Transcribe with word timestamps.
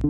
Hey 0.00 0.06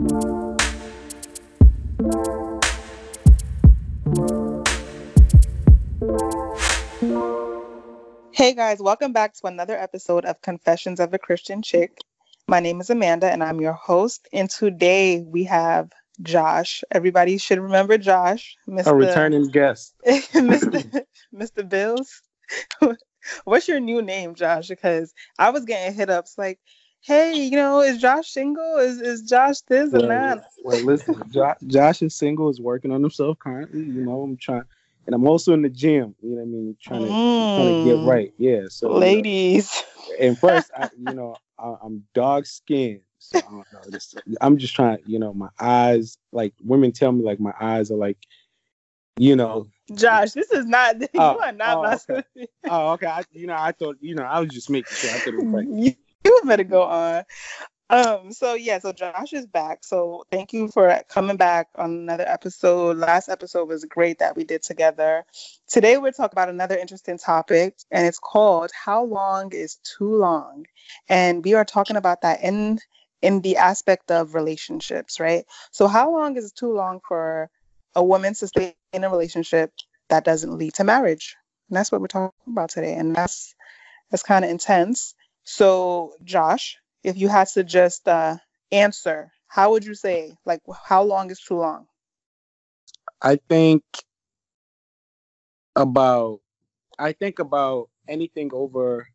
guys, 8.55 8.79
welcome 8.79 9.13
back 9.13 9.35
to 9.35 9.49
another 9.49 9.77
episode 9.77 10.25
of 10.27 10.41
Confessions 10.43 11.01
of 11.01 11.13
a 11.13 11.19
Christian 11.19 11.61
Chick. 11.63 11.99
My 12.47 12.61
name 12.61 12.81
is 12.81 12.89
Amanda 12.91 13.33
and 13.33 13.43
I'm 13.43 13.61
your 13.61 13.73
host. 13.73 14.29
And 14.33 14.49
today 14.49 15.25
we 15.27 15.43
have 15.45 15.91
Josh. 16.23 16.85
Everybody 16.93 17.37
should 17.39 17.59
remember 17.59 17.99
Josh, 17.99 18.57
Mr. 18.69 18.87
A 18.87 18.95
returning 18.95 19.49
guest. 19.49 19.97
Mr. 20.07 21.05
Mr. 21.35 21.69
Bills. 21.69 22.23
What's 23.45 23.67
your 23.67 23.81
new 23.81 24.03
name, 24.03 24.37
Josh? 24.37 24.69
Because 24.69 25.13
I 25.37 25.51
was 25.51 25.65
getting 25.65 25.95
hit 25.95 26.11
ups 26.11 26.37
like, 26.39 26.61
hey, 27.03 27.35
you 27.35 27.53
know, 27.53 27.81
is 27.81 27.99
Josh 27.99 28.31
single? 28.31 28.77
Is 28.79 29.01
is 29.01 29.23
Josh 29.23 29.61
this 29.63 29.93
well, 29.93 30.03
and 30.03 30.11
that? 30.11 30.45
Well, 30.65 30.81
listen, 30.83 31.23
Josh, 31.31 31.57
Josh 31.67 32.03
is 32.03 32.15
single, 32.15 32.49
is 32.49 32.61
working 32.61 32.93
on 32.93 33.03
himself 33.03 33.39
currently. 33.39 33.81
You 33.81 34.05
know, 34.05 34.23
I'm 34.23 34.37
trying 34.37 34.65
and 35.07 35.15
I'm 35.15 35.27
also 35.27 35.53
in 35.55 35.63
the 35.63 35.69
gym. 35.69 36.15
You 36.23 36.31
know 36.31 36.37
what 36.37 36.43
I 36.43 36.45
mean? 36.45 36.77
Trying 36.81 37.01
to, 37.01 37.09
mm. 37.09 37.57
trying 37.57 37.85
to 37.85 37.97
get 37.97 38.09
right. 38.09 38.33
Yeah. 38.39 38.69
So 38.69 38.93
ladies. 38.93 39.83
You 40.09 40.19
know, 40.19 40.27
and 40.27 40.39
first, 40.39 40.71
I, 40.77 40.89
you 40.97 41.15
know, 41.15 41.37
I, 41.59 41.75
am 41.85 42.05
dark 42.15 42.47
skinned. 42.47 43.01
So 43.19 43.39
I 43.39 43.41
don't 43.43 43.57
know. 43.73 43.81
This, 43.89 44.15
I'm 44.41 44.57
just 44.57 44.75
trying. 44.75 44.99
You 45.07 45.19
know, 45.19 45.33
my 45.35 45.49
eyes. 45.59 46.17
Like 46.33 46.55
women 46.63 46.93
tell 46.93 47.13
me, 47.13 47.25
like 47.25 47.41
my 47.41 47.53
eyes 47.61 47.91
are 47.91 47.97
like, 47.97 48.19
you 49.17 49.37
know. 49.37 49.67
Josh, 49.95 50.33
this 50.33 50.51
is 50.53 50.67
not. 50.67 50.97
Oh, 51.15 51.35
you 51.35 51.39
are 51.41 51.53
not. 51.53 52.05
Oh, 52.09 52.15
okay. 52.15 52.49
oh, 52.69 52.93
okay. 52.93 53.07
I, 53.07 53.25
you 53.33 53.47
know, 53.47 53.57
I 53.59 53.73
thought. 53.73 53.97
You 54.01 54.15
know, 54.15 54.23
I 54.23 54.41
was 54.41 54.51
just 54.51 54.71
making 54.71 54.95
sure. 54.95 55.11
I 55.11 55.15
thought 55.15 55.35
it 55.35 55.45
was 55.45 55.67
like. 55.67 55.99
You, 56.25 56.41
better 56.45 56.65
go 56.65 56.83
on. 56.83 57.25
Um, 57.89 58.33
so 58.33 58.55
yeah, 58.55 58.79
so 58.79 58.93
Josh 58.93 59.33
is 59.33 59.47
back. 59.47 59.83
So 59.83 60.25
thank 60.31 60.53
you 60.53 60.69
for 60.69 61.03
coming 61.09 61.37
back 61.37 61.69
on 61.75 61.91
another 61.91 62.25
episode. 62.27 62.99
Last 62.99 63.29
episode 63.29 63.69
was 63.69 63.85
great 63.85 64.21
that 64.21 64.37
we 64.37 64.45
did 64.45 64.63
together. 64.63 65.25
Today 65.67 65.99
we're 65.99 66.13
talking 66.13 66.35
about 66.35 66.51
another 66.51 66.77
interesting 66.77 67.19
topic, 67.19 67.77
and 67.91 68.07
it's 68.07 68.21
called 68.21 68.71
How 68.73 69.03
Long 69.05 69.53
is 69.53 69.79
Too 69.99 70.17
Long? 70.17 70.67
And 71.09 71.45
we 71.45 71.55
are 71.55 71.65
talking 71.65 71.97
about 71.97 72.23
that 72.23 72.45
in 72.45 72.79
in 73.23 73.41
the 73.41 73.57
aspect 73.57 74.11
of 74.11 74.35
relationships, 74.35 75.19
right? 75.19 75.45
So 75.73 75.89
how 75.89 76.13
long 76.13 76.37
is 76.37 76.53
too 76.53 76.73
long 76.73 77.01
for 77.07 77.51
a 77.95 78.05
woman 78.05 78.35
to 78.35 78.47
stay 78.47 78.75
in 78.93 79.05
a 79.05 79.11
relationship 79.11 79.73
that 80.09 80.25
doesn't 80.25 80.57
lead 80.59 80.75
to 80.75 80.85
marriage? 80.85 81.37
And 81.69 81.77
that's 81.77 81.91
what 81.91 82.01
we're 82.01 82.07
talking 82.07 82.53
about 82.53 82.71
today. 82.71 82.95
And 82.95 83.17
that's 83.17 83.55
that's 84.11 84.23
kind 84.23 84.45
of 84.45 84.51
intense. 84.51 85.15
So 85.51 86.15
Josh, 86.23 86.79
if 87.03 87.17
you 87.17 87.27
had 87.27 87.49
to 87.49 87.65
just 87.65 88.07
uh, 88.07 88.37
answer, 88.71 89.33
how 89.49 89.73
would 89.73 89.85
you 89.85 89.97
say? 89.97 90.37
Like, 90.47 90.61
how 90.85 91.03
long 91.03 91.29
is 91.33 91.41
too 91.41 91.57
long? 91.57 91.89
I 93.21 93.37
think 93.49 93.83
about 95.75 96.39
I 97.01 97.11
think 97.13 97.41
about 97.41 97.91
anything 98.09 98.51
over 98.53 99.09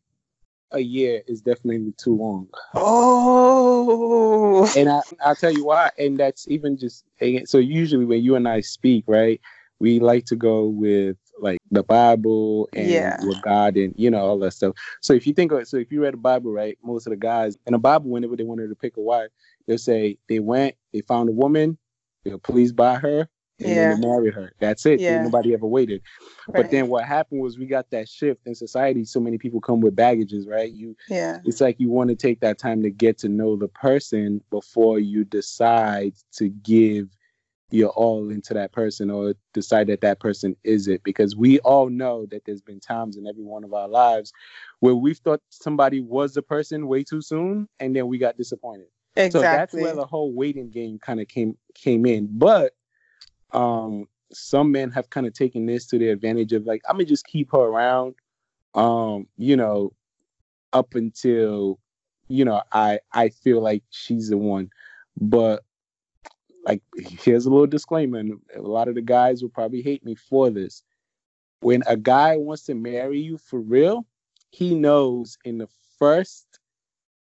a 0.72 0.80
year 0.80 1.22
is 1.26 1.40
definitely 1.40 1.94
too 1.96 2.14
long. 2.14 2.48
Oh, 2.74 4.70
and 4.76 4.90
I 4.90 5.00
I'll 5.24 5.36
tell 5.36 5.52
you 5.52 5.64
why. 5.64 5.90
And 5.98 6.18
that's 6.18 6.46
even 6.48 6.76
just 6.76 7.06
so 7.46 7.56
usually 7.56 8.04
when 8.04 8.22
you 8.22 8.36
and 8.36 8.46
I 8.46 8.60
speak, 8.60 9.04
right? 9.06 9.40
We 9.80 10.00
like 10.00 10.26
to 10.26 10.36
go 10.36 10.66
with 10.66 11.16
like 11.40 11.58
the 11.70 11.82
Bible 11.82 12.68
and 12.72 12.88
yeah. 12.88 13.18
with 13.24 13.40
God 13.42 13.76
and 13.76 13.94
you 13.96 14.10
know 14.10 14.20
all 14.20 14.38
that 14.40 14.52
stuff. 14.52 14.74
So 15.00 15.12
if 15.12 15.26
you 15.26 15.34
think 15.34 15.52
of 15.52 15.58
it, 15.58 15.68
so 15.68 15.76
if 15.76 15.90
you 15.90 16.02
read 16.02 16.14
the 16.14 16.18
Bible, 16.18 16.52
right, 16.52 16.78
most 16.82 17.06
of 17.06 17.10
the 17.10 17.16
guys 17.16 17.56
in 17.66 17.72
the 17.72 17.78
Bible, 17.78 18.10
whenever 18.10 18.36
they 18.36 18.44
wanted 18.44 18.68
to 18.68 18.74
pick 18.74 18.96
a 18.96 19.00
wife, 19.00 19.30
they'll 19.66 19.78
say 19.78 20.18
they 20.28 20.40
went, 20.40 20.74
they 20.92 21.00
found 21.02 21.28
a 21.28 21.32
woman, 21.32 21.78
they 22.24 22.30
were 22.30 22.38
pleased 22.38 22.76
by 22.76 22.96
her, 22.96 23.28
and 23.58 23.68
yeah. 23.68 23.74
then 23.74 24.00
they 24.00 24.06
married 24.06 24.34
her. 24.34 24.52
That's 24.58 24.84
it. 24.84 25.00
Yeah. 25.00 25.22
Nobody 25.22 25.54
ever 25.54 25.66
waited. 25.66 26.02
Right. 26.48 26.62
But 26.62 26.70
then 26.70 26.88
what 26.88 27.04
happened 27.04 27.40
was 27.40 27.58
we 27.58 27.66
got 27.66 27.90
that 27.90 28.08
shift 28.08 28.46
in 28.46 28.54
society. 28.54 29.04
So 29.04 29.20
many 29.20 29.38
people 29.38 29.60
come 29.60 29.80
with 29.80 29.96
baggages, 29.96 30.46
right? 30.46 30.70
You 30.70 30.96
yeah. 31.08 31.38
It's 31.44 31.60
like 31.60 31.76
you 31.78 31.90
want 31.90 32.10
to 32.10 32.16
take 32.16 32.40
that 32.40 32.58
time 32.58 32.82
to 32.82 32.90
get 32.90 33.18
to 33.18 33.28
know 33.28 33.56
the 33.56 33.68
person 33.68 34.42
before 34.50 34.98
you 34.98 35.24
decide 35.24 36.14
to 36.32 36.48
give 36.48 37.08
you're 37.70 37.90
all 37.90 38.30
into 38.30 38.54
that 38.54 38.72
person 38.72 39.10
or 39.10 39.34
decide 39.52 39.88
that 39.88 40.00
that 40.00 40.20
person 40.20 40.56
is 40.62 40.86
it 40.86 41.02
because 41.02 41.34
we 41.34 41.58
all 41.60 41.88
know 41.88 42.26
that 42.26 42.44
there's 42.44 42.62
been 42.62 42.78
times 42.80 43.16
in 43.16 43.26
every 43.26 43.42
one 43.42 43.64
of 43.64 43.74
our 43.74 43.88
lives 43.88 44.32
where 44.80 44.94
we've 44.94 45.18
thought 45.18 45.40
somebody 45.50 46.00
was 46.00 46.34
the 46.34 46.42
person 46.42 46.86
way 46.86 47.02
too 47.02 47.20
soon 47.20 47.68
and 47.80 47.94
then 47.96 48.06
we 48.06 48.18
got 48.18 48.36
disappointed. 48.36 48.86
Exactly. 49.16 49.40
so 49.40 49.42
that's 49.42 49.74
where 49.74 49.94
the 49.94 50.06
whole 50.06 50.32
waiting 50.32 50.70
game 50.70 50.98
kind 50.98 51.20
of 51.20 51.26
came 51.26 51.56
came 51.74 52.06
in. 52.06 52.28
But 52.30 52.74
um 53.52 54.06
some 54.32 54.70
men 54.72 54.90
have 54.90 55.10
kind 55.10 55.26
of 55.26 55.32
taken 55.32 55.66
this 55.66 55.86
to 55.86 55.98
the 55.98 56.08
advantage 56.08 56.52
of 56.52 56.66
like 56.66 56.82
i'm 56.88 56.96
gonna 56.96 57.04
just 57.04 57.24
keep 57.26 57.52
her 57.52 57.60
around 57.60 58.12
um 58.74 59.24
you 59.36 59.56
know 59.56 59.92
up 60.72 60.96
until 60.96 61.78
you 62.26 62.44
know 62.44 62.60
i 62.72 62.98
i 63.12 63.28
feel 63.28 63.60
like 63.60 63.82
she's 63.90 64.28
the 64.28 64.36
one. 64.36 64.68
But 65.18 65.62
like 66.66 66.82
here's 66.96 67.46
a 67.46 67.50
little 67.50 67.66
disclaimer 67.66 68.18
and 68.18 68.40
a 68.54 68.60
lot 68.60 68.88
of 68.88 68.94
the 68.96 69.02
guys 69.02 69.40
will 69.40 69.48
probably 69.48 69.82
hate 69.82 70.04
me 70.04 70.14
for 70.14 70.50
this. 70.50 70.82
When 71.60 71.82
a 71.86 71.96
guy 71.96 72.36
wants 72.36 72.64
to 72.64 72.74
marry 72.74 73.20
you 73.20 73.38
for 73.38 73.60
real 73.60 74.06
he 74.50 74.74
knows 74.74 75.38
in 75.44 75.58
the 75.58 75.68
first 75.98 76.46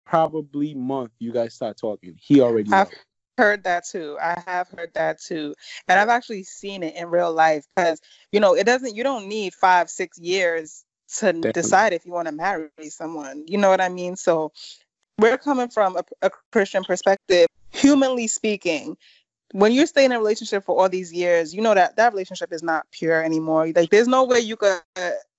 probably 0.04 0.74
month 0.74 1.12
you 1.18 1.32
guys 1.32 1.54
start 1.54 1.76
talking. 1.78 2.14
He 2.20 2.40
already 2.40 2.70
I've 2.72 2.90
heard 3.38 3.64
that 3.64 3.84
too. 3.86 4.18
I 4.20 4.42
have 4.46 4.68
heard 4.68 4.92
that 4.94 5.20
too. 5.20 5.54
And 5.88 5.98
i've 5.98 6.08
actually 6.08 6.44
seen 6.44 6.82
it 6.82 6.94
in 6.94 7.08
real 7.08 7.32
life 7.32 7.64
because 7.74 8.00
you 8.30 8.40
know 8.40 8.54
it 8.54 8.64
doesn't 8.64 8.94
you 8.94 9.02
don't 9.02 9.28
need 9.28 9.54
five 9.54 9.90
six 9.90 10.18
years 10.18 10.84
to 11.18 11.26
Definitely. 11.26 11.52
decide 11.52 11.92
if 11.92 12.06
you 12.06 12.12
want 12.12 12.28
to 12.28 12.32
marry 12.32 12.68
someone. 12.88 13.44
You 13.46 13.58
know 13.58 13.68
what 13.68 13.80
i 13.80 13.88
mean? 13.88 14.16
So 14.16 14.52
we're 15.18 15.38
coming 15.38 15.68
from 15.68 15.96
a, 15.96 16.04
a 16.22 16.30
christian 16.52 16.84
perspective. 16.84 17.46
Humanly 17.70 18.26
speaking 18.26 18.96
when 19.52 19.72
you 19.72 19.86
stay 19.86 20.04
in 20.04 20.12
a 20.12 20.18
relationship 20.18 20.64
for 20.64 20.78
all 20.78 20.88
these 20.88 21.12
years, 21.12 21.54
you 21.54 21.60
know 21.60 21.74
that 21.74 21.96
that 21.96 22.12
relationship 22.12 22.52
is 22.52 22.62
not 22.62 22.86
pure 22.90 23.22
anymore. 23.22 23.70
Like 23.74 23.90
there's 23.90 24.08
no 24.08 24.24
way 24.24 24.40
you 24.40 24.56
could 24.56 24.80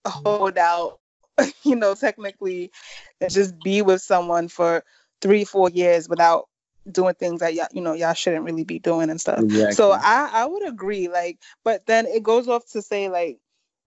hold 0.06 0.58
out, 0.58 1.00
you 1.64 1.76
know, 1.76 1.96
technically, 1.96 2.72
and 3.20 3.32
just 3.32 3.60
be 3.60 3.82
with 3.82 4.02
someone 4.02 4.48
for 4.48 4.84
three, 5.22 5.44
four 5.44 5.70
years 5.70 6.08
without 6.08 6.48
doing 6.92 7.16
things 7.16 7.40
that 7.40 7.54
y'all, 7.54 7.68
you 7.72 7.82
know, 7.82 7.94
y'all 7.94 8.14
shouldn't 8.14 8.46
really 8.46 8.64
be 8.64 8.80
doing 8.80 9.10
and 9.10 9.20
stuff. 9.20 9.40
Exactly. 9.40 9.74
So 9.74 9.92
I 9.92 10.30
I 10.32 10.46
would 10.46 10.68
agree. 10.68 11.08
Like, 11.08 11.40
but 11.64 11.86
then 11.88 12.06
it 12.06 12.24
goes 12.24 12.48
off 12.48 12.66
to 12.72 12.82
say 12.82 13.10
like 13.10 13.40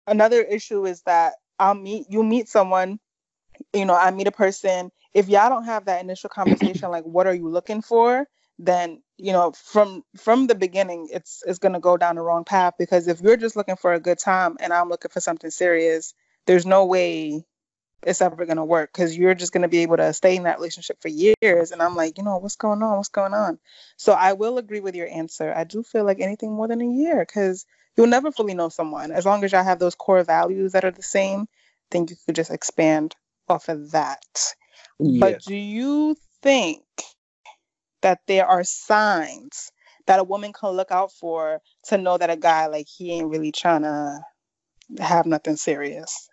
another 0.07 0.43
issue 0.43 0.87
is 0.87 1.03
that 1.03 1.35
I'll 1.59 1.75
meet 1.75 2.07
you 2.09 2.23
meet 2.23 2.49
someone, 2.49 2.99
you 3.75 3.85
know, 3.85 3.95
I 3.95 4.11
meet 4.11 4.29
a 4.29 4.33
person. 4.33 4.91
If 5.13 5.29
y'all 5.29 5.49
don't 5.51 5.65
have 5.65 5.87
that 5.87 6.03
initial 6.03 6.31
conversation, 6.31 6.91
like 6.91 7.05
what 7.05 7.27
are 7.27 7.35
you 7.35 7.49
looking 7.49 7.83
for? 7.83 8.27
then 8.59 9.03
you 9.19 9.33
know 9.33 9.53
from 9.53 10.03
from 10.17 10.47
the 10.47 10.55
beginning 10.55 11.09
it's 11.13 11.43
it's 11.47 11.59
going 11.59 11.73
to 11.73 11.81
go 11.81 11.97
down 11.97 12.17
the 12.17 12.23
wrong 12.23 12.45
path 12.45 12.75
because 12.79 13.09
if 13.09 13.21
you're 13.21 13.37
just 13.37 13.57
looking 13.57 13.77
for 13.77 13.93
a 13.93 14.01
good 14.01 14.19
time 14.19 14.57
and 14.61 14.73
i'm 14.73 14.89
looking 14.89 15.11
for 15.11 15.21
something 15.21 15.51
serious 15.51 16.15
there's 16.47 16.67
no 16.67 16.85
way 16.85 17.45
it's 18.03 18.21
ever 18.21 18.45
going 18.45 18.59
to 18.59 18.65
work 18.65 18.93
because 18.93 19.17
you're 19.17 19.35
just 19.35 19.53
going 19.53 19.63
to 19.63 19.69
be 19.69 19.79
able 19.79 19.97
to 19.97 20.13
stay 20.13 20.37
in 20.37 20.43
that 20.43 20.59
relationship 20.59 21.01
for 21.01 21.09
years 21.09 21.73
and 21.73 21.83
i'm 21.83 21.97
like 21.97 22.19
you 22.19 22.25
know 22.25 22.37
what's 22.39 22.57
going 22.57 22.83
on? 22.83 22.97
What's 22.97 23.09
going 23.09 23.35
on? 23.35 23.59
So 23.97 24.13
i 24.13 24.35
will 24.35 24.59
agree 24.59 24.81
with 24.81 24.95
your 24.95 25.09
answer. 25.09 25.53
I 25.55 25.65
do 25.65 25.83
feel 25.83 26.05
like 26.05 26.21
anything 26.21 26.53
more 26.53 26.69
than 26.69 26.83
a 26.83 26.87
year 26.87 27.21
because 27.21 27.65
you'll 27.97 28.07
never 28.07 28.31
fully 28.31 28.55
know 28.55 28.69
someone. 28.69 29.11
As 29.11 29.25
long 29.25 29.43
as 29.43 29.53
y'all 29.53 29.65
have 29.65 29.79
those 29.79 29.95
core 29.95 30.23
values 30.23 30.73
that 30.73 30.85
are 30.85 30.91
the 30.91 31.03
same 31.03 31.49
then 31.91 32.07
you 32.09 32.17
could 32.27 32.35
just 32.35 32.51
expand 32.51 33.15
off 33.49 33.69
of 33.69 33.93
that. 33.93 34.55
Yeah. 34.99 35.21
but 35.21 35.43
do 35.43 35.55
you 35.55 36.17
think 36.43 36.83
that 38.07 38.21
there 38.29 38.47
are 38.47 38.63
signs 38.63 39.73
that 40.07 40.21
a 40.21 40.23
woman 40.23 40.53
can 40.53 40.71
look 40.71 40.93
out 40.93 41.11
for 41.11 41.61
to 41.89 41.99
know 41.99 42.17
that 42.17 42.31
a 42.31 42.37
guy 42.37 42.69
like 42.69 42.87
he 42.87 43.11
ain't 43.11 43.29
really 43.29 43.51
trying 43.51 43.83
to 43.83 44.21
have 45.01 45.27
nothing 45.27 45.57
serious? 45.57 46.29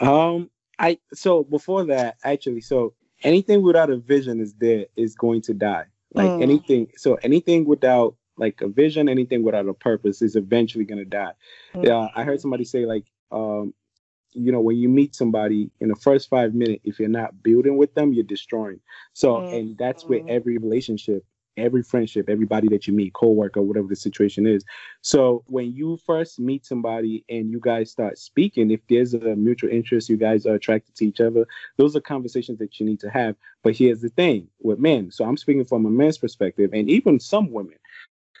Um, 0.00 0.48
I 0.78 0.98
so 1.12 1.44
before 1.44 1.84
that 1.84 2.16
actually, 2.24 2.62
so 2.62 2.94
anything 3.22 3.62
without 3.62 3.90
a 3.90 3.98
vision 3.98 4.40
is 4.40 4.54
dead 4.54 4.86
is 4.96 5.14
going 5.14 5.42
to 5.42 5.52
die. 5.52 5.84
Like 6.14 6.30
mm. 6.30 6.42
anything, 6.42 6.90
so 6.96 7.18
anything 7.22 7.66
without 7.66 8.16
like 8.38 8.62
a 8.62 8.68
vision, 8.68 9.10
anything 9.10 9.42
without 9.42 9.68
a 9.68 9.74
purpose 9.74 10.22
is 10.22 10.36
eventually 10.36 10.86
gonna 10.86 11.04
die. 11.04 11.32
Mm. 11.74 11.84
Yeah, 11.84 12.08
I 12.16 12.24
heard 12.24 12.40
somebody 12.40 12.64
say 12.64 12.86
like, 12.86 13.04
um, 13.30 13.74
you 14.32 14.52
know, 14.52 14.60
when 14.60 14.76
you 14.76 14.88
meet 14.88 15.14
somebody 15.14 15.70
in 15.80 15.88
the 15.88 15.96
first 15.96 16.28
five 16.28 16.54
minutes, 16.54 16.82
if 16.84 16.98
you're 16.98 17.08
not 17.08 17.42
building 17.42 17.76
with 17.76 17.94
them, 17.94 18.12
you're 18.12 18.24
destroying. 18.24 18.80
So, 19.12 19.36
mm-hmm. 19.36 19.54
and 19.54 19.78
that's 19.78 20.04
with 20.04 20.20
mm-hmm. 20.20 20.30
every 20.36 20.58
relationship 20.58 21.24
every 21.58 21.82
friendship, 21.82 22.28
everybody 22.28 22.68
that 22.68 22.86
you 22.86 22.92
meet, 22.92 23.12
co-worker, 23.12 23.60
whatever 23.60 23.88
the 23.88 23.96
situation 23.96 24.46
is. 24.46 24.64
So 25.02 25.44
when 25.46 25.72
you 25.74 25.98
first 26.06 26.38
meet 26.38 26.64
somebody 26.64 27.24
and 27.28 27.50
you 27.50 27.60
guys 27.60 27.90
start 27.90 28.18
speaking, 28.18 28.70
if 28.70 28.80
there's 28.88 29.14
a 29.14 29.18
mutual 29.18 29.70
interest, 29.70 30.08
you 30.08 30.16
guys 30.16 30.46
are 30.46 30.54
attracted 30.54 30.94
to 30.96 31.06
each 31.06 31.20
other, 31.20 31.46
those 31.76 31.96
are 31.96 32.00
conversations 32.00 32.58
that 32.58 32.78
you 32.78 32.86
need 32.86 33.00
to 33.00 33.10
have. 33.10 33.36
But 33.62 33.76
here's 33.76 34.00
the 34.00 34.08
thing 34.10 34.48
with 34.60 34.78
men. 34.78 35.10
So 35.10 35.24
I'm 35.24 35.36
speaking 35.36 35.64
from 35.64 35.86
a 35.86 35.90
man's 35.90 36.18
perspective 36.18 36.70
and 36.72 36.88
even 36.88 37.20
some 37.20 37.50
women. 37.50 37.76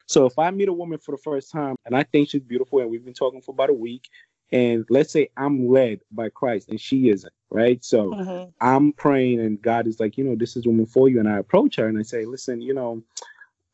So 0.06 0.24
if 0.24 0.38
I 0.38 0.50
meet 0.50 0.68
a 0.68 0.72
woman 0.72 0.98
for 0.98 1.12
the 1.12 1.22
first 1.22 1.52
time 1.52 1.76
and 1.84 1.94
I 1.94 2.02
think 2.02 2.30
she's 2.30 2.40
beautiful 2.40 2.80
and 2.80 2.90
we've 2.90 3.04
been 3.04 3.12
talking 3.12 3.42
for 3.42 3.52
about 3.52 3.68
a 3.68 3.74
week 3.74 4.08
and 4.50 4.86
let's 4.88 5.12
say 5.12 5.28
I'm 5.36 5.68
led 5.68 6.00
by 6.10 6.30
Christ 6.30 6.68
and 6.68 6.80
she 6.80 7.10
isn't, 7.10 7.32
right? 7.50 7.84
So 7.84 8.10
mm-hmm. 8.10 8.50
I'm 8.60 8.92
praying 8.92 9.40
and 9.40 9.60
God 9.60 9.86
is 9.86 10.00
like, 10.00 10.16
you 10.16 10.24
know, 10.24 10.36
this 10.36 10.56
is 10.56 10.66
woman 10.66 10.86
for 10.86 11.08
you. 11.08 11.20
And 11.20 11.28
I 11.28 11.38
approach 11.38 11.76
her 11.76 11.86
and 11.86 11.98
I 11.98 12.02
say, 12.02 12.24
listen, 12.24 12.60
you 12.60 12.72
know, 12.72 13.02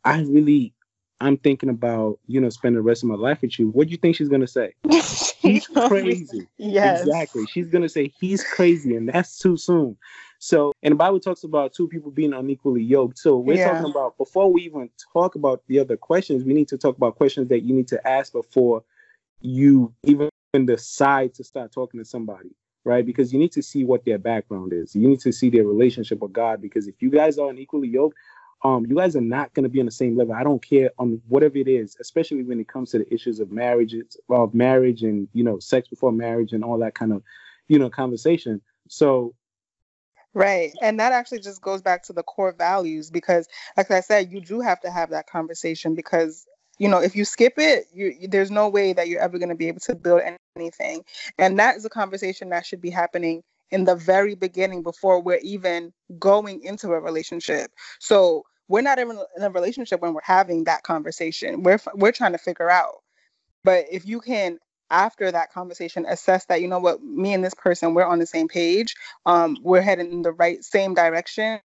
I 0.04 0.22
really, 0.22 0.74
I'm 1.20 1.36
thinking 1.36 1.68
about, 1.68 2.18
you 2.26 2.40
know, 2.40 2.48
spending 2.48 2.76
the 2.76 2.82
rest 2.82 3.04
of 3.04 3.08
my 3.08 3.14
life 3.14 3.42
with 3.42 3.58
you. 3.58 3.68
What 3.68 3.86
do 3.86 3.92
you 3.92 3.98
think 3.98 4.16
she's 4.16 4.28
going 4.28 4.40
to 4.40 4.48
say? 4.48 4.74
He's 5.38 5.66
crazy. 5.66 6.48
yes. 6.56 7.02
Exactly. 7.02 7.44
She's 7.46 7.68
going 7.68 7.82
to 7.82 7.88
say, 7.88 8.10
he's 8.18 8.42
crazy. 8.42 8.96
And 8.96 9.06
that's 9.10 9.38
too 9.38 9.58
soon. 9.58 9.94
So, 10.38 10.72
and 10.82 10.92
the 10.92 10.96
Bible 10.96 11.20
talks 11.20 11.44
about 11.44 11.74
two 11.74 11.86
people 11.86 12.10
being 12.10 12.32
unequally 12.32 12.82
yoked. 12.82 13.18
So 13.18 13.36
we're 13.36 13.58
yeah. 13.58 13.72
talking 13.72 13.90
about, 13.90 14.16
before 14.16 14.50
we 14.50 14.62
even 14.62 14.88
talk 15.12 15.34
about 15.34 15.62
the 15.68 15.78
other 15.80 15.98
questions, 15.98 16.44
we 16.44 16.54
need 16.54 16.68
to 16.68 16.78
talk 16.78 16.96
about 16.96 17.16
questions 17.16 17.48
that 17.48 17.60
you 17.60 17.74
need 17.74 17.88
to 17.88 18.08
ask 18.08 18.32
before 18.32 18.84
you 19.42 19.92
even 20.04 20.30
decide 20.62 21.34
to 21.34 21.44
start 21.44 21.72
talking 21.72 22.00
to 22.00 22.04
somebody, 22.04 22.50
right? 22.84 23.04
Because 23.04 23.32
you 23.32 23.38
need 23.38 23.52
to 23.52 23.62
see 23.62 23.84
what 23.84 24.04
their 24.04 24.18
background 24.18 24.72
is. 24.72 24.94
You 24.94 25.08
need 25.08 25.20
to 25.20 25.32
see 25.32 25.50
their 25.50 25.64
relationship 25.64 26.20
with 26.20 26.32
God. 26.32 26.62
Because 26.62 26.86
if 26.86 27.02
you 27.02 27.10
guys 27.10 27.38
are 27.38 27.50
unequally 27.50 27.88
yoked, 27.88 28.16
um, 28.62 28.86
you 28.86 28.96
guys 28.96 29.14
are 29.16 29.20
not 29.20 29.52
going 29.52 29.64
to 29.64 29.68
be 29.68 29.80
on 29.80 29.86
the 29.86 29.92
same 29.92 30.16
level. 30.16 30.34
I 30.34 30.42
don't 30.44 30.64
care 30.64 30.90
on 30.98 31.20
whatever 31.28 31.58
it 31.58 31.68
is, 31.68 31.96
especially 32.00 32.42
when 32.44 32.60
it 32.60 32.68
comes 32.68 32.90
to 32.92 32.98
the 32.98 33.12
issues 33.12 33.40
of 33.40 33.50
marriage, 33.52 33.94
of 34.30 34.54
marriage, 34.54 35.02
and 35.02 35.28
you 35.34 35.44
know, 35.44 35.58
sex 35.58 35.88
before 35.88 36.12
marriage, 36.12 36.52
and 36.52 36.64
all 36.64 36.78
that 36.78 36.94
kind 36.94 37.12
of, 37.12 37.22
you 37.68 37.78
know, 37.78 37.90
conversation. 37.90 38.62
So 38.88 39.34
Right. 40.34 40.72
And 40.82 40.98
that 40.98 41.12
actually 41.12 41.40
just 41.40 41.62
goes 41.62 41.80
back 41.80 42.02
to 42.04 42.12
the 42.12 42.24
core 42.24 42.52
values 42.52 43.08
because, 43.10 43.46
like 43.76 43.92
I 43.92 44.00
said, 44.00 44.32
you 44.32 44.40
do 44.40 44.60
have 44.60 44.80
to 44.80 44.90
have 44.90 45.10
that 45.10 45.28
conversation 45.28 45.94
because 45.94 46.44
you 46.78 46.88
know 46.88 46.98
if 46.98 47.14
you 47.14 47.24
skip 47.24 47.54
it 47.56 47.84
you, 47.92 48.14
there's 48.28 48.50
no 48.50 48.68
way 48.68 48.92
that 48.92 49.08
you're 49.08 49.20
ever 49.20 49.38
going 49.38 49.48
to 49.48 49.54
be 49.54 49.68
able 49.68 49.80
to 49.80 49.94
build 49.94 50.22
anything. 50.56 51.02
And 51.38 51.58
that 51.58 51.76
is 51.76 51.84
a 51.84 51.90
conversation 51.90 52.48
that 52.50 52.66
should 52.66 52.80
be 52.80 52.90
happening 52.90 53.42
in 53.70 53.84
the 53.84 53.96
very 53.96 54.34
beginning 54.34 54.82
before 54.82 55.20
we're 55.20 55.40
even 55.42 55.92
going 56.18 56.62
into 56.62 56.92
a 56.92 57.00
relationship. 57.00 57.70
So 57.98 58.44
we're 58.68 58.82
not 58.82 58.98
even 58.98 59.18
in 59.36 59.42
a 59.42 59.50
relationship 59.50 60.00
when 60.00 60.14
we're 60.14 60.20
having 60.22 60.64
that 60.64 60.82
conversation. 60.82 61.62
We're 61.62 61.80
we're 61.94 62.12
trying 62.12 62.32
to 62.32 62.38
figure 62.38 62.70
out. 62.70 62.96
But 63.64 63.86
if 63.90 64.06
you 64.06 64.20
can 64.20 64.58
after 64.94 65.32
that 65.32 65.52
conversation 65.52 66.06
assess 66.08 66.44
that 66.44 66.62
you 66.62 66.68
know 66.68 66.78
what 66.78 67.02
me 67.02 67.34
and 67.34 67.44
this 67.44 67.52
person 67.52 67.94
we're 67.94 68.06
on 68.06 68.20
the 68.20 68.26
same 68.26 68.46
page 68.46 68.94
um, 69.26 69.56
we're 69.60 69.80
heading 69.80 70.12
in 70.12 70.22
the 70.22 70.30
right 70.30 70.62
same 70.64 70.94
direction 70.94 71.58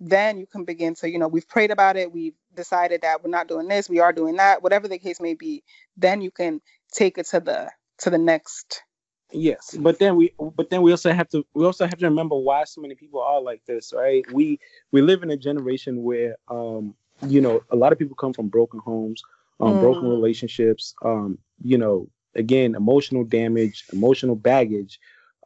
then 0.00 0.36
you 0.36 0.46
can 0.46 0.64
begin 0.64 0.92
to 0.92 1.08
you 1.08 1.16
know 1.16 1.28
we've 1.28 1.48
prayed 1.48 1.70
about 1.70 1.96
it 1.96 2.12
we've 2.12 2.34
decided 2.56 3.02
that 3.02 3.22
we're 3.22 3.30
not 3.30 3.46
doing 3.46 3.68
this 3.68 3.88
we 3.88 4.00
are 4.00 4.12
doing 4.12 4.36
that 4.36 4.64
whatever 4.64 4.88
the 4.88 4.98
case 4.98 5.20
may 5.20 5.32
be 5.32 5.62
then 5.96 6.20
you 6.20 6.30
can 6.32 6.60
take 6.92 7.16
it 7.18 7.26
to 7.26 7.38
the 7.38 7.70
to 7.98 8.10
the 8.10 8.18
next 8.18 8.82
yes 9.30 9.76
but 9.78 10.00
then 10.00 10.16
we 10.16 10.32
but 10.56 10.68
then 10.68 10.82
we 10.82 10.90
also 10.90 11.12
have 11.12 11.28
to 11.28 11.46
we 11.54 11.64
also 11.64 11.86
have 11.86 11.98
to 11.98 12.06
remember 12.06 12.36
why 12.36 12.64
so 12.64 12.80
many 12.80 12.96
people 12.96 13.22
are 13.22 13.40
like 13.40 13.64
this 13.66 13.92
right 13.94 14.24
we 14.32 14.58
we 14.90 15.00
live 15.00 15.22
in 15.22 15.30
a 15.30 15.36
generation 15.36 16.02
where 16.02 16.34
um 16.48 16.96
you 17.28 17.40
know 17.40 17.62
a 17.70 17.76
lot 17.76 17.92
of 17.92 17.98
people 17.98 18.16
come 18.16 18.32
from 18.32 18.48
broken 18.48 18.80
homes 18.80 19.22
um 19.60 19.74
mm. 19.74 19.80
broken 19.80 20.08
relationships 20.08 20.94
um 21.04 21.38
you 21.62 21.78
know 21.78 22.08
again 22.36 22.74
emotional 22.74 23.24
damage 23.24 23.84
emotional 23.92 24.36
baggage. 24.36 24.98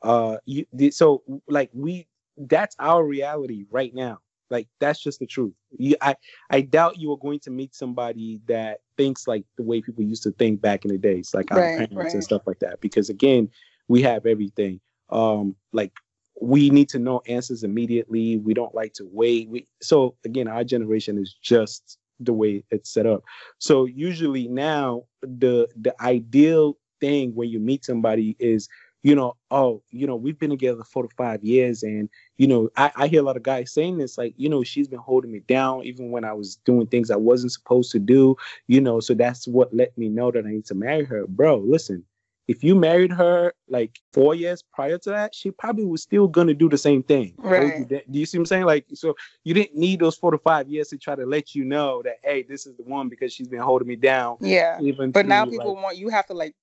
Uh 0.03 0.39
you 0.47 0.67
so 0.91 1.23
like 1.49 1.71
we 1.73 2.07
that's 2.37 2.77
our 2.79 3.05
reality 3.05 3.65
right 3.71 3.95
now. 3.95 4.19
Like 4.51 4.67
that's 4.81 5.01
just 5.01 5.21
the 5.21 5.27
truth. 5.27 5.53
You, 5.79 5.97
i 6.01 6.17
i 6.51 6.61
doubt 6.61 6.99
you 6.99 7.13
are 7.13 7.19
going 7.19 7.41
to 7.41 7.51
meet 7.51 7.75
somebody 7.75 8.41
that 8.47 8.81
thinks 8.97 9.29
like 9.29 9.45
the 9.57 9.63
way 9.63 9.81
people 9.81 10.05
used 10.05 10.25
to 10.25 10.33
think 10.33 10.61
back 10.61 10.85
in 10.85 10.91
the 10.91 10.99
days 10.99 11.33
like 11.33 11.51
our 11.53 11.59
right, 11.59 11.79
parents 11.79 11.95
right. 11.97 12.15
and 12.15 12.25
stuff 12.25 12.43
like 12.47 12.59
that. 12.61 12.81
Because 12.81 13.09
again 13.09 13.49
we 13.89 14.03
have 14.03 14.27
everything. 14.27 14.81
Um 15.11 15.55
like 15.73 15.93
we 16.41 16.71
need 16.71 16.89
to 16.89 16.99
know 16.99 17.21
answers 17.27 17.63
immediately. 17.63 18.39
We 18.39 18.55
don't 18.55 18.75
like 18.75 18.95
to 18.95 19.09
wait. 19.11 19.49
We 19.49 19.67
so 19.83 20.17
again 20.25 20.49
our 20.49 20.65
generation 20.65 21.19
is 21.19 21.37
just 21.41 21.99
the 22.21 22.33
way 22.33 22.65
it's 22.71 22.93
set 22.93 23.07
up. 23.07 23.23
So 23.59 23.87
usually 23.87 24.49
now 24.49 25.05
the 25.23 25.69
the 25.81 25.95
ideal 26.03 26.77
thing 27.01 27.35
when 27.35 27.49
you 27.49 27.59
meet 27.59 27.85
somebody 27.85 28.37
is 28.39 28.69
you 29.03 29.15
know, 29.15 29.37
oh, 29.51 29.83
you 29.91 30.07
know, 30.07 30.17
we've 30.17 30.39
been 30.39 30.51
together 30.51 30.85
four 30.85 31.05
to 31.05 31.15
five 31.17 31.43
years. 31.43 31.83
And, 31.83 32.09
you 32.37 32.47
know, 32.47 32.69
I, 32.77 32.93
I, 32.97 33.07
hear 33.07 33.21
a 33.21 33.25
lot 33.25 33.37
of 33.37 33.43
guys 33.43 33.73
saying 33.73 33.99
this, 33.99 34.19
like, 34.19 34.35
you 34.37 34.49
know, 34.49 34.63
she's 34.63 34.89
been 34.89 34.99
holding 34.99 35.33
me 35.33 35.41
down 35.41 35.85
even 35.85 36.11
when 36.11 36.25
I 36.25 36.33
was 36.33 36.57
doing 36.57 36.87
things 36.87 37.11
I 37.11 37.17
wasn't 37.17 37.53
supposed 37.53 37.93
to 37.93 37.99
do, 37.99 38.37
you 38.67 38.81
know, 38.81 39.01
so 39.01 39.15
that's 39.15 39.49
what 39.49 39.75
let 39.75 39.97
me 39.97 40.09
know 40.09 40.31
that 40.31 40.45
I 40.45 40.51
need 40.51 40.67
to 40.67 40.75
marry 40.75 41.05
her. 41.07 41.27
Bro, 41.27 41.59
listen, 41.59 42.05
if 42.47 42.65
you 42.65 42.75
married 42.75 43.13
her 43.13 43.55
like 43.69 44.01
four 44.13 44.35
years 44.35 44.63
prior 44.63 44.99
to 44.99 45.11
that, 45.11 45.35
she 45.35 45.51
probably 45.53 45.85
was 45.85 46.03
still 46.03 46.27
gonna 46.27 46.53
do 46.53 46.69
the 46.69 46.77
same 46.77 47.03
thing. 47.03 47.33
Right. 47.39 47.89
Do 47.89 48.01
you 48.11 48.27
see 48.27 48.39
what 48.39 48.43
I'm 48.43 48.47
saying? 48.47 48.65
Like, 48.65 48.87
so 48.93 49.15
you 49.45 49.55
didn't 49.55 49.79
need 49.79 50.01
those 50.01 50.17
four 50.17 50.33
to 50.33 50.39
five 50.39 50.69
years 50.69 50.89
to 50.89 50.99
try 50.99 51.15
to 51.15 51.25
let 51.25 51.55
you 51.55 51.65
know 51.65 52.03
that 52.03 52.17
hey, 52.25 52.43
this 52.43 52.67
is 52.67 52.77
the 52.77 52.83
one 52.83 53.09
because 53.09 53.33
she's 53.33 53.47
been 53.47 53.61
holding 53.61 53.87
me 53.87 53.95
down. 53.95 54.37
Yeah. 54.41 54.81
Even 54.81 55.13
but 55.13 55.27
now 55.27 55.45
people 55.45 55.75
like, 55.75 55.85
want 55.85 55.97
you 55.97 56.09
have 56.09 56.27
to 56.27 56.35
like 56.35 56.57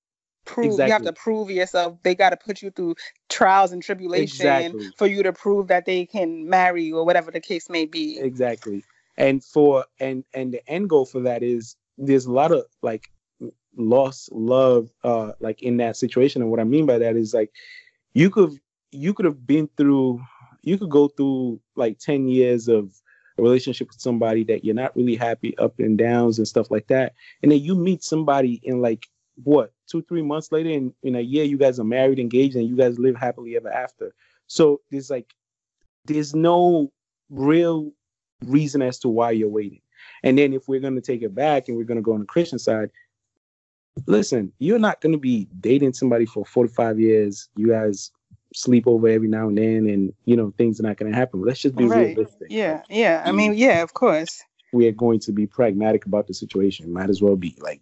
prove 0.44 0.66
exactly. 0.66 0.86
you 0.86 0.92
have 0.92 1.02
to 1.02 1.12
prove 1.12 1.50
yourself. 1.50 1.98
They 2.02 2.14
got 2.14 2.30
to 2.30 2.36
put 2.36 2.62
you 2.62 2.70
through 2.70 2.96
trials 3.28 3.72
and 3.72 3.82
tribulation 3.82 4.46
exactly. 4.46 4.90
for 4.96 5.06
you 5.06 5.22
to 5.22 5.32
prove 5.32 5.68
that 5.68 5.84
they 5.84 6.06
can 6.06 6.48
marry 6.48 6.84
you 6.84 6.98
or 6.98 7.04
whatever 7.04 7.30
the 7.30 7.40
case 7.40 7.68
may 7.68 7.84
be. 7.84 8.18
Exactly. 8.18 8.84
And 9.16 9.44
for 9.44 9.84
and 10.00 10.24
and 10.34 10.54
the 10.54 10.66
end 10.68 10.88
goal 10.88 11.04
for 11.04 11.20
that 11.20 11.42
is 11.42 11.76
there's 11.96 12.26
a 12.26 12.32
lot 12.32 12.52
of 12.52 12.64
like 12.82 13.10
lost 13.76 14.32
love 14.32 14.90
uh 15.04 15.32
like 15.40 15.62
in 15.62 15.76
that 15.78 15.96
situation. 15.96 16.42
And 16.42 16.50
what 16.50 16.60
i 16.60 16.64
mean 16.64 16.86
by 16.86 16.98
that 16.98 17.16
is 17.16 17.34
like 17.34 17.50
you 18.14 18.30
could 18.30 18.58
you 18.90 19.12
could 19.12 19.26
have 19.26 19.46
been 19.46 19.68
through 19.76 20.20
you 20.62 20.78
could 20.78 20.90
go 20.90 21.08
through 21.08 21.60
like 21.76 21.98
10 21.98 22.28
years 22.28 22.68
of 22.68 22.92
a 23.38 23.42
relationship 23.42 23.88
with 23.88 24.00
somebody 24.00 24.44
that 24.44 24.64
you're 24.64 24.74
not 24.74 24.94
really 24.96 25.16
happy 25.16 25.56
up 25.58 25.78
and 25.78 25.96
downs 25.96 26.38
and 26.38 26.48
stuff 26.48 26.70
like 26.70 26.88
that. 26.88 27.14
And 27.42 27.52
then 27.52 27.60
you 27.60 27.74
meet 27.74 28.02
somebody 28.02 28.60
in 28.62 28.82
like 28.82 29.06
what 29.44 29.72
two 29.86 30.02
three 30.02 30.22
months 30.22 30.50
later 30.50 30.70
and 30.70 30.92
in 31.02 31.14
a 31.14 31.20
year 31.20 31.44
you 31.44 31.56
guys 31.56 31.78
are 31.78 31.84
married 31.84 32.18
engaged 32.18 32.56
and 32.56 32.68
you 32.68 32.76
guys 32.76 32.98
live 32.98 33.16
happily 33.16 33.56
ever 33.56 33.70
after. 33.70 34.14
So 34.46 34.80
there's 34.90 35.10
like 35.10 35.32
there's 36.04 36.34
no 36.34 36.90
real 37.30 37.92
reason 38.44 38.82
as 38.82 38.98
to 39.00 39.08
why 39.08 39.32
you're 39.32 39.48
waiting. 39.48 39.80
And 40.22 40.38
then 40.38 40.52
if 40.52 40.68
we're 40.68 40.80
going 40.80 40.94
to 40.94 41.00
take 41.00 41.22
it 41.22 41.34
back 41.34 41.68
and 41.68 41.76
we're 41.76 41.84
going 41.84 41.96
to 41.96 42.02
go 42.02 42.14
on 42.14 42.20
the 42.20 42.26
christian 42.26 42.58
side 42.58 42.90
listen 44.06 44.52
you're 44.58 44.78
not 44.78 45.00
going 45.00 45.12
to 45.12 45.18
be 45.18 45.48
dating 45.60 45.92
somebody 45.92 46.24
for 46.24 46.44
45 46.44 47.00
years. 47.00 47.48
You 47.56 47.68
guys 47.68 48.12
sleep 48.54 48.86
over 48.86 49.08
every 49.08 49.28
now 49.28 49.48
and 49.48 49.58
then 49.58 49.88
and 49.88 50.12
you 50.24 50.36
know 50.36 50.52
things 50.56 50.80
are 50.80 50.84
not 50.84 50.96
going 50.96 51.10
to 51.10 51.18
happen. 51.18 51.42
Let's 51.42 51.60
just 51.60 51.76
be 51.76 51.84
right. 51.84 52.16
realistic. 52.16 52.48
Yeah 52.48 52.82
yeah. 52.88 53.22
I 53.24 53.32
mean 53.32 53.54
yeah 53.54 53.82
of 53.82 53.94
course. 53.94 54.42
We 54.72 54.86
are 54.86 54.92
going 54.92 55.20
to 55.20 55.32
be 55.32 55.46
pragmatic 55.46 56.06
about 56.06 56.26
the 56.26 56.34
situation. 56.34 56.92
Might 56.92 57.10
as 57.10 57.22
well 57.22 57.36
be 57.36 57.56
like 57.58 57.80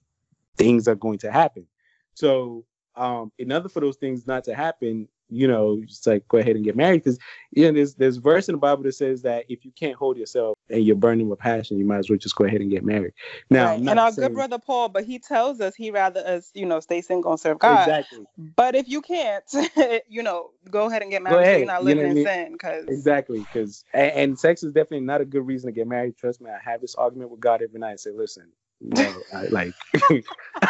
things 0.57 0.89
are 0.89 0.95
going 0.95 1.19
to 1.19 1.31
happen. 1.31 1.67
So, 2.15 2.65
um, 2.95 3.31
in 3.39 3.53
order 3.53 3.69
for 3.69 3.81
those 3.81 3.97
things 3.97 4.27
not 4.27 4.45
to 4.45 4.55
happen, 4.55 5.09
you 5.29 5.49
know, 5.49 5.83
just 5.85 6.07
like 6.07 6.27
go 6.29 6.39
ahead 6.39 6.57
and 6.57 6.65
get 6.65 6.77
married 6.77 7.03
because 7.03 7.19
you 7.51 7.65
know 7.65 7.73
there's 7.73 7.95
there's 7.95 8.17
verse 8.17 8.49
in 8.49 8.55
the 8.55 8.61
Bible 8.61 8.85
that 8.85 8.93
says 8.93 9.23
that 9.23 9.45
if 9.49 9.65
you 9.65 9.73
can't 9.73 9.97
hold 9.97 10.17
yourself 10.17 10.57
and 10.71 10.85
you're 10.85 10.97
burning 10.97 11.29
with 11.29 11.39
passion, 11.39 11.79
you 11.79 11.85
might 11.85 11.99
as 11.99 12.09
well 12.09 12.19
just 12.19 12.37
go 12.37 12.45
ahead 12.45 12.61
and 12.61 12.71
get 12.71 12.85
married. 12.85 13.13
Now, 13.51 13.67
right. 13.67 13.81
and 13.81 13.99
our 13.99 14.13
saying, 14.13 14.29
good 14.29 14.35
brother 14.35 14.59
Paul, 14.59 14.89
but 14.89 15.05
he 15.05 15.19
tells 15.19 15.61
us 15.61 15.75
he 15.75 15.91
rather 15.91 16.21
us, 16.21 16.51
you 16.55 16.65
know, 16.65 16.81
stay 16.81 17.01
single 17.01 17.33
and 17.33 17.41
serve 17.41 17.59
God. 17.59 17.81
Exactly. 17.81 18.25
But 18.55 18.77
if 18.77 18.89
you 18.89 19.03
can't, 19.03 19.45
you 20.09 20.23
know, 20.23 20.51
go 20.71 20.87
ahead 20.87 21.03
and 21.03 21.11
get 21.11 21.23
married. 21.23 21.47
So 21.47 21.57
you're 21.57 21.67
not 21.67 21.85
living 21.85 22.07
you 22.07 22.15
know 22.15 22.21
in 22.21 22.27
sin. 22.27 22.53
Because 22.53 22.87
exactly, 22.87 23.41
because 23.41 23.85
and, 23.93 24.13
and 24.13 24.39
sex 24.39 24.63
is 24.63 24.73
definitely 24.73 25.07
not 25.07 25.21
a 25.21 25.25
good 25.25 25.47
reason 25.47 25.69
to 25.69 25.73
get 25.73 25.89
married. 25.89 26.17
Trust 26.17 26.41
me, 26.41 26.51
I 26.51 26.71
have 26.71 26.81
this 26.81 26.95
argument 26.95 27.31
with 27.31 27.41
God 27.41 27.63
every 27.63 27.81
night. 27.81 27.93
I 27.93 27.97
say, 27.97 28.11
listen, 28.11 28.53
no, 28.81 29.23
I, 29.35 29.47
like 29.47 29.75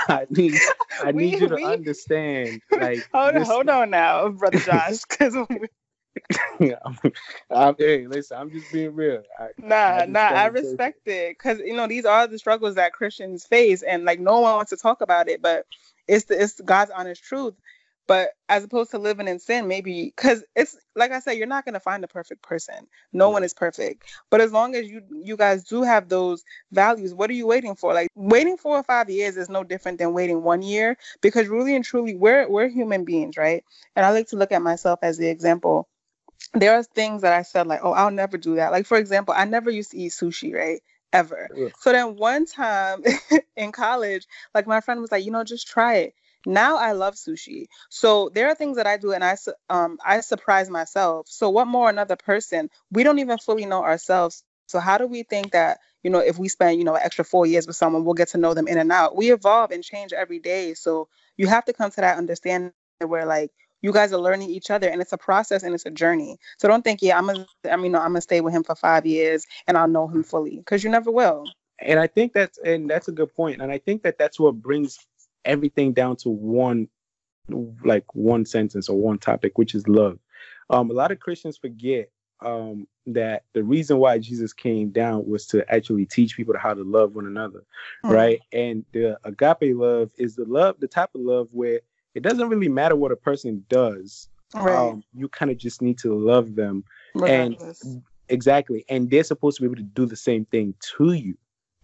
I 0.08 0.26
need 0.30 0.54
I 1.02 1.12
need 1.12 1.40
you 1.40 1.48
to 1.48 1.54
we... 1.54 1.64
understand. 1.64 2.60
Like 2.70 3.08
hold 3.12 3.36
on, 3.36 3.42
hold 3.42 3.68
on 3.68 3.90
now, 3.90 4.28
brother 4.28 4.58
Josh, 4.60 5.02
because. 5.08 5.34
hey, 7.78 8.06
listen, 8.06 8.38
I'm 8.38 8.50
just 8.50 8.72
being 8.72 8.94
real. 8.94 9.22
I, 9.38 9.48
nah, 9.58 9.76
I 9.76 10.06
nah, 10.06 10.20
I 10.20 10.46
respect 10.46 11.06
it 11.08 11.36
because 11.36 11.58
you 11.60 11.74
know 11.74 11.86
these 11.86 12.04
are 12.04 12.26
the 12.26 12.38
struggles 12.38 12.74
that 12.76 12.92
Christians 12.92 13.46
face, 13.46 13.82
and 13.82 14.04
like 14.04 14.20
no 14.20 14.40
one 14.40 14.54
wants 14.54 14.70
to 14.70 14.76
talk 14.76 15.00
about 15.00 15.28
it, 15.28 15.42
but 15.42 15.66
it's 16.06 16.26
the, 16.26 16.40
it's 16.40 16.60
God's 16.60 16.90
honest 16.94 17.22
truth. 17.24 17.54
But 18.06 18.30
as 18.48 18.62
opposed 18.62 18.92
to 18.92 18.98
living 18.98 19.26
in 19.26 19.40
sin, 19.40 19.66
maybe 19.66 20.04
because 20.04 20.44
it's 20.54 20.76
like 20.94 21.10
I 21.10 21.18
said, 21.18 21.32
you're 21.32 21.46
not 21.46 21.64
gonna 21.64 21.80
find 21.80 22.04
a 22.04 22.08
perfect 22.08 22.42
person. 22.42 22.86
No 23.12 23.30
one 23.30 23.42
is 23.42 23.52
perfect. 23.52 24.04
But 24.30 24.40
as 24.40 24.52
long 24.52 24.74
as 24.76 24.86
you 24.88 25.02
you 25.10 25.36
guys 25.36 25.64
do 25.64 25.82
have 25.82 26.08
those 26.08 26.44
values, 26.70 27.14
what 27.14 27.30
are 27.30 27.34
you 27.34 27.46
waiting 27.46 27.74
for? 27.74 27.94
Like 27.94 28.08
waiting 28.14 28.56
four 28.56 28.76
or 28.76 28.84
five 28.84 29.10
years 29.10 29.36
is 29.36 29.48
no 29.48 29.64
different 29.64 29.98
than 29.98 30.12
waiting 30.12 30.42
one 30.42 30.62
year 30.62 30.96
because 31.20 31.48
really 31.48 31.74
and 31.74 31.84
truly 31.84 32.14
we're 32.14 32.48
we're 32.48 32.68
human 32.68 33.04
beings, 33.04 33.36
right? 33.36 33.64
And 33.96 34.06
I 34.06 34.10
like 34.10 34.28
to 34.28 34.36
look 34.36 34.52
at 34.52 34.62
myself 34.62 35.00
as 35.02 35.18
the 35.18 35.28
example. 35.28 35.88
There 36.54 36.74
are 36.74 36.82
things 36.84 37.22
that 37.22 37.32
I 37.32 37.42
said 37.42 37.66
like, 37.66 37.80
oh, 37.82 37.92
I'll 37.92 38.10
never 38.10 38.38
do 38.38 38.56
that. 38.56 38.70
Like 38.70 38.86
for 38.86 38.98
example, 38.98 39.34
I 39.36 39.46
never 39.46 39.70
used 39.70 39.90
to 39.90 39.98
eat 39.98 40.12
sushi, 40.12 40.54
right? 40.54 40.80
Ever. 41.12 41.48
Yeah. 41.56 41.68
So 41.80 41.92
then 41.92 42.16
one 42.16 42.46
time 42.46 43.02
in 43.56 43.72
college, 43.72 44.26
like 44.54 44.66
my 44.66 44.80
friend 44.80 45.00
was 45.00 45.10
like, 45.10 45.24
you 45.24 45.30
know, 45.32 45.44
just 45.44 45.66
try 45.66 45.96
it 45.96 46.14
now 46.46 46.76
I 46.76 46.92
love 46.92 47.14
sushi. 47.14 47.66
So 47.90 48.30
there 48.32 48.48
are 48.48 48.54
things 48.54 48.76
that 48.76 48.86
I 48.86 48.96
do 48.96 49.12
and 49.12 49.24
I 49.24 49.36
um 49.68 49.98
I 50.04 50.20
surprise 50.20 50.70
myself. 50.70 51.26
So 51.28 51.50
what 51.50 51.66
more 51.66 51.90
another 51.90 52.16
person? 52.16 52.70
We 52.90 53.02
don't 53.02 53.18
even 53.18 53.38
fully 53.38 53.66
know 53.66 53.82
ourselves. 53.82 54.44
So 54.68 54.80
how 54.80 54.98
do 54.98 55.06
we 55.06 55.22
think 55.22 55.52
that, 55.52 55.78
you 56.02 56.10
know, 56.10 56.18
if 56.18 56.38
we 56.38 56.48
spend, 56.48 56.78
you 56.78 56.84
know, 56.84 56.94
extra 56.94 57.24
4 57.24 57.46
years 57.46 57.66
with 57.66 57.76
someone, 57.76 58.04
we'll 58.04 58.14
get 58.14 58.28
to 58.28 58.38
know 58.38 58.54
them 58.54 58.68
in 58.68 58.78
and 58.78 58.90
out. 58.92 59.16
We 59.16 59.32
evolve 59.32 59.70
and 59.72 59.82
change 59.84 60.12
every 60.12 60.38
day. 60.38 60.74
So 60.74 61.08
you 61.36 61.46
have 61.48 61.64
to 61.66 61.72
come 61.72 61.90
to 61.90 62.00
that 62.00 62.18
understanding 62.18 62.72
where 63.04 63.26
like 63.26 63.50
you 63.82 63.92
guys 63.92 64.12
are 64.12 64.18
learning 64.20 64.50
each 64.50 64.70
other 64.70 64.88
and 64.88 65.00
it's 65.00 65.12
a 65.12 65.18
process 65.18 65.62
and 65.62 65.74
it's 65.74 65.86
a 65.86 65.90
journey. 65.90 66.38
So 66.58 66.68
don't 66.68 66.82
think, 66.82 67.02
yeah, 67.02 67.18
I'm 67.18 67.26
gonna 67.26 67.46
I 67.70 67.76
mean, 67.76 67.92
no, 67.92 67.98
I'm 67.98 68.08
gonna 68.08 68.20
stay 68.20 68.40
with 68.40 68.54
him 68.54 68.64
for 68.64 68.74
5 68.74 69.06
years 69.06 69.46
and 69.66 69.76
I'll 69.76 69.88
know 69.88 70.08
him 70.08 70.22
fully 70.24 70.58
because 70.58 70.82
you 70.82 70.90
never 70.90 71.10
will. 71.10 71.44
And 71.78 72.00
I 72.00 72.06
think 72.06 72.32
that's 72.32 72.58
and 72.58 72.88
that's 72.88 73.08
a 73.08 73.12
good 73.12 73.34
point. 73.34 73.60
And 73.60 73.70
I 73.70 73.78
think 73.78 74.02
that 74.02 74.18
that's 74.18 74.40
what 74.40 74.60
brings 74.62 74.98
everything 75.46 75.92
down 75.92 76.16
to 76.16 76.28
one 76.28 76.88
like 77.84 78.04
one 78.14 78.44
sentence 78.44 78.88
or 78.88 78.98
one 78.98 79.18
topic, 79.18 79.56
which 79.56 79.74
is 79.74 79.86
love. 79.88 80.18
Um, 80.70 80.90
a 80.90 80.94
lot 80.94 81.12
of 81.12 81.20
Christians 81.20 81.56
forget 81.56 82.10
um, 82.40 82.86
that 83.06 83.44
the 83.52 83.62
reason 83.62 83.98
why 83.98 84.18
Jesus 84.18 84.52
came 84.52 84.90
down 84.90 85.26
was 85.26 85.46
to 85.48 85.64
actually 85.72 86.06
teach 86.06 86.36
people 86.36 86.54
how 86.58 86.74
to 86.74 86.82
love 86.82 87.14
one 87.14 87.26
another, 87.26 87.64
mm-hmm. 88.04 88.10
right? 88.10 88.40
And 88.52 88.84
the 88.92 89.18
agape 89.24 89.76
love 89.76 90.10
is 90.18 90.36
the 90.36 90.44
love, 90.44 90.76
the 90.80 90.88
type 90.88 91.10
of 91.14 91.20
love 91.20 91.48
where 91.52 91.80
it 92.14 92.22
doesn't 92.22 92.48
really 92.48 92.68
matter 92.68 92.96
what 92.96 93.12
a 93.12 93.16
person 93.16 93.64
does. 93.68 94.28
Right. 94.54 94.74
Um, 94.76 95.02
you 95.12 95.28
kind 95.28 95.50
of 95.50 95.58
just 95.58 95.82
need 95.82 95.98
to 95.98 96.14
love 96.14 96.54
them, 96.54 96.84
Regardless. 97.14 97.82
and 97.82 98.02
exactly, 98.28 98.84
and 98.88 99.10
they're 99.10 99.24
supposed 99.24 99.56
to 99.56 99.62
be 99.62 99.66
able 99.66 99.76
to 99.76 99.82
do 99.82 100.06
the 100.06 100.16
same 100.16 100.44
thing 100.46 100.74
to 100.96 101.12
you. 101.12 101.36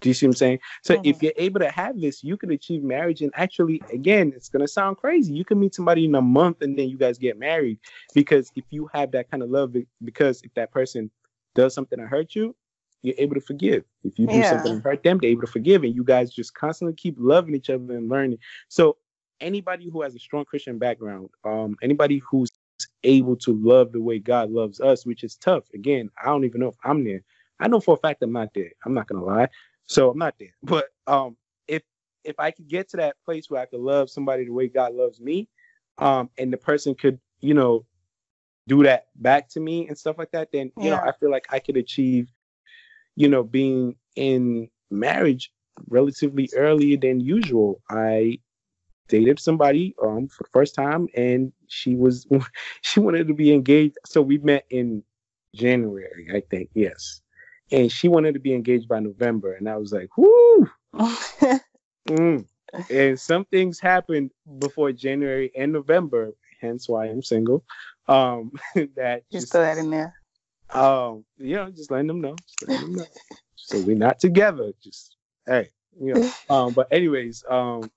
Do 0.02 0.10
you 0.10 0.14
see 0.14 0.26
what 0.26 0.32
I'm 0.32 0.36
saying? 0.36 0.58
So 0.82 0.96
mm-hmm. 0.96 1.06
if 1.06 1.22
you're 1.22 1.32
able 1.36 1.60
to 1.60 1.70
have 1.70 1.98
this, 1.98 2.22
you 2.22 2.36
can 2.36 2.50
achieve 2.50 2.82
marriage. 2.82 3.22
And 3.22 3.32
actually, 3.34 3.80
again, 3.92 4.32
it's 4.36 4.48
gonna 4.48 4.68
sound 4.68 4.98
crazy. 4.98 5.32
You 5.32 5.44
can 5.44 5.58
meet 5.58 5.74
somebody 5.74 6.04
in 6.04 6.14
a 6.14 6.20
month 6.20 6.60
and 6.60 6.78
then 6.78 6.88
you 6.88 6.98
guys 6.98 7.18
get 7.18 7.38
married 7.38 7.78
because 8.14 8.52
if 8.56 8.64
you 8.70 8.90
have 8.92 9.12
that 9.12 9.30
kind 9.30 9.42
of 9.42 9.50
love, 9.50 9.74
because 10.04 10.42
if 10.42 10.52
that 10.54 10.70
person 10.70 11.10
does 11.54 11.74
something 11.74 11.98
to 11.98 12.06
hurt 12.06 12.34
you, 12.34 12.54
you're 13.02 13.14
able 13.18 13.34
to 13.34 13.40
forgive. 13.40 13.84
If 14.04 14.18
you 14.18 14.26
do 14.26 14.34
yeah. 14.34 14.50
something 14.50 14.76
to 14.76 14.88
hurt 14.88 15.02
them, 15.02 15.18
they're 15.18 15.30
able 15.30 15.42
to 15.42 15.46
forgive, 15.46 15.82
and 15.82 15.94
you 15.94 16.04
guys 16.04 16.30
just 16.30 16.54
constantly 16.54 16.94
keep 16.94 17.16
loving 17.18 17.54
each 17.54 17.70
other 17.70 17.96
and 17.96 18.08
learning. 18.08 18.38
So 18.68 18.96
anybody 19.40 19.88
who 19.90 20.02
has 20.02 20.14
a 20.14 20.18
strong 20.18 20.44
Christian 20.44 20.78
background, 20.78 21.30
um, 21.44 21.76
anybody 21.82 22.22
who's 22.28 22.50
able 23.04 23.36
to 23.36 23.52
love 23.52 23.92
the 23.92 24.00
way 24.00 24.18
God 24.18 24.50
loves 24.50 24.80
us, 24.80 25.04
which 25.04 25.24
is 25.24 25.36
tough. 25.36 25.64
Again, 25.74 26.10
I 26.22 26.26
don't 26.26 26.44
even 26.44 26.60
know 26.60 26.68
if 26.68 26.76
I'm 26.84 27.04
there. 27.04 27.22
I 27.60 27.68
know 27.68 27.80
for 27.80 27.94
a 27.94 27.98
fact 27.98 28.22
I'm 28.22 28.32
not 28.32 28.54
there. 28.54 28.72
I'm 28.84 28.94
not 28.94 29.06
gonna 29.06 29.24
lie. 29.24 29.48
So 29.92 30.10
I'm 30.10 30.18
not 30.18 30.34
there. 30.38 30.54
But 30.62 30.86
um, 31.06 31.36
if 31.68 31.82
if 32.24 32.38
I 32.38 32.50
could 32.50 32.68
get 32.68 32.88
to 32.90 32.96
that 32.98 33.16
place 33.24 33.50
where 33.50 33.60
I 33.60 33.66
could 33.66 33.80
love 33.80 34.10
somebody 34.10 34.44
the 34.44 34.52
way 34.52 34.68
God 34.68 34.94
loves 34.94 35.20
me, 35.20 35.48
um, 35.98 36.30
and 36.38 36.52
the 36.52 36.56
person 36.56 36.94
could, 36.94 37.20
you 37.40 37.54
know, 37.54 37.84
do 38.68 38.82
that 38.84 39.06
back 39.16 39.48
to 39.50 39.60
me 39.60 39.88
and 39.88 39.98
stuff 39.98 40.16
like 40.18 40.30
that, 40.32 40.50
then 40.52 40.72
you 40.76 40.84
yeah. 40.84 40.96
know, 40.96 41.02
I 41.02 41.12
feel 41.12 41.30
like 41.30 41.46
I 41.50 41.58
could 41.58 41.76
achieve, 41.76 42.28
you 43.16 43.28
know, 43.28 43.42
being 43.42 43.96
in 44.16 44.68
marriage 44.90 45.52
relatively 45.88 46.48
earlier 46.56 46.96
than 46.96 47.20
usual. 47.20 47.82
I 47.90 48.38
dated 49.08 49.38
somebody 49.38 49.94
um 50.02 50.28
for 50.28 50.44
the 50.44 50.50
first 50.52 50.74
time 50.74 51.06
and 51.14 51.52
she 51.66 51.96
was 51.96 52.26
she 52.82 53.00
wanted 53.00 53.28
to 53.28 53.34
be 53.34 53.52
engaged. 53.52 53.96
So 54.06 54.22
we 54.22 54.38
met 54.38 54.64
in 54.70 55.02
January, 55.54 56.28
I 56.34 56.40
think. 56.48 56.70
Yes 56.74 57.21
and 57.72 57.90
she 57.90 58.06
wanted 58.06 58.34
to 58.34 58.40
be 58.40 58.54
engaged 58.54 58.86
by 58.86 59.00
November, 59.00 59.54
and 59.54 59.68
I 59.68 59.76
was 59.76 59.92
like, 59.92 60.16
"Whoo!" 60.16 60.70
mm. 62.08 62.44
And 62.90 63.20
some 63.20 63.44
things 63.46 63.80
happened 63.80 64.30
before 64.58 64.92
January 64.92 65.50
and 65.56 65.72
November, 65.72 66.32
hence 66.60 66.88
why 66.88 67.06
I'm 67.06 67.22
single. 67.22 67.64
Um, 68.08 68.52
that 68.96 69.24
you 69.30 69.40
just, 69.40 69.52
throw 69.52 69.62
that 69.62 69.78
in 69.78 69.90
there. 69.90 70.14
Um, 70.70 71.24
you 71.38 71.56
know, 71.56 71.70
just 71.70 71.90
letting 71.90 72.06
them 72.06 72.20
know. 72.20 72.36
Letting 72.66 72.86
them 72.86 72.94
know. 72.96 73.04
so 73.56 73.80
we're 73.80 73.96
not 73.96 74.20
together. 74.20 74.72
Just 74.82 75.16
hey, 75.46 75.70
you 76.00 76.14
know. 76.14 76.30
Um, 76.50 76.72
but 76.74 76.88
anyways, 76.92 77.44
um, 77.48 77.90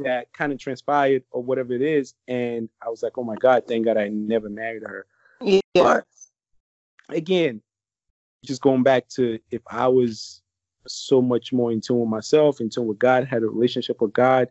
that 0.00 0.32
kind 0.32 0.52
of 0.52 0.58
transpired 0.58 1.24
or 1.30 1.42
whatever 1.42 1.74
it 1.74 1.82
is, 1.82 2.14
and 2.26 2.70
I 2.82 2.88
was 2.88 3.02
like, 3.02 3.18
oh 3.18 3.24
my 3.24 3.36
god, 3.36 3.64
thank 3.68 3.84
God 3.84 3.98
I 3.98 4.08
never 4.08 4.48
married 4.48 4.82
her. 4.82 5.06
Yeah. 5.42 5.60
But 5.74 6.06
again, 7.10 7.60
just 8.44 8.62
going 8.62 8.82
back 8.82 9.08
to 9.08 9.38
if 9.50 9.62
I 9.68 9.88
was 9.88 10.42
so 10.86 11.20
much 11.20 11.52
more 11.52 11.72
in 11.72 11.80
tune 11.80 12.00
with 12.00 12.08
myself, 12.08 12.60
in 12.60 12.70
tune 12.70 12.86
with 12.86 12.98
God, 12.98 13.24
had 13.24 13.42
a 13.42 13.46
relationship 13.46 14.00
with 14.00 14.12
God, 14.12 14.48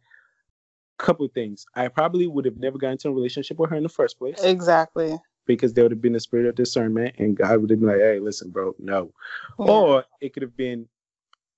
couple 0.98 1.26
of 1.26 1.32
things. 1.32 1.66
I 1.76 1.88
probably 1.88 2.28
would 2.28 2.46
have 2.46 2.58
never 2.58 2.78
got 2.78 2.92
into 2.92 3.10
a 3.10 3.14
relationship 3.14 3.60
with 3.60 3.70
her 3.70 3.76
in 3.76 3.84
the 3.84 3.90
first 3.90 4.18
place. 4.18 4.44
Exactly. 4.44 5.18
Because 5.46 5.74
there 5.74 5.84
would 5.86 5.92
have 5.92 6.02
been 6.02 6.16
a 6.16 6.20
spirit 6.20 6.48
of 6.48 6.56
discernment 6.56 7.16
and 7.20 7.38
God 7.38 7.62
would 7.62 7.70
have 7.70 7.80
been 7.80 7.90
like, 7.90 8.00
hey, 8.00 8.20
listen, 8.20 8.50
bro, 8.50 8.76
no. 8.80 9.12
Yeah. 9.60 9.66
Or 9.66 10.06
it 10.22 10.34
could 10.34 10.44
have 10.44 10.58
been, 10.58 10.88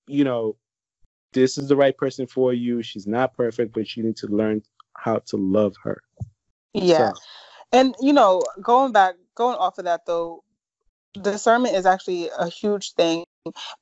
you 0.06 0.24
know, 0.24 0.56
this 1.32 1.58
is 1.58 1.68
the 1.68 1.76
right 1.76 1.96
person 1.96 2.26
for 2.26 2.52
you. 2.52 2.82
She's 2.82 3.06
not 3.06 3.34
perfect, 3.34 3.72
but 3.72 3.96
you 3.96 4.04
need 4.04 4.16
to 4.18 4.26
learn 4.28 4.62
how 4.94 5.18
to 5.26 5.36
love 5.36 5.74
her. 5.82 6.02
Yeah. 6.74 7.12
So. 7.12 7.20
And, 7.72 7.94
you 8.00 8.12
know, 8.12 8.42
going 8.62 8.92
back, 8.92 9.14
going 9.34 9.56
off 9.56 9.78
of 9.78 9.84
that 9.86 10.06
though, 10.06 10.44
discernment 11.20 11.74
is 11.74 11.86
actually 11.86 12.30
a 12.38 12.48
huge 12.48 12.92
thing 12.92 13.24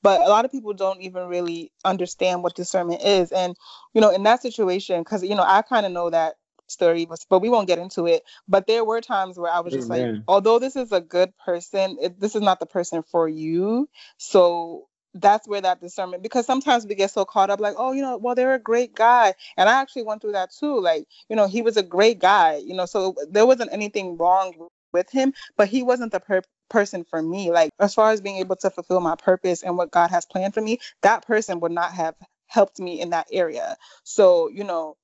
but 0.02 0.20
a 0.20 0.28
lot 0.28 0.44
of 0.44 0.52
people 0.52 0.72
don't 0.72 1.00
even 1.00 1.26
really 1.28 1.72
understand 1.84 2.42
what 2.42 2.54
discernment 2.54 3.02
is. 3.02 3.32
And 3.32 3.56
you 3.94 4.00
know 4.00 4.10
in 4.10 4.22
that 4.24 4.42
situation 4.42 5.02
because 5.02 5.22
you 5.22 5.34
know 5.34 5.44
i 5.46 5.62
kind 5.62 5.86
of 5.86 5.92
know 5.92 6.10
that 6.10 6.34
story 6.68 7.08
but 7.30 7.40
we 7.40 7.48
won't 7.48 7.66
get 7.66 7.78
into 7.78 8.06
it. 8.06 8.22
But 8.46 8.66
there 8.66 8.84
were 8.84 9.00
times 9.00 9.38
where 9.38 9.52
i 9.52 9.60
was 9.60 9.72
just 9.72 9.90
Amen. 9.90 10.14
like 10.14 10.22
although 10.28 10.58
this 10.58 10.76
is 10.76 10.92
a 10.92 11.00
good 11.00 11.36
person 11.38 11.96
it, 12.00 12.20
this 12.20 12.34
is 12.34 12.42
not 12.42 12.60
the 12.60 12.66
person 12.66 13.02
for 13.02 13.28
you. 13.28 13.88
So 14.18 14.86
that's 15.14 15.48
where 15.48 15.62
that 15.62 15.80
discernment 15.80 16.22
because 16.22 16.46
sometimes 16.46 16.86
we 16.86 16.94
get 16.94 17.10
so 17.10 17.24
caught 17.24 17.48
up 17.50 17.58
like 17.60 17.74
oh 17.78 17.92
you 17.92 18.02
know 18.02 18.18
well 18.18 18.34
they're 18.34 18.54
a 18.54 18.58
great 18.58 18.94
guy. 18.94 19.34
And 19.56 19.68
i 19.68 19.80
actually 19.80 20.02
went 20.04 20.22
through 20.22 20.32
that 20.32 20.50
too 20.52 20.78
like 20.78 21.06
you 21.28 21.36
know 21.36 21.48
he 21.48 21.62
was 21.62 21.76
a 21.76 21.82
great 21.82 22.18
guy 22.20 22.56
you 22.64 22.74
know 22.74 22.86
so 22.86 23.14
there 23.30 23.46
wasn't 23.46 23.72
anything 23.72 24.16
wrong 24.18 24.68
with 24.92 25.10
him 25.10 25.32
but 25.56 25.68
he 25.68 25.82
wasn't 25.82 26.12
the 26.12 26.20
per- 26.20 26.42
person 26.68 27.04
for 27.04 27.20
me. 27.22 27.50
Like 27.50 27.70
as 27.78 27.94
far 27.94 28.10
as 28.10 28.20
being 28.20 28.38
able 28.38 28.56
to 28.56 28.70
fulfill 28.70 29.00
my 29.00 29.16
purpose 29.16 29.62
and 29.62 29.76
what 29.76 29.90
God 29.90 30.10
has 30.10 30.26
planned 30.26 30.54
for 30.54 30.60
me, 30.60 30.78
that 31.02 31.26
person 31.26 31.60
would 31.60 31.72
not 31.72 31.92
have 31.92 32.14
helped 32.46 32.78
me 32.78 33.00
in 33.00 33.10
that 33.10 33.28
area. 33.32 33.76
So, 34.04 34.48
you 34.48 34.64
know, 34.64 34.96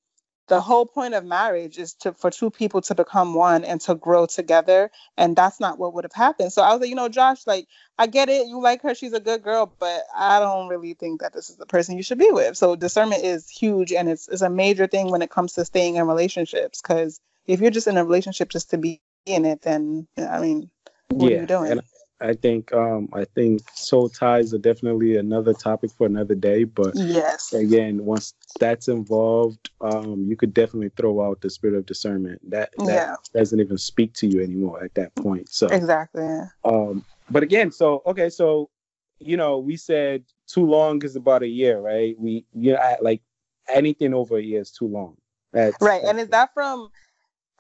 the 0.48 0.60
whole 0.60 0.84
point 0.84 1.14
of 1.14 1.24
marriage 1.24 1.78
is 1.78 1.94
to 1.94 2.12
for 2.12 2.30
two 2.30 2.50
people 2.50 2.82
to 2.82 2.94
become 2.94 3.32
one 3.32 3.64
and 3.64 3.80
to 3.80 3.94
grow 3.94 4.26
together 4.26 4.90
and 5.16 5.34
that's 5.34 5.58
not 5.58 5.78
what 5.78 5.94
would 5.94 6.04
have 6.04 6.12
happened 6.12 6.52
so 6.52 6.60
i 6.60 6.70
was 6.70 6.82
like 6.82 6.90
you 6.90 6.94
know 6.94 7.08
josh 7.08 7.46
like 7.46 7.66
i 7.98 8.06
get 8.06 8.28
it 8.28 8.46
you 8.46 8.60
like 8.60 8.82
her 8.82 8.94
she's 8.94 9.14
a 9.14 9.20
good 9.20 9.42
girl 9.42 9.74
but 9.78 10.02
i 10.14 10.38
don't 10.38 10.68
really 10.68 10.92
think 10.92 11.22
that 11.22 11.32
this 11.32 11.48
is 11.48 11.56
the 11.56 11.64
person 11.64 11.96
you 11.96 12.02
should 12.02 12.18
be 12.18 12.30
with 12.30 12.58
so 12.58 12.76
discernment 12.76 13.24
is 13.24 13.48
huge 13.48 13.90
and 13.90 14.06
it's, 14.06 14.28
it's 14.28 14.42
a 14.42 14.50
major 14.50 14.86
thing 14.86 15.10
when 15.10 15.22
it 15.22 15.30
comes 15.30 15.54
to 15.54 15.64
staying 15.64 15.96
in 15.96 16.06
relationships 16.06 16.82
because 16.82 17.18
if 17.46 17.62
you're 17.62 17.70
just 17.70 17.86
in 17.86 17.96
a 17.96 18.04
relationship 18.04 18.50
just 18.50 18.68
to 18.68 18.76
be 18.76 19.00
in 19.26 19.44
it 19.44 19.62
then 19.62 20.06
i 20.30 20.40
mean 20.40 20.70
what 21.14 21.30
yeah, 21.30 21.38
are 21.38 21.40
you 21.42 21.46
doing? 21.46 21.70
And 21.72 21.80
I 22.20 22.34
think 22.34 22.72
um, 22.72 23.08
I 23.12 23.24
think 23.24 23.60
soul 23.74 24.08
ties 24.08 24.54
are 24.54 24.58
definitely 24.58 25.16
another 25.16 25.52
topic 25.52 25.90
for 25.92 26.06
another 26.06 26.34
day. 26.34 26.64
But 26.64 26.94
yes, 26.96 27.52
again, 27.52 28.04
once 28.04 28.34
that's 28.58 28.88
involved, 28.88 29.70
um, 29.80 30.26
you 30.28 30.36
could 30.36 30.54
definitely 30.54 30.90
throw 30.96 31.24
out 31.24 31.40
the 31.40 31.50
spirit 31.50 31.76
of 31.76 31.86
discernment. 31.86 32.40
That, 32.50 32.70
that 32.78 32.86
yeah. 32.86 33.16
doesn't 33.34 33.60
even 33.60 33.78
speak 33.78 34.14
to 34.14 34.26
you 34.26 34.42
anymore 34.42 34.82
at 34.82 34.94
that 34.94 35.14
point. 35.16 35.48
So 35.48 35.68
exactly. 35.68 36.26
Um, 36.64 37.04
but 37.30 37.42
again, 37.42 37.70
so 37.70 38.02
okay, 38.06 38.30
so 38.30 38.70
you 39.18 39.36
know, 39.36 39.58
we 39.58 39.76
said 39.76 40.24
too 40.46 40.66
long 40.66 41.02
is 41.04 41.16
about 41.16 41.42
a 41.42 41.48
year, 41.48 41.80
right? 41.80 42.16
We 42.18 42.46
you 42.54 42.72
know, 42.72 42.96
like 43.02 43.22
anything 43.68 44.14
over 44.14 44.38
a 44.38 44.42
year 44.42 44.60
is 44.60 44.70
too 44.70 44.88
long. 44.88 45.16
That's, 45.52 45.76
right, 45.80 46.02
that's 46.02 46.10
and 46.10 46.20
is 46.20 46.28
that 46.28 46.50
from 46.52 46.90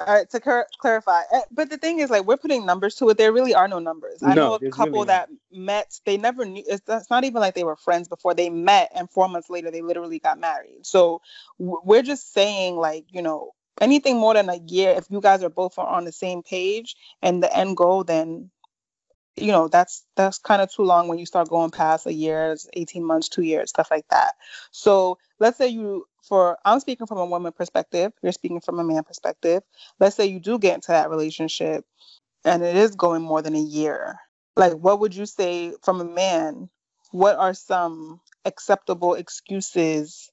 all 0.00 0.06
right, 0.06 0.28
to 0.30 0.40
cur- 0.40 0.66
clarify, 0.78 1.22
eh, 1.32 1.42
but 1.52 1.70
the 1.70 1.78
thing 1.78 2.00
is, 2.00 2.10
like, 2.10 2.24
we're 2.24 2.36
putting 2.36 2.66
numbers 2.66 2.96
to 2.96 3.08
it. 3.10 3.18
There 3.18 3.32
really 3.32 3.54
are 3.54 3.68
no 3.68 3.78
numbers. 3.78 4.22
I 4.22 4.34
no, 4.34 4.42
know 4.42 4.54
a 4.54 4.70
couple 4.70 4.92
really 4.92 5.06
that 5.06 5.28
met. 5.52 5.98
They 6.04 6.16
never 6.16 6.44
knew. 6.44 6.64
It's, 6.66 6.82
it's, 6.88 7.10
not 7.10 7.24
even 7.24 7.40
like 7.40 7.54
they 7.54 7.64
were 7.64 7.76
friends 7.76 8.08
before 8.08 8.34
they 8.34 8.50
met, 8.50 8.90
and 8.94 9.08
four 9.08 9.28
months 9.28 9.50
later, 9.50 9.70
they 9.70 9.82
literally 9.82 10.18
got 10.18 10.40
married. 10.40 10.80
So 10.84 11.20
we're 11.58 12.02
just 12.02 12.32
saying, 12.32 12.76
like, 12.76 13.04
you 13.10 13.22
know, 13.22 13.52
anything 13.80 14.16
more 14.18 14.34
than 14.34 14.48
a 14.48 14.58
year, 14.66 14.90
if 14.90 15.06
you 15.10 15.20
guys 15.20 15.44
are 15.44 15.50
both 15.50 15.78
on 15.78 16.04
the 16.04 16.12
same 16.12 16.42
page 16.42 16.96
and 17.22 17.42
the 17.42 17.56
end 17.56 17.76
goal, 17.76 18.02
then 18.02 18.50
you 19.36 19.48
know 19.50 19.68
that's 19.68 20.04
that's 20.16 20.38
kind 20.38 20.62
of 20.62 20.72
too 20.72 20.82
long 20.82 21.08
when 21.08 21.18
you 21.18 21.26
start 21.26 21.48
going 21.48 21.70
past 21.70 22.06
a 22.06 22.12
year 22.12 22.56
18 22.74 23.04
months 23.04 23.28
two 23.28 23.42
years 23.42 23.70
stuff 23.70 23.90
like 23.90 24.06
that. 24.10 24.34
So 24.70 25.18
let's 25.40 25.58
say 25.58 25.68
you 25.68 26.06
for 26.22 26.56
i'm 26.64 26.80
speaking 26.80 27.06
from 27.06 27.18
a 27.18 27.26
woman 27.26 27.52
perspective 27.52 28.12
you're 28.22 28.32
speaking 28.32 28.60
from 28.60 28.78
a 28.78 28.84
man 28.84 29.02
perspective. 29.02 29.62
Let's 29.98 30.16
say 30.16 30.26
you 30.26 30.40
do 30.40 30.58
get 30.58 30.76
into 30.76 30.92
that 30.92 31.10
relationship 31.10 31.84
and 32.44 32.62
it 32.62 32.76
is 32.76 32.94
going 32.94 33.22
more 33.22 33.42
than 33.42 33.54
a 33.54 33.60
year. 33.60 34.18
Like 34.56 34.74
what 34.74 35.00
would 35.00 35.14
you 35.14 35.26
say 35.26 35.72
from 35.82 36.00
a 36.00 36.04
man 36.04 36.68
what 37.10 37.36
are 37.36 37.54
some 37.54 38.20
acceptable 38.44 39.14
excuses 39.14 40.30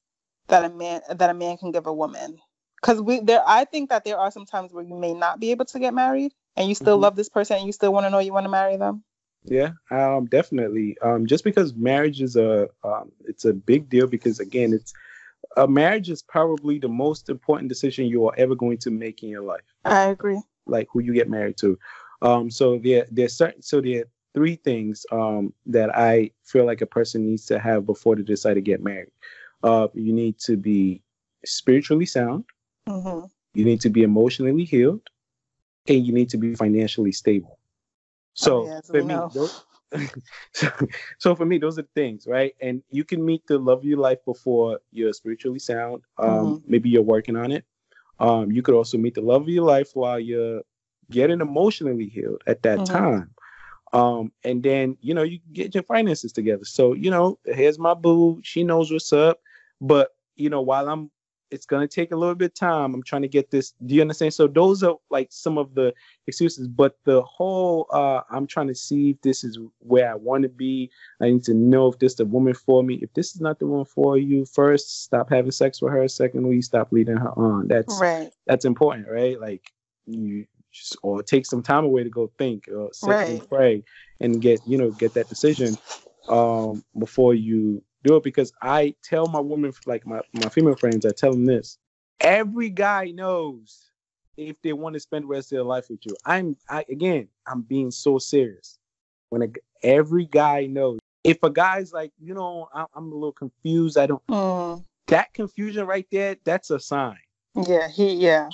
that 0.48 0.66
a 0.66 0.70
man 0.70 1.02
that 1.10 1.30
a 1.30 1.34
man 1.34 1.58
can 1.58 1.72
give 1.72 1.88
a 1.88 1.94
woman? 1.94 2.38
Because 2.80 3.02
we 3.02 3.20
there 3.20 3.44
i 3.48 3.66
think 3.66 3.90
that 3.90 4.04
there 4.04 4.18
are 4.20 4.32
some 4.32 4.46
times 4.46 4.74
where 4.74 4.84
you 4.84 4.96
may 4.96 5.14
not 5.14 5.40
be 5.40 5.52
able 5.52 5.66
to 5.66 5.80
get 5.80 5.94
married 5.94 6.34
and 6.56 6.68
you 6.68 6.76
still 6.76 6.96
mm-hmm. 6.96 7.04
love 7.04 7.16
this 7.16 7.30
person 7.30 7.58
and 7.58 7.66
you 7.66 7.72
still 7.72 7.94
want 7.94 8.06
to 8.06 8.10
know 8.10 8.20
you 8.20 8.34
want 8.34 8.46
to 8.46 8.50
marry 8.50 8.78
them? 8.78 9.04
Yeah 9.44 9.72
um 9.90 10.26
definitely. 10.26 10.98
Um 11.02 11.26
just 11.26 11.44
because 11.44 11.74
marriage 11.74 12.22
is 12.22 12.36
a 12.36 12.70
um 12.84 13.12
it's 13.26 13.46
a 13.46 13.54
big 13.54 13.90
deal 13.90 14.08
because 14.08 14.40
again 14.40 14.74
it's 14.74 14.94
a 15.58 15.68
marriage 15.68 16.10
is 16.10 16.22
probably 16.22 16.80
the 16.80 16.88
most 16.88 17.30
important 17.30 17.68
decision 17.68 18.06
you 18.06 18.28
are 18.28 18.36
ever 18.38 18.56
going 18.56 18.78
to 18.80 18.92
make 18.92 19.24
in 19.24 19.30
your 19.30 19.42
life. 19.42 19.62
I 19.84 20.06
agree. 20.06 20.42
Like 20.68 20.88
who 20.92 21.02
you 21.02 21.14
get 21.14 21.30
married 21.30 21.58
to. 21.58 21.78
Um 22.22 22.52
so 22.52 22.78
there 22.78 23.08
there's 23.10 23.36
certain 23.36 23.62
so 23.62 23.82
there 23.82 24.02
are 24.02 24.10
three 24.34 24.56
things 24.56 25.06
um 25.12 25.54
that 25.66 25.94
i 25.94 26.32
feel 26.46 26.66
like 26.66 26.80
a 26.80 26.86
person 26.86 27.26
needs 27.26 27.46
to 27.46 27.60
have 27.60 27.86
before 27.86 28.16
they 28.16 28.22
decide 28.22 28.54
to 28.56 28.62
get 28.62 28.84
married. 28.84 29.12
Uh 29.64 29.88
you 29.94 30.14
need 30.14 30.38
to 30.40 30.56
be 30.56 31.02
spiritually 31.46 32.06
sound. 32.06 32.46
Mm-hmm. 32.88 33.26
you 33.54 33.64
need 33.64 33.80
to 33.82 33.90
be 33.90 34.02
emotionally 34.02 34.66
healed 34.66 35.02
and 35.88 36.06
you 36.06 36.14
need 36.14 36.30
to 36.30 36.38
be 36.38 36.56
financially 36.56 37.12
stable. 37.12 37.60
So 38.34 38.68
oh, 38.68 38.82
for 38.86 39.04
me, 39.04 39.16
those, 39.34 39.64
so, 40.54 40.70
so, 41.20 41.36
for 41.36 41.46
me, 41.46 41.58
those 41.58 41.78
are 41.78 41.84
the 41.84 41.88
things, 41.96 42.26
right? 42.28 42.54
And 42.62 42.82
you 42.90 43.04
can 43.04 43.24
meet 43.24 43.46
the 43.48 43.58
love 43.58 43.80
of 43.80 43.86
your 43.86 44.00
life 44.00 44.20
before 44.26 44.80
you're 44.92 45.14
spiritually 45.14 45.60
sound. 45.60 46.04
Um, 46.18 46.30
mm-hmm. 46.30 46.72
Maybe 46.72 46.90
you're 46.90 47.02
working 47.02 47.36
on 47.36 47.52
it. 47.52 47.66
Um, 48.20 48.52
you 48.52 48.62
could 48.62 48.76
also 48.76 48.98
meet 48.98 49.16
the 49.16 49.22
love 49.22 49.44
of 49.44 49.50
your 49.50 49.66
life 49.66 49.92
while 49.94 50.20
you're 50.20 50.62
getting 51.10 51.42
emotionally 51.42 52.08
healed 52.08 52.42
at 52.48 52.64
that 52.64 52.80
mm-hmm. 52.80 52.94
time. 52.94 53.32
Um, 53.94 54.32
and 54.46 54.64
then 54.64 54.98
you 55.02 55.14
know 55.14 55.24
you 55.24 55.40
get 55.52 55.76
your 55.76 55.84
finances 55.84 56.32
together. 56.32 56.64
So 56.64 56.94
you 56.94 57.12
know, 57.12 57.40
here's 57.46 57.78
my 57.78 57.94
boo. 57.94 58.40
She 58.44 58.64
knows 58.64 58.92
what's 58.92 59.12
up. 59.12 59.42
But 59.82 60.12
you 60.36 60.50
know, 60.50 60.62
while 60.62 60.88
I'm 60.88 61.12
it's 61.52 61.66
gonna 61.66 61.88
take 61.88 62.12
a 62.12 62.16
little 62.16 62.36
bit 62.36 62.52
of 62.52 62.54
time. 62.54 62.94
I'm 62.94 63.04
trying 63.04 63.22
to 63.24 63.28
get 63.28 63.52
this. 63.52 63.74
Do 63.86 63.94
you 63.94 64.02
understand? 64.02 64.34
So 64.34 64.48
those 64.48 64.82
are 64.84 64.96
like 65.10 65.28
some 65.32 65.58
of 65.58 65.76
the 65.76 65.94
excuses, 66.28 66.68
but 66.68 66.98
the 67.04 67.22
whole 67.22 67.88
uh 67.92 68.22
I'm 68.30 68.48
trying 68.48 68.68
to 68.68 68.76
see 68.76 69.12
if 69.12 69.22
this 69.22 69.44
is 69.44 69.60
where 69.80 70.10
I 70.10 70.16
want 70.16 70.44
to 70.44 70.50
be. 70.50 70.90
I 71.22 71.26
need 71.26 71.44
to 71.44 71.54
know 71.54 71.88
if 71.88 72.00
this 72.00 72.14
is 72.14 72.18
the 72.18 72.26
woman 72.26 72.54
for 72.54 72.84
me. 72.84 72.96
If 73.02 73.14
this 73.14 73.36
is 73.36 73.42
not 73.42 73.60
the 73.60 73.68
one 73.68 73.86
for 73.86 74.18
you, 74.18 74.46
first 74.46 75.04
stop 75.04 75.30
having 75.30 75.52
sex 75.52 75.82
with 75.82 75.92
her. 75.92 76.08
Secondly, 76.08 76.62
stop 76.62 76.92
leading 76.92 77.18
her 77.18 77.32
on. 77.38 77.68
That's 77.68 78.00
right. 78.00 78.32
That's 78.48 78.66
important, 78.66 79.08
right? 79.10 79.40
Like 79.40 79.72
you 80.06 80.46
just 80.72 80.98
or 81.04 81.22
take 81.22 81.46
some 81.46 81.62
time 81.62 81.84
away 81.84 82.04
to 82.04 82.10
go 82.10 82.32
think 82.38 82.68
or 82.70 82.90
sit 82.94 83.10
right. 83.10 83.28
and 83.28 83.50
pray 83.50 83.84
and 84.20 84.42
get 84.42 84.62
you 84.66 84.78
know 84.78 84.92
get 84.92 85.14
that 85.14 85.28
decision 85.28 85.78
um 86.30 86.84
before 86.98 87.34
you 87.34 87.84
do 88.04 88.16
it 88.16 88.24
because 88.24 88.52
I 88.62 88.96
tell 89.04 89.28
my 89.28 89.40
woman, 89.40 89.74
like 89.86 90.06
my, 90.06 90.22
my 90.34 90.50
female 90.50 90.76
friends, 90.76 91.06
I 91.06 91.12
tell 91.12 91.32
them 91.32 91.46
this. 91.46 91.78
Every 92.20 92.70
guy 92.70 93.12
knows 93.12 93.92
if 94.38 94.62
they 94.62 94.74
want 94.74 94.94
to 94.94 95.00
spend 95.00 95.24
the 95.24 95.28
rest 95.28 95.52
of 95.52 95.58
their 95.58 95.64
life 95.64 95.90
with 95.90 96.06
you. 96.06 96.16
I'm, 96.26 96.56
I 96.70 96.86
again, 96.90 97.28
I'm 97.48 97.62
being 97.62 97.92
so 97.92 98.20
serious. 98.20 98.78
When 99.30 99.44
a, 99.44 99.48
every 99.84 100.26
guy 100.26 100.66
knows, 100.66 101.00
if 101.24 101.42
a 101.44 101.50
guy's 101.50 101.94
like, 101.94 102.12
you 102.20 102.34
know, 102.34 102.68
I, 102.74 102.86
am 102.96 103.12
a 103.12 103.16
little 103.16 103.32
confused, 103.32 103.98
I 103.98 104.08
don't. 104.08 104.26
Mm. 104.28 104.84
That 105.08 105.34
confusion 105.34 105.86
right 105.86 106.08
there, 106.12 106.38
that's 106.44 106.70
a 106.70 106.80
sign. 106.80 107.18
Yeah, 107.68 107.88
he, 107.90 108.14
yeah. 108.14 108.50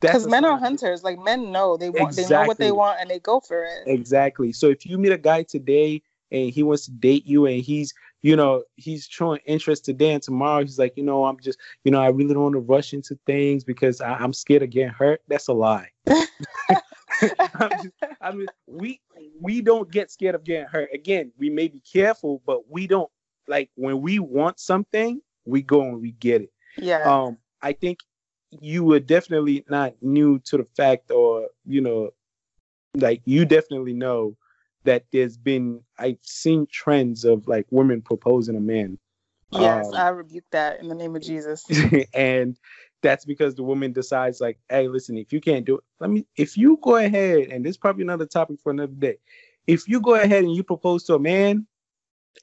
Because 0.00 0.26
men 0.26 0.44
sign. 0.44 0.52
are 0.52 0.58
hunters. 0.58 1.02
Like 1.02 1.18
men 1.18 1.50
know 1.52 1.76
they 1.76 1.90
want, 1.90 2.10
exactly. 2.10 2.24
they 2.24 2.40
know 2.40 2.46
what 2.46 2.58
they 2.58 2.72
want, 2.72 3.00
and 3.00 3.10
they 3.10 3.18
go 3.18 3.40
for 3.40 3.64
it. 3.64 3.82
Exactly. 3.86 4.52
So 4.52 4.68
if 4.68 4.86
you 4.86 4.96
meet 4.96 5.12
a 5.12 5.18
guy 5.18 5.42
today 5.42 6.02
and 6.30 6.50
he 6.50 6.62
wants 6.62 6.84
to 6.86 6.92
date 6.92 7.26
you, 7.26 7.46
and 7.46 7.62
he's 7.62 7.92
you 8.22 8.36
know, 8.36 8.64
he's 8.76 9.06
showing 9.08 9.40
interest 9.46 9.84
today 9.84 10.12
and 10.12 10.22
tomorrow 10.22 10.62
he's 10.62 10.78
like, 10.78 10.96
you 10.96 11.04
know, 11.04 11.24
I'm 11.24 11.38
just, 11.40 11.58
you 11.84 11.92
know, 11.92 12.00
I 12.00 12.08
really 12.08 12.34
don't 12.34 12.42
want 12.42 12.54
to 12.54 12.60
rush 12.60 12.92
into 12.92 13.18
things 13.26 13.64
because 13.64 14.00
I, 14.00 14.22
am 14.22 14.32
scared 14.32 14.62
of 14.62 14.70
getting 14.70 14.92
hurt. 14.92 15.20
That's 15.28 15.48
a 15.48 15.52
lie. 15.52 15.90
I'm 17.54 17.70
just, 17.70 17.94
I 18.20 18.32
mean, 18.32 18.46
we 18.66 19.00
we 19.40 19.60
don't 19.60 19.90
get 19.90 20.10
scared 20.10 20.34
of 20.34 20.44
getting 20.44 20.66
hurt. 20.66 20.90
Again, 20.92 21.32
we 21.38 21.50
may 21.50 21.68
be 21.68 21.80
careful, 21.80 22.42
but 22.46 22.70
we 22.70 22.86
don't 22.86 23.10
like 23.46 23.70
when 23.76 24.00
we 24.00 24.18
want 24.18 24.60
something, 24.60 25.20
we 25.44 25.62
go 25.62 25.82
and 25.82 26.00
we 26.00 26.12
get 26.12 26.42
it. 26.42 26.52
Yeah. 26.76 27.02
Um, 27.02 27.38
I 27.62 27.72
think 27.72 28.00
you 28.50 28.84
were 28.84 29.00
definitely 29.00 29.64
not 29.68 29.94
new 30.00 30.38
to 30.40 30.58
the 30.58 30.66
fact, 30.76 31.10
or 31.10 31.48
you 31.64 31.80
know, 31.80 32.10
like 32.94 33.22
you 33.24 33.44
definitely 33.44 33.94
know 33.94 34.36
that 34.84 35.04
there's 35.12 35.36
been 35.36 35.80
I've 35.98 36.18
seen 36.22 36.66
trends 36.70 37.24
of 37.24 37.46
like 37.48 37.66
women 37.70 38.02
proposing 38.02 38.56
a 38.56 38.60
man. 38.60 38.98
Yes, 39.50 39.86
um, 39.86 39.94
I 39.94 40.08
rebuke 40.10 40.44
that 40.50 40.80
in 40.80 40.88
the 40.88 40.94
name 40.94 41.16
of 41.16 41.22
Jesus. 41.22 41.64
and 42.14 42.58
that's 43.02 43.24
because 43.24 43.54
the 43.54 43.62
woman 43.62 43.92
decides 43.92 44.40
like, 44.40 44.58
hey, 44.68 44.88
listen, 44.88 45.16
if 45.16 45.32
you 45.32 45.40
can't 45.40 45.64
do 45.64 45.76
it, 45.76 45.84
let 46.00 46.10
me 46.10 46.26
if 46.36 46.56
you 46.56 46.78
go 46.82 46.96
ahead, 46.96 47.48
and 47.48 47.64
this 47.64 47.70
is 47.70 47.76
probably 47.76 48.02
another 48.02 48.26
topic 48.26 48.60
for 48.62 48.70
another 48.70 48.92
day. 48.92 49.18
If 49.66 49.88
you 49.88 50.00
go 50.00 50.14
ahead 50.14 50.44
and 50.44 50.54
you 50.54 50.62
propose 50.62 51.04
to 51.04 51.14
a 51.14 51.18
man 51.18 51.66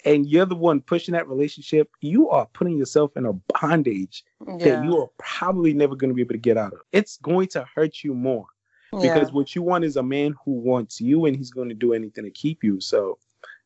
and 0.04 0.28
you're 0.28 0.46
the 0.46 0.56
one 0.56 0.82
pushing 0.82 1.14
that 1.14 1.28
relationship, 1.28 1.90
you 2.02 2.30
are 2.30 2.46
putting 2.54 2.78
yourself 2.78 3.18
in 3.18 3.26
a 3.26 3.34
bondage 3.60 4.24
yeah. 4.48 4.58
that 4.58 4.86
you 4.86 5.02
are 5.02 5.10
probably 5.18 5.74
never 5.74 5.96
going 5.96 6.10
to 6.10 6.14
be 6.14 6.22
able 6.22 6.34
to 6.34 6.40
get 6.40 6.58
out 6.58 6.74
of. 6.74 6.80
It's 6.92 7.18
going 7.18 7.48
to 7.50 7.66
hurt 7.74 8.04
you 8.04 8.14
more 8.14 8.46
because 8.92 9.32
what 9.32 9.56
you 9.56 9.62
want 9.62 9.84
is 9.84 9.96
a 9.96 10.04
man 10.04 10.36
who 10.44 10.52
wants 10.52 11.02
you 11.02 11.26
and 11.26 11.36
he's 11.36 11.52
going 11.52 11.70
to 11.70 11.76
do 11.76 11.94
anything 11.94 12.24
to 12.24 12.32
keep 12.32 12.64
you. 12.64 12.80
So, 12.80 13.18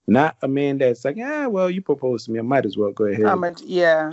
not 0.08 0.38
a 0.42 0.48
man 0.48 0.80
that's 0.80 1.06
like, 1.06 1.18
yeah, 1.18 1.46
well, 1.48 1.70
you 1.70 1.82
proposed 1.82 2.26
to 2.26 2.32
me, 2.32 2.40
I 2.40 2.44
might 2.44 2.66
as 2.66 2.78
well 2.78 2.92
go 2.92 3.06
ahead. 3.06 3.26
A, 3.26 3.56
yeah. 3.64 4.12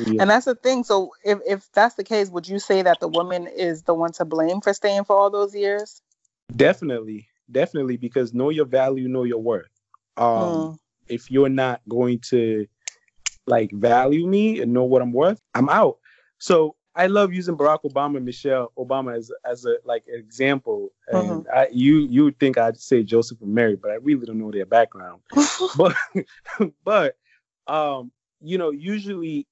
yeah. 0.00 0.20
And 0.20 0.30
that's 0.30 0.44
the 0.44 0.54
thing. 0.54 0.84
So, 0.84 1.12
if 1.24 1.38
if 1.46 1.70
that's 1.72 1.94
the 1.94 2.04
case, 2.04 2.28
would 2.30 2.48
you 2.48 2.58
say 2.58 2.82
that 2.82 3.00
the 3.00 3.08
woman 3.08 3.46
is 3.46 3.82
the 3.82 3.94
one 3.94 4.12
to 4.12 4.24
blame 4.24 4.60
for 4.60 4.74
staying 4.74 5.04
for 5.04 5.16
all 5.16 5.30
those 5.30 5.54
years? 5.54 6.02
Definitely, 6.54 7.28
definitely, 7.50 7.96
because 7.96 8.34
know 8.34 8.50
your 8.50 8.66
value, 8.66 9.08
know 9.08 9.24
your 9.24 9.42
worth. 9.42 9.70
Um, 10.16 10.26
mm. 10.26 10.78
If 11.08 11.30
you're 11.30 11.48
not 11.48 11.80
going 11.88 12.20
to 12.30 12.66
like 13.46 13.72
value 13.72 14.26
me 14.26 14.60
and 14.60 14.72
know 14.72 14.84
what 14.84 15.02
I'm 15.02 15.12
worth, 15.12 15.40
I'm 15.54 15.68
out. 15.68 15.98
So 16.38 16.76
I 16.94 17.06
love 17.06 17.32
using 17.32 17.56
Barack 17.56 17.84
Obama 17.84 18.16
and 18.16 18.24
Michelle 18.24 18.72
Obama 18.76 19.16
as 19.16 19.30
as 19.44 19.64
a 19.64 19.76
like 19.84 20.04
an 20.08 20.18
example. 20.18 20.92
And 21.08 21.44
mm-hmm. 21.44 21.48
I, 21.54 21.68
you 21.72 21.98
you 22.10 22.24
would 22.24 22.38
think 22.38 22.58
I'd 22.58 22.78
say 22.78 23.02
Joseph 23.02 23.40
and 23.40 23.54
Mary, 23.54 23.76
but 23.76 23.90
I 23.90 23.94
really 23.94 24.26
don't 24.26 24.38
know 24.38 24.50
their 24.50 24.66
background. 24.66 25.20
but 25.76 25.94
but 26.84 27.16
um, 27.66 28.10
you 28.40 28.58
know, 28.58 28.70
usually 28.70 29.46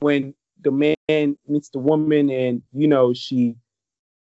when 0.00 0.34
the 0.60 0.70
man 0.70 1.36
meets 1.46 1.70
the 1.70 1.78
woman 1.78 2.30
and 2.30 2.62
you 2.72 2.88
know 2.88 3.12
she 3.12 3.54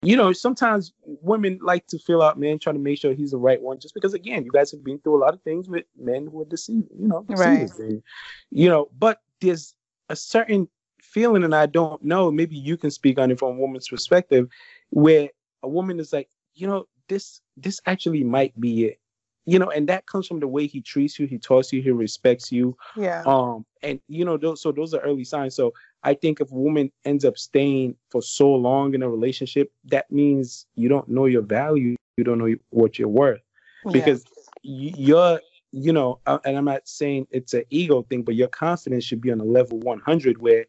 you 0.01 0.15
know 0.15 0.33
sometimes 0.33 0.93
women 1.03 1.59
like 1.61 1.87
to 1.87 1.97
fill 1.97 2.21
out 2.21 2.37
men 2.37 2.59
trying 2.59 2.75
to 2.75 2.81
make 2.81 2.99
sure 2.99 3.13
he's 3.13 3.31
the 3.31 3.37
right 3.37 3.61
one 3.61 3.79
just 3.79 3.93
because 3.93 4.13
again 4.13 4.43
you 4.43 4.51
guys 4.51 4.71
have 4.71 4.83
been 4.83 4.99
through 4.99 5.15
a 5.15 5.23
lot 5.23 5.33
of 5.33 5.41
things 5.43 5.69
with 5.69 5.85
men 5.97 6.27
who 6.27 6.41
are 6.41 6.45
deceiving 6.45 6.87
you 6.99 7.07
know 7.07 7.25
right 7.29 7.69
and, 7.79 8.03
you 8.51 8.69
know 8.69 8.89
but 8.97 9.21
there's 9.41 9.73
a 10.09 10.15
certain 10.15 10.67
feeling, 11.15 11.45
and 11.45 11.55
I 11.55 11.65
don't 11.65 12.03
know. 12.03 12.29
Maybe 12.29 12.57
you 12.57 12.75
can 12.75 12.91
speak 12.91 13.17
on 13.17 13.31
it 13.31 13.39
from 13.39 13.53
a 13.55 13.59
woman's 13.59 13.87
perspective, 13.87 14.49
where 14.89 15.29
a 15.63 15.69
woman 15.69 15.97
is 15.97 16.11
like, 16.11 16.29
you 16.53 16.67
know, 16.67 16.87
this 17.07 17.39
this 17.55 17.79
actually 17.85 18.23
might 18.23 18.59
be 18.59 18.85
it, 18.87 18.99
you 19.45 19.57
know, 19.57 19.69
and 19.69 19.87
that 19.87 20.05
comes 20.07 20.27
from 20.27 20.41
the 20.41 20.47
way 20.47 20.67
he 20.67 20.81
treats 20.81 21.17
you, 21.17 21.25
he 21.25 21.37
talks 21.37 21.69
to 21.69 21.77
you, 21.77 21.81
he 21.81 21.91
respects 21.91 22.51
you, 22.51 22.75
yeah. 22.97 23.23
Um, 23.25 23.65
and 23.81 24.01
you 24.09 24.25
know, 24.25 24.35
those 24.35 24.61
so 24.61 24.73
those 24.73 24.93
are 24.93 24.99
early 24.99 25.23
signs. 25.23 25.55
So 25.55 25.73
I 26.03 26.15
think 26.15 26.41
if 26.41 26.51
a 26.51 26.55
woman 26.55 26.91
ends 27.05 27.23
up 27.23 27.37
staying 27.37 27.95
for 28.09 28.21
so 28.21 28.53
long 28.53 28.93
in 28.93 29.01
a 29.01 29.09
relationship, 29.09 29.71
that 29.85 30.11
means 30.11 30.67
you 30.75 30.89
don't 30.89 31.07
know 31.07 31.27
your 31.27 31.43
value, 31.43 31.95
you 32.17 32.25
don't 32.25 32.39
know 32.39 32.53
what 32.71 32.99
you're 32.99 33.07
worth, 33.07 33.41
because 33.89 34.25
yeah. 34.63 34.91
you're 34.97 35.39
you 35.71 35.91
know, 35.91 36.19
uh, 36.25 36.39
and 36.45 36.57
I'm 36.57 36.65
not 36.65 36.87
saying 36.87 37.27
it's 37.31 37.53
an 37.53 37.63
ego 37.69 38.01
thing, 38.03 38.23
but 38.23 38.35
your 38.35 38.47
confidence 38.47 39.03
should 39.03 39.19
be 39.19 39.31
on 39.31 39.41
a 39.41 39.43
level 39.43 39.77
100 39.79 40.41
where 40.41 40.65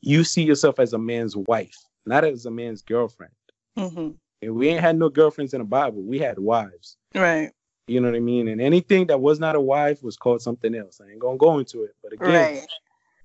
you 0.00 0.24
see 0.24 0.42
yourself 0.42 0.78
as 0.78 0.92
a 0.92 0.98
man's 0.98 1.36
wife, 1.36 1.76
not 2.06 2.24
as 2.24 2.46
a 2.46 2.50
man's 2.50 2.82
girlfriend. 2.82 3.32
Mm-hmm. 3.76 4.10
And 4.42 4.54
we 4.54 4.68
ain't 4.68 4.80
had 4.80 4.96
no 4.96 5.08
girlfriends 5.08 5.52
in 5.52 5.60
the 5.60 5.66
Bible. 5.66 6.02
We 6.02 6.18
had 6.18 6.38
wives. 6.38 6.96
Right. 7.14 7.50
You 7.86 8.00
know 8.00 8.08
what 8.08 8.16
I 8.16 8.20
mean? 8.20 8.48
And 8.48 8.60
anything 8.60 9.06
that 9.08 9.20
was 9.20 9.40
not 9.40 9.56
a 9.56 9.60
wife 9.60 10.02
was 10.02 10.16
called 10.16 10.40
something 10.40 10.74
else. 10.74 11.00
I 11.00 11.10
ain't 11.10 11.18
gonna 11.18 11.36
go 11.36 11.58
into 11.58 11.82
it. 11.82 11.94
But 12.02 12.12
again, 12.12 12.54
right. 12.54 12.66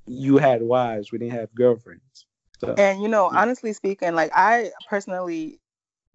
you 0.07 0.37
had 0.37 0.61
wives. 0.61 1.11
We 1.11 1.19
didn't 1.19 1.33
have 1.33 1.53
girlfriends. 1.53 2.25
So, 2.59 2.73
and 2.73 3.01
you 3.01 3.07
know, 3.07 3.29
honestly 3.31 3.73
speaking, 3.73 4.15
like 4.15 4.31
I 4.33 4.71
personally, 4.89 5.59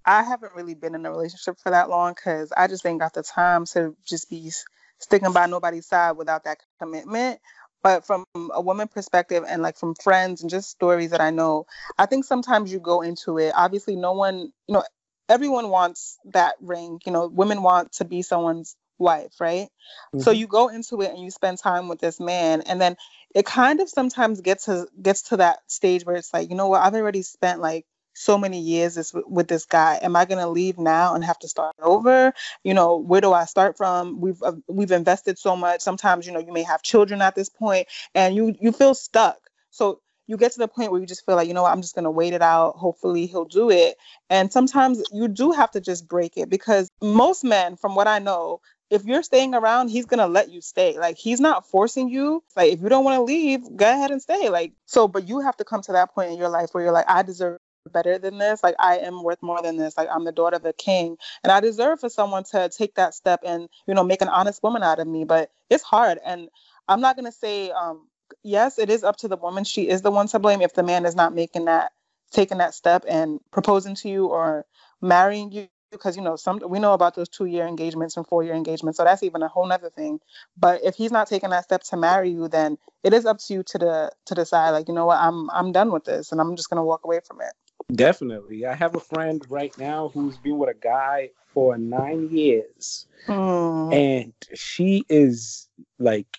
I 0.04 0.22
haven't 0.22 0.54
really 0.54 0.74
been 0.74 0.94
in 0.94 1.06
a 1.06 1.10
relationship 1.10 1.58
for 1.62 1.70
that 1.70 1.88
long 1.88 2.14
because 2.14 2.52
I 2.56 2.66
just 2.66 2.84
ain't 2.84 3.00
got 3.00 3.14
the 3.14 3.22
time 3.22 3.66
to 3.66 3.94
just 4.04 4.28
be 4.28 4.50
sticking 4.98 5.32
by 5.32 5.46
nobody's 5.46 5.86
side 5.86 6.12
without 6.12 6.44
that 6.44 6.58
commitment. 6.80 7.40
But 7.82 8.06
from 8.06 8.24
a 8.36 8.60
woman 8.60 8.88
perspective 8.88 9.44
and 9.46 9.62
like 9.62 9.76
from 9.76 9.94
friends 9.94 10.42
and 10.42 10.50
just 10.50 10.70
stories 10.70 11.10
that 11.10 11.20
I 11.20 11.30
know, 11.30 11.66
I 11.98 12.06
think 12.06 12.24
sometimes 12.24 12.72
you 12.72 12.78
go 12.78 13.00
into 13.00 13.38
it. 13.38 13.52
Obviously, 13.56 13.96
no 13.96 14.12
one, 14.12 14.52
you 14.68 14.74
know, 14.74 14.84
everyone 15.28 15.70
wants 15.70 16.18
that 16.26 16.56
ring. 16.60 17.00
You 17.06 17.12
know, 17.12 17.26
women 17.26 17.62
want 17.62 17.92
to 17.92 18.04
be 18.04 18.22
someone's 18.22 18.76
wife, 18.98 19.32
right? 19.40 19.68
Mm-hmm. 20.14 20.20
So 20.20 20.30
you 20.30 20.46
go 20.46 20.68
into 20.68 21.00
it 21.00 21.10
and 21.10 21.18
you 21.18 21.30
spend 21.30 21.58
time 21.58 21.88
with 21.88 22.00
this 22.00 22.20
man, 22.20 22.60
and 22.62 22.80
then 22.80 22.96
it 23.34 23.46
kind 23.46 23.80
of 23.80 23.88
sometimes 23.88 24.40
gets 24.40 24.66
to 24.66 24.86
gets 25.00 25.22
to 25.22 25.38
that 25.38 25.60
stage 25.66 26.04
where 26.04 26.16
it's 26.16 26.32
like, 26.34 26.50
you 26.50 26.56
know 26.56 26.68
what, 26.68 26.82
I've 26.82 26.94
already 26.94 27.22
spent 27.22 27.60
like 27.60 27.86
so 28.14 28.36
many 28.38 28.60
years 28.60 28.94
this, 28.94 29.12
with 29.26 29.48
this 29.48 29.64
guy. 29.64 29.98
Am 30.02 30.16
I 30.16 30.24
going 30.24 30.40
to 30.40 30.48
leave 30.48 30.78
now 30.78 31.14
and 31.14 31.24
have 31.24 31.38
to 31.40 31.48
start 31.48 31.74
over? 31.80 32.32
You 32.64 32.74
know, 32.74 32.96
where 32.96 33.20
do 33.20 33.32
I 33.32 33.44
start 33.44 33.76
from? 33.76 34.20
We've 34.20 34.42
uh, 34.42 34.52
we've 34.68 34.90
invested 34.90 35.38
so 35.38 35.56
much. 35.56 35.80
Sometimes, 35.80 36.26
you 36.26 36.32
know, 36.32 36.40
you 36.40 36.52
may 36.52 36.62
have 36.62 36.82
children 36.82 37.22
at 37.22 37.34
this 37.34 37.48
point, 37.48 37.88
and 38.14 38.34
you 38.34 38.54
you 38.60 38.72
feel 38.72 38.94
stuck. 38.94 39.38
So 39.70 40.00
you 40.26 40.36
get 40.36 40.52
to 40.52 40.58
the 40.58 40.68
point 40.68 40.92
where 40.92 41.00
you 41.00 41.06
just 41.06 41.26
feel 41.26 41.34
like, 41.34 41.48
you 41.48 41.54
know 41.54 41.62
what, 41.62 41.72
I'm 41.72 41.82
just 41.82 41.96
going 41.96 42.04
to 42.04 42.10
wait 42.10 42.32
it 42.34 42.42
out. 42.42 42.76
Hopefully 42.76 43.26
he'll 43.26 43.46
do 43.46 43.68
it. 43.68 43.96
And 44.28 44.52
sometimes 44.52 45.02
you 45.12 45.26
do 45.26 45.50
have 45.50 45.72
to 45.72 45.80
just 45.80 46.08
break 46.08 46.36
it 46.36 46.48
because 46.48 46.88
most 47.02 47.42
men, 47.42 47.74
from 47.74 47.96
what 47.96 48.06
I 48.06 48.20
know, 48.20 48.60
if 48.90 49.04
you're 49.04 49.22
staying 49.22 49.54
around, 49.54 49.88
he's 49.88 50.04
gonna 50.04 50.26
let 50.26 50.50
you 50.50 50.60
stay. 50.60 50.98
Like 50.98 51.16
he's 51.16 51.40
not 51.40 51.66
forcing 51.66 52.08
you. 52.08 52.42
Like 52.56 52.72
if 52.72 52.82
you 52.82 52.88
don't 52.88 53.04
want 53.04 53.18
to 53.18 53.22
leave, 53.22 53.60
go 53.76 53.90
ahead 53.90 54.10
and 54.10 54.20
stay. 54.20 54.48
Like 54.48 54.72
so, 54.86 55.06
but 55.06 55.28
you 55.28 55.40
have 55.40 55.56
to 55.58 55.64
come 55.64 55.80
to 55.82 55.92
that 55.92 56.12
point 56.12 56.32
in 56.32 56.38
your 56.38 56.48
life 56.48 56.70
where 56.72 56.82
you're 56.82 56.92
like, 56.92 57.08
I 57.08 57.22
deserve 57.22 57.58
better 57.90 58.18
than 58.18 58.38
this. 58.38 58.62
Like 58.62 58.74
I 58.78 58.98
am 58.98 59.22
worth 59.22 59.42
more 59.42 59.62
than 59.62 59.76
this. 59.76 59.96
Like 59.96 60.08
I'm 60.12 60.24
the 60.24 60.32
daughter 60.32 60.56
of 60.56 60.64
a 60.64 60.72
king, 60.72 61.16
and 61.42 61.52
I 61.52 61.60
deserve 61.60 62.00
for 62.00 62.08
someone 62.08 62.44
to 62.52 62.68
take 62.68 62.94
that 62.96 63.14
step 63.14 63.40
and 63.44 63.68
you 63.86 63.94
know 63.94 64.04
make 64.04 64.22
an 64.22 64.28
honest 64.28 64.62
woman 64.62 64.82
out 64.82 64.98
of 64.98 65.06
me. 65.06 65.24
But 65.24 65.50
it's 65.70 65.84
hard, 65.84 66.18
and 66.24 66.48
I'm 66.88 67.00
not 67.00 67.16
gonna 67.16 67.32
say 67.32 67.70
um, 67.70 68.08
yes. 68.42 68.78
It 68.78 68.90
is 68.90 69.04
up 69.04 69.16
to 69.18 69.28
the 69.28 69.36
woman. 69.36 69.64
She 69.64 69.88
is 69.88 70.02
the 70.02 70.10
one 70.10 70.28
to 70.28 70.38
blame 70.38 70.60
if 70.62 70.74
the 70.74 70.82
man 70.82 71.06
is 71.06 71.14
not 71.16 71.34
making 71.34 71.66
that 71.66 71.92
taking 72.30 72.58
that 72.58 72.74
step 72.74 73.04
and 73.08 73.40
proposing 73.50 73.94
to 73.96 74.08
you 74.08 74.26
or 74.26 74.64
marrying 75.00 75.50
you 75.52 75.68
because 75.90 76.16
you 76.16 76.22
know 76.22 76.36
some 76.36 76.60
we 76.68 76.78
know 76.78 76.92
about 76.92 77.16
those 77.16 77.28
two 77.28 77.46
year 77.46 77.66
engagements 77.66 78.16
and 78.16 78.26
four 78.26 78.44
year 78.44 78.54
engagements 78.54 78.96
so 78.96 79.04
that's 79.04 79.22
even 79.22 79.42
a 79.42 79.48
whole 79.48 79.66
nother 79.66 79.90
thing 79.90 80.20
but 80.56 80.80
if 80.84 80.94
he's 80.94 81.10
not 81.10 81.28
taking 81.28 81.50
that 81.50 81.64
step 81.64 81.82
to 81.82 81.96
marry 81.96 82.30
you 82.30 82.46
then 82.48 82.78
it 83.02 83.12
is 83.12 83.26
up 83.26 83.38
to 83.38 83.54
you 83.54 83.62
to 83.64 83.78
the 83.78 84.10
to 84.26 84.34
decide 84.34 84.70
like 84.70 84.86
you 84.88 84.94
know 84.94 85.06
what 85.06 85.18
i'm 85.18 85.50
i'm 85.50 85.72
done 85.72 85.90
with 85.90 86.04
this 86.04 86.30
and 86.32 86.40
i'm 86.40 86.54
just 86.56 86.70
going 86.70 86.78
to 86.78 86.84
walk 86.84 87.00
away 87.04 87.20
from 87.26 87.40
it 87.40 87.52
definitely. 87.90 88.66
I 88.66 88.74
have 88.74 88.94
a 88.94 89.00
friend 89.00 89.44
right 89.48 89.76
now 89.78 90.08
who's 90.08 90.36
been 90.38 90.58
with 90.58 90.70
a 90.70 90.78
guy 90.78 91.30
for 91.52 91.76
nine 91.76 92.30
years. 92.30 93.06
Mm. 93.26 93.92
and 93.92 94.32
she 94.54 95.04
is 95.08 95.68
like 95.98 96.38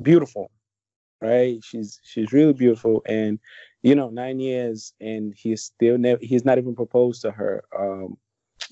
beautiful 0.00 0.50
right? 1.20 1.62
She's 1.62 2.00
she's 2.04 2.32
really 2.32 2.52
beautiful. 2.52 3.02
And 3.06 3.38
you 3.82 3.94
know 3.94 4.10
nine 4.10 4.40
years 4.40 4.92
and 5.00 5.34
he's 5.34 5.62
still 5.62 5.98
never 5.98 6.20
he's 6.22 6.44
not 6.44 6.58
even 6.58 6.74
proposed 6.74 7.22
to 7.22 7.30
her. 7.30 7.64
Um 7.76 8.16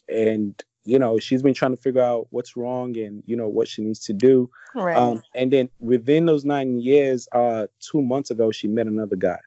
and 0.09 0.61
you 0.85 0.99
know 0.99 1.19
she's 1.19 1.43
been 1.43 1.55
trying 1.55 1.75
to 1.75 1.83
figure 1.83 2.03
out 2.03 2.27
what's 2.31 2.57
wrong 2.57 2.97
and 2.97 3.23
you 3.27 3.37
know 3.37 3.49
what 3.49 3.69
she 3.69 3.83
needs 3.83 4.01
to 4.01 4.13
do. 4.13 4.51
Right. 4.75 4.97
um, 4.97 5.23
and 5.35 5.53
then 5.53 5.71
within 5.81 6.27
those 6.27 6.45
nine 6.45 6.81
years 6.81 7.29
uh 7.33 7.67
two 7.81 8.03
months 8.03 8.31
ago 8.31 8.51
she 8.51 8.69
met 8.69 8.87
another 8.87 9.17
guy 9.17 9.39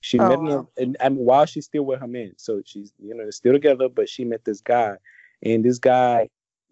she 0.00 0.18
oh, 0.18 0.28
met 0.28 0.38
another 0.38 0.68
and, 0.76 0.96
and 1.00 1.16
while 1.16 1.46
she's 1.46 1.66
still 1.66 1.84
with 1.84 2.00
her 2.00 2.06
man 2.06 2.32
so 2.36 2.62
she's 2.64 2.92
you 2.98 3.14
know 3.14 3.28
still 3.30 3.52
together 3.52 3.88
but 3.88 4.08
she 4.08 4.24
met 4.24 4.44
this 4.44 4.60
guy 4.60 4.96
and 5.42 5.64
this 5.64 5.78
guy 5.78 6.28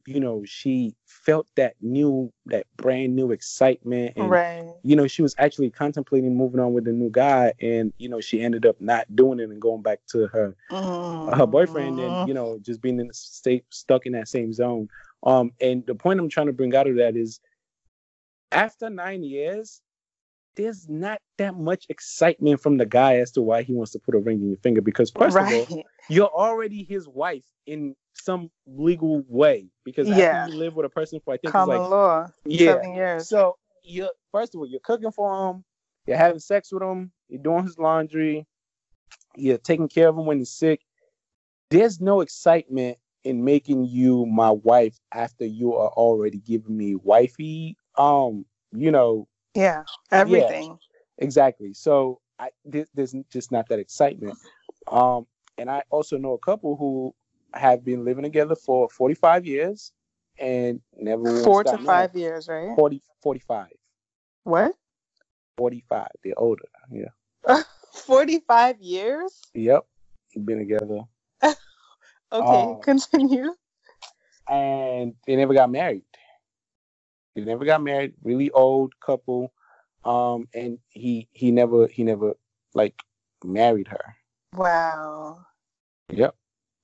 you 0.07 0.21
know 0.21 0.43
she 0.45 0.95
felt 1.05 1.47
that 1.57 1.75
new 1.81 2.33
that 2.47 2.67
brand 2.77 3.15
new 3.15 3.33
excitement 3.33 4.13
and 4.17 4.31
right. 4.31 4.65
you 4.83 4.95
know 4.95 5.07
she 5.07 5.21
was 5.21 5.35
actually 5.39 5.69
contemplating 5.69 6.37
moving 6.37 6.61
on 6.61 6.73
with 6.73 6.87
a 6.87 6.93
new 6.93 7.11
guy 7.11 7.53
and 7.61 7.93
you 7.99 8.09
know 8.09 8.21
she 8.21 8.41
ended 8.41 8.65
up 8.65 8.81
not 8.81 9.05
doing 9.17 9.41
it 9.41 9.51
and 9.51 9.61
going 9.61 9.83
back 9.83 9.99
to 10.09 10.27
her 10.29 10.55
mm. 10.71 11.37
her 11.37 11.47
boyfriend 11.47 11.99
and 11.99 12.11
mm-hmm. 12.11 12.29
you 12.29 12.35
know 12.35 12.59
just 12.63 12.81
being 12.81 13.01
in 13.01 13.09
the 13.09 13.15
state 13.15 13.65
stuck 13.71 14.07
in 14.07 14.13
that 14.13 14.29
same 14.29 14.53
zone 14.53 14.89
um 15.25 15.51
and 15.61 15.85
the 15.87 15.95
point 15.95 16.21
i'm 16.21 16.29
trying 16.29 16.47
to 16.47 16.53
bring 16.53 16.75
out 16.75 16.87
of 16.87 16.97
that 16.97 17.17
is 17.17 17.41
after 18.53 18.89
nine 18.89 19.25
years 19.25 19.83
there's 20.57 20.89
not 20.89 21.21
that 21.39 21.57
much 21.57 21.87
excitement 21.89 22.61
from 22.61 22.79
the 22.79 22.87
guy 22.87 23.17
as 23.17 23.31
to 23.33 23.43
why 23.43 23.63
he 23.63 23.73
wants 23.73 23.93
to 23.93 23.99
put 23.99 24.15
a 24.15 24.19
ring 24.19 24.41
in 24.41 24.49
your 24.49 24.59
finger 24.59 24.81
because 24.81 25.11
first 25.11 25.37
right. 25.37 25.63
of 25.63 25.71
all 25.71 25.85
you're 26.09 26.29
already 26.29 26.83
his 26.83 27.07
wife 27.09 27.45
in 27.67 27.95
some 28.15 28.51
legal 28.67 29.23
way 29.29 29.67
because 29.85 30.09
yeah. 30.09 30.43
after 30.43 30.53
you 30.53 30.59
live 30.59 30.75
with 30.75 30.87
a 30.87 30.89
person 30.89 31.21
for 31.25 31.35
I 31.35 31.37
think 31.37 31.53
common 31.53 31.79
like, 31.79 31.91
law, 31.91 32.27
yeah. 32.45 32.73
seven 32.73 32.95
years. 32.95 33.29
So 33.29 33.57
you 33.85 34.11
first 34.33 34.55
of 34.55 34.61
all 34.61 34.67
you're 34.67 34.81
cooking 34.81 35.13
for 35.13 35.51
him, 35.51 35.65
you're 36.07 36.17
having 36.17 36.39
sex 36.39 36.73
with 36.73 36.83
him, 36.83 37.13
you're 37.29 37.43
doing 37.43 37.65
his 37.65 37.79
laundry, 37.79 38.47
you're 39.37 39.59
taking 39.59 39.89
care 39.89 40.09
of 40.09 40.17
him 40.17 40.27
when 40.27 40.39
he's 40.39 40.51
sick. 40.51 40.81
There's 41.71 42.01
no 42.01 42.21
excitement 42.21 42.99
in 43.25 43.45
making 43.45 43.87
you 43.87 44.25
my 44.27 44.51
wife 44.51 44.99
after 45.13 45.45
you 45.45 45.75
are 45.75 45.91
already 45.91 46.39
giving 46.39 46.77
me 46.77 46.95
wifey. 46.95 47.77
Um, 47.97 48.47
you 48.73 48.91
know. 48.91 49.29
Yeah, 49.57 49.85
everything. 50.13 50.69
Yeah, 50.69 51.25
exactly. 51.25 51.73
So 51.73 52.21
I 52.39 52.51
there's 52.65 53.15
just 53.31 53.51
not 53.51 53.69
that 53.71 53.79
excitement. 53.79 54.37
Um, 54.89 55.27
and 55.57 55.71
I 55.71 55.83
also 55.91 56.19
know 56.19 56.35
a 56.35 56.39
couple 56.39 56.77
who 56.77 57.15
have 57.55 57.83
been 57.83 58.05
living 58.05 58.25
together 58.25 58.55
for 58.55 58.91
45 58.91 59.47
years 59.47 59.93
and 60.39 60.81
never 60.95 61.43
four 61.43 61.65
to 61.65 61.79
five 61.79 62.15
years, 62.15 62.49
right? 62.49 62.77
40, 62.77 63.03
45. 63.23 63.69
What? 64.45 64.73
45. 65.57 66.07
They're 66.23 66.39
older. 66.39 66.69
Yeah. 66.93 67.09
45 67.93 68.81
years? 68.83 69.41
Yep. 69.55 69.87
Been 70.45 70.59
together. 70.59 71.01
okay, 72.31 72.63
um, 72.63 72.81
continue. 72.83 73.55
And 74.49 75.15
they 75.27 75.37
never 75.37 75.55
got 75.55 75.71
married. 75.71 76.03
They 77.37 77.45
never 77.45 77.67
got 77.67 77.83
married. 77.83 78.15
Really 78.25 78.51
old 78.51 78.99
couple. 78.99 79.53
Um, 80.05 80.49
and 80.55 80.79
he 80.89 81.29
he 81.33 81.51
never 81.51 81.87
he 81.87 82.03
never 82.03 82.35
like 82.75 83.03
married 83.45 83.89
her. 83.89 84.17
Wow. 84.55 85.45
Yep. 86.11 86.35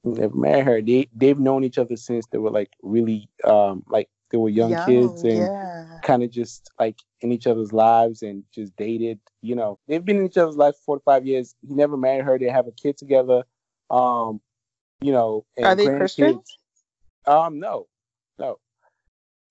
Never 0.05 0.37
married 0.37 0.65
her. 0.67 0.83
They 0.83 1.09
they've 1.15 1.39
known 1.39 1.65
each 1.65 1.79
other 1.79 1.97
since 1.97 2.27
they 2.27 2.39
were 2.39 2.51
like 2.51 2.71
really 2.83 3.31
um 3.45 3.83
like 3.89 4.11
they 4.31 4.39
were 4.39 4.51
young, 4.51 4.71
young 4.71 4.87
kids 4.87 5.25
and 5.25 5.39
yeah. 5.39 6.01
kind 6.03 6.23
of 6.23 6.31
just 6.31 6.71
like 6.79 6.99
in 7.21 7.33
each 7.33 7.47
other's 7.47 7.73
lives 7.73 8.23
and 8.23 8.45
just 8.55 8.77
dated. 8.77 9.21
You 9.41 9.55
know, 9.55 9.79
they've 9.89 10.05
been 10.05 10.19
in 10.19 10.27
each 10.27 10.37
other's 10.37 10.57
life 10.57 10.75
for 10.85 11.01
five 11.05 11.27
years. 11.27 11.55
He 11.67 11.75
never 11.75 11.97
married 11.97 12.25
her. 12.25 12.39
They 12.39 12.47
have 12.47 12.67
a 12.67 12.73
kid 12.73 12.99
together. 12.99 13.45
Um, 13.91 14.41
you 15.01 15.13
know, 15.13 15.47
are 15.63 15.75
they 15.75 15.87
Christians? 15.87 16.59
Um, 17.27 17.59
no, 17.59 17.87
no. 18.39 18.59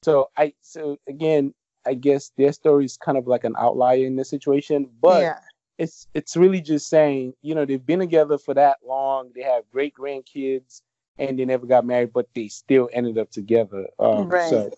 So 0.03 0.29
I 0.37 0.53
so 0.61 0.97
again, 1.07 1.53
I 1.85 1.93
guess 1.93 2.31
their 2.37 2.53
story 2.53 2.85
is 2.85 2.97
kind 2.97 3.17
of 3.17 3.27
like 3.27 3.43
an 3.43 3.55
outlier 3.57 4.05
in 4.05 4.15
this 4.15 4.29
situation, 4.29 4.89
but 5.01 5.21
yeah 5.21 5.39
it's 5.81 6.07
it's 6.13 6.37
really 6.37 6.61
just 6.61 6.89
saying, 6.89 7.33
you 7.41 7.55
know, 7.55 7.65
they've 7.65 7.83
been 7.83 7.97
together 7.97 8.37
for 8.37 8.53
that 8.53 8.77
long, 8.85 9.31
they 9.33 9.41
have 9.41 9.63
great 9.71 9.95
grandkids, 9.95 10.81
and 11.17 11.39
they 11.39 11.45
never 11.45 11.65
got 11.65 11.85
married, 11.85 12.13
but 12.13 12.27
they 12.35 12.47
still 12.47 12.87
ended 12.93 13.17
up 13.17 13.31
together. 13.31 13.87
Um, 13.97 14.29
right. 14.29 14.47
So 14.47 14.71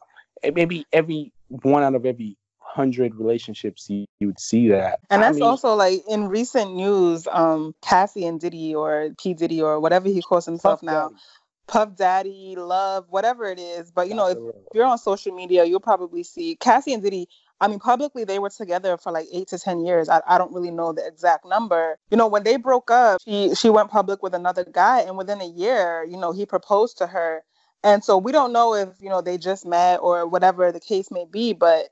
maybe 0.53 0.86
every 0.93 1.33
one 1.49 1.83
out 1.83 1.95
of 1.95 2.05
every 2.05 2.38
hundred 2.59 3.15
relationships 3.15 3.89
you, 3.89 4.05
you 4.21 4.27
would 4.27 4.39
see 4.39 4.69
that. 4.69 4.99
And 5.09 5.21
that's 5.21 5.36
I 5.36 5.39
mean, 5.39 5.43
also 5.43 5.75
like 5.75 6.01
in 6.09 6.29
recent 6.29 6.73
news, 6.73 7.27
um, 7.29 7.75
Cassie 7.81 8.25
and 8.25 8.39
Diddy 8.39 8.73
or 8.73 9.09
P 9.21 9.33
Diddy 9.33 9.62
or 9.62 9.81
whatever 9.81 10.07
he 10.07 10.21
calls 10.21 10.45
himself 10.45 10.81
now. 10.81 11.09
Daddy. 11.09 11.21
Puff 11.67 11.95
Daddy, 11.95 12.56
Love, 12.58 13.06
whatever 13.10 13.45
it 13.45 13.60
is. 13.60 13.91
But 13.91 14.08
you 14.08 14.15
know, 14.15 14.28
if, 14.28 14.38
if 14.38 14.76
you're 14.76 14.86
on 14.86 14.97
social 14.97 15.34
media, 15.34 15.65
you'll 15.65 15.80
probably 15.80 16.23
see 16.23 16.56
Cassie 16.56 16.93
and 16.93 17.02
Diddy 17.02 17.28
I 17.63 17.69
mean, 17.69 17.80
publicly 17.80 18.26
they 18.26 18.39
were 18.39 18.49
together 18.49 18.97
for 18.97 19.13
like 19.13 19.28
eight 19.32 19.47
to 19.47 19.58
ten 19.58 19.86
years. 19.86 20.10
I, 20.10 20.21
I 20.28 20.38
don't 20.38 20.54
really 20.54 20.69
know 20.69 20.91
the 20.91 21.08
exact 21.08 21.45
number. 21.45 21.97
You 22.12 22.17
know, 22.17 22.28
when 22.28 22.43
they 22.43 22.58
broke 22.58 22.91
up, 22.91 23.21
she 23.23 23.56
she 23.56 23.69
went 23.69 23.89
public 23.89 24.21
with 24.21 24.34
another 24.34 24.65
guy, 24.65 24.99
and 24.99 25.17
within 25.17 25.39
a 25.39 25.47
year, 25.47 26.04
you 26.04 26.17
know, 26.17 26.34
he 26.34 26.45
proposed 26.45 26.97
to 26.97 27.08
her. 27.08 27.41
And 27.82 28.04
so 28.04 28.17
we 28.17 28.34
don't 28.34 28.52
know 28.52 28.76
if 28.76 28.89
you 28.99 29.08
know 29.08 29.21
they 29.21 29.38
just 29.38 29.65
met 29.65 29.99
or 30.02 30.28
whatever 30.28 30.73
the 30.73 30.82
case 30.82 31.10
may 31.10 31.26
be, 31.32 31.54
but 31.54 31.89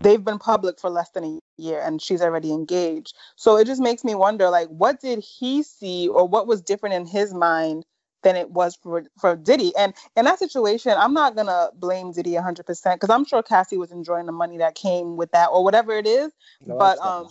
they've 0.00 0.24
been 0.24 0.40
public 0.40 0.80
for 0.80 0.90
less 0.90 1.10
than 1.10 1.24
a 1.24 1.38
year 1.56 1.80
and 1.80 2.02
she's 2.02 2.22
already 2.22 2.52
engaged. 2.52 3.14
So 3.36 3.56
it 3.56 3.68
just 3.68 3.80
makes 3.80 4.02
me 4.02 4.16
wonder 4.16 4.50
like 4.50 4.66
what 4.68 5.00
did 5.00 5.20
he 5.20 5.62
see 5.62 6.08
or 6.08 6.26
what 6.26 6.48
was 6.48 6.60
different 6.60 6.96
in 6.96 7.06
his 7.06 7.32
mind 7.32 7.84
than 8.22 8.36
it 8.36 8.50
was 8.50 8.76
for 8.76 9.04
for 9.18 9.36
Diddy. 9.36 9.72
And 9.76 9.94
in 10.16 10.24
that 10.24 10.38
situation, 10.38 10.94
I'm 10.96 11.14
not 11.14 11.36
gonna 11.36 11.70
blame 11.74 12.12
Diddy 12.12 12.34
100 12.34 12.66
percent 12.66 13.00
because 13.00 13.12
I'm 13.12 13.24
sure 13.24 13.42
Cassie 13.42 13.78
was 13.78 13.92
enjoying 13.92 14.26
the 14.26 14.32
money 14.32 14.58
that 14.58 14.74
came 14.74 15.16
with 15.16 15.30
that 15.32 15.48
or 15.52 15.64
whatever 15.64 15.92
it 15.92 16.06
is. 16.06 16.32
The 16.66 16.74
but 16.74 16.98
um, 16.98 17.28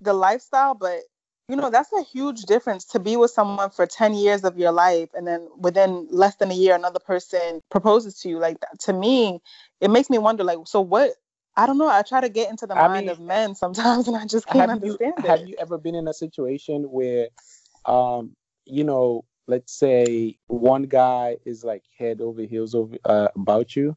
the 0.00 0.12
lifestyle. 0.12 0.74
But 0.74 1.00
you 1.48 1.56
know, 1.56 1.70
that's 1.70 1.92
a 1.92 2.02
huge 2.02 2.42
difference 2.42 2.84
to 2.86 2.98
be 2.98 3.16
with 3.16 3.30
someone 3.30 3.70
for 3.70 3.86
10 3.86 4.14
years 4.14 4.42
of 4.42 4.58
your 4.58 4.72
life 4.72 5.10
and 5.14 5.26
then 5.26 5.48
within 5.56 6.08
less 6.10 6.34
than 6.36 6.50
a 6.50 6.54
year 6.54 6.74
another 6.74 6.98
person 6.98 7.62
proposes 7.70 8.20
to 8.20 8.28
you 8.28 8.38
like. 8.38 8.56
To 8.80 8.92
me, 8.92 9.40
it 9.80 9.90
makes 9.90 10.10
me 10.10 10.18
wonder 10.18 10.44
like 10.44 10.58
so 10.66 10.80
what 10.80 11.12
I 11.58 11.66
don't 11.66 11.78
know. 11.78 11.88
I 11.88 12.02
try 12.02 12.20
to 12.20 12.28
get 12.28 12.50
into 12.50 12.66
the 12.66 12.74
I 12.74 12.88
mind 12.88 13.06
mean, 13.06 13.10
of 13.10 13.20
men 13.20 13.54
sometimes 13.54 14.08
and 14.08 14.16
I 14.16 14.26
just 14.26 14.46
can't 14.48 14.70
understand 14.70 15.14
you, 15.16 15.24
it. 15.24 15.28
Have 15.28 15.48
you 15.48 15.56
ever 15.58 15.78
been 15.78 15.94
in 15.94 16.08
a 16.08 16.14
situation 16.14 16.82
where 16.90 17.28
um 17.84 18.34
you 18.66 18.82
know, 18.82 19.24
let's 19.46 19.72
say 19.72 20.36
one 20.48 20.84
guy 20.84 21.36
is 21.44 21.64
like 21.64 21.84
head 21.98 22.20
over 22.20 22.42
heels 22.42 22.74
over 22.74 22.96
uh, 23.04 23.28
about 23.36 23.76
you 23.76 23.96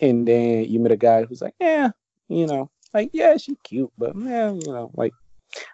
and 0.00 0.26
then 0.26 0.64
you 0.64 0.78
meet 0.78 0.92
a 0.92 0.96
guy 0.96 1.24
who's 1.24 1.40
like, 1.40 1.54
"Yeah, 1.60 1.90
you 2.28 2.46
know, 2.46 2.70
like 2.92 3.10
yeah, 3.12 3.36
she's 3.36 3.56
cute, 3.62 3.92
but 3.98 4.14
man, 4.14 4.60
you 4.60 4.72
know, 4.72 4.90
like 4.94 5.12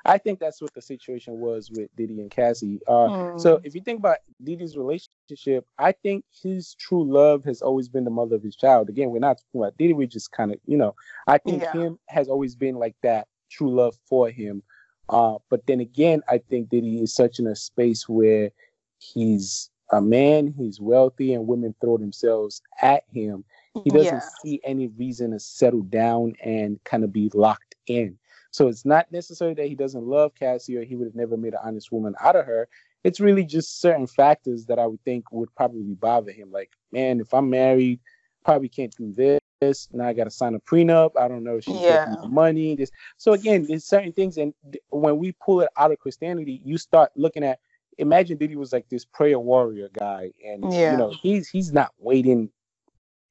I 0.05 0.19
think 0.19 0.39
that's 0.39 0.61
what 0.61 0.75
the 0.75 0.83
situation 0.83 1.41
was 1.41 1.71
with 1.71 1.95
Diddy 1.97 2.21
and 2.21 2.31
Cassie. 2.31 2.81
Uh, 2.87 3.09
mm. 3.09 3.41
So 3.41 3.61
if 3.65 3.75
you 3.75 3.81
think 3.81 3.99
about 3.99 4.19
Diddy's 4.43 4.77
relationship, 4.77 5.67
I 5.79 5.93
think 5.93 6.25
his 6.43 6.75
true 6.75 7.05
love 7.05 7.45
has 7.45 7.63
always 7.63 7.89
been 7.89 8.05
the 8.05 8.11
mother 8.11 8.37
of 8.37 8.43
his 8.43 8.55
child. 8.55 8.89
Again, 8.89 9.11
we're 9.11 9.19
not 9.19 9.39
talking 9.39 9.61
about 9.61 9.77
Diddy. 9.79 9.93
We 9.93 10.07
just 10.07 10.31
kind 10.31 10.53
of, 10.53 10.59
you 10.67 10.77
know, 10.77 10.95
I 11.27 11.39
think 11.39 11.63
yeah. 11.63 11.73
him 11.73 11.99
has 12.07 12.29
always 12.29 12.55
been 12.55 12.77
like 12.77 12.95
that 13.03 13.29
true 13.51 13.75
love 13.75 13.97
for 14.07 14.31
him. 14.31 14.63
Uh, 15.09 15.39
but 15.51 15.67
then 15.67 15.81
again, 15.81 16.23
I 16.29 16.39
think 16.39 16.69
Diddy 16.69 17.03
is 17.03 17.15
such 17.15 17.39
in 17.39 17.47
a 17.47 17.57
space 17.57 18.09
where 18.09 18.51
he's 19.03 19.71
a 19.91 20.01
man, 20.01 20.55
he's 20.57 20.81
wealthy, 20.81 21.35
and 21.35 21.47
women 21.47 21.75
throw 21.81 21.99
themselves 21.99 22.63
at 22.81 23.05
him. 23.13 23.45
He 23.85 23.91
doesn't 23.91 24.15
yeah. 24.15 24.21
see 24.43 24.61
any 24.65 24.89
reason 24.89 25.33
to 25.33 25.41
settle 25.41 25.83
down 25.83 26.35
and 26.43 26.83
kind 26.85 27.05
of 27.05 27.13
be 27.13 27.31
locked 27.35 27.75
in. 27.87 28.19
So 28.51 28.69
it's 28.69 28.85
not 28.85 29.11
necessarily 29.11 29.55
that 29.55 29.67
he 29.67 29.75
doesn't 29.75 30.05
love 30.05 30.35
Cassie 30.35 30.77
or 30.77 30.85
he 30.85 30.95
would 30.95 31.07
have 31.07 31.15
never 31.15 31.37
made 31.37 31.55
an 31.55 31.61
honest 31.65 31.91
woman 31.91 32.15
out 32.21 32.37
of 32.37 32.45
her. 32.45 32.69
It's 33.03 33.19
really 33.19 33.45
just 33.45 33.81
certain 33.81 34.07
factors 34.07 34.67
that 34.67 34.79
I 34.79 34.87
would 34.87 35.03
think 35.05 35.33
would 35.33 35.55
probably 35.55 35.95
bother 35.95 36.33
him. 36.33 36.53
Like, 36.53 36.71
man, 36.93 37.21
if 37.21 37.33
I'm 37.33 37.49
married, 37.49 37.99
probably 38.45 38.69
can't 38.69 38.95
do 38.97 39.13
this. 39.13 39.89
Now 39.93 40.09
I 40.09 40.13
got 40.13 40.25
to 40.25 40.31
sign 40.31 40.55
a 40.55 40.61
prenup. 40.61 41.13
I 41.19 41.29
don't 41.29 41.45
know 41.45 41.57
if 41.57 41.65
she's 41.65 41.81
yeah. 41.81 42.15
money. 42.29 42.77
This. 42.77 42.91
So 43.17 43.33
again, 43.33 43.65
there's 43.67 43.85
certain 43.85 44.13
things, 44.13 44.37
and 44.37 44.53
when 44.91 45.19
we 45.19 45.33
pull 45.33 45.61
it 45.63 45.69
out 45.77 45.93
of 45.93 45.99
Christianity, 45.99 46.61
you 46.65 46.79
start 46.79 47.11
looking 47.17 47.45
at. 47.45 47.59
Imagine 47.99 48.39
Diddy 48.39 48.57
was 48.57 48.73
like 48.73 48.89
this 48.89 49.05
prayer 49.05 49.39
warrior 49.39 49.89
guy, 49.93 50.33
and 50.45 50.73
yeah. 50.73 50.93
you 50.93 50.99
know 50.99 51.11
he's 51.11 51.49
he's 51.49 51.73
not 51.73 51.93
waiting 51.99 52.51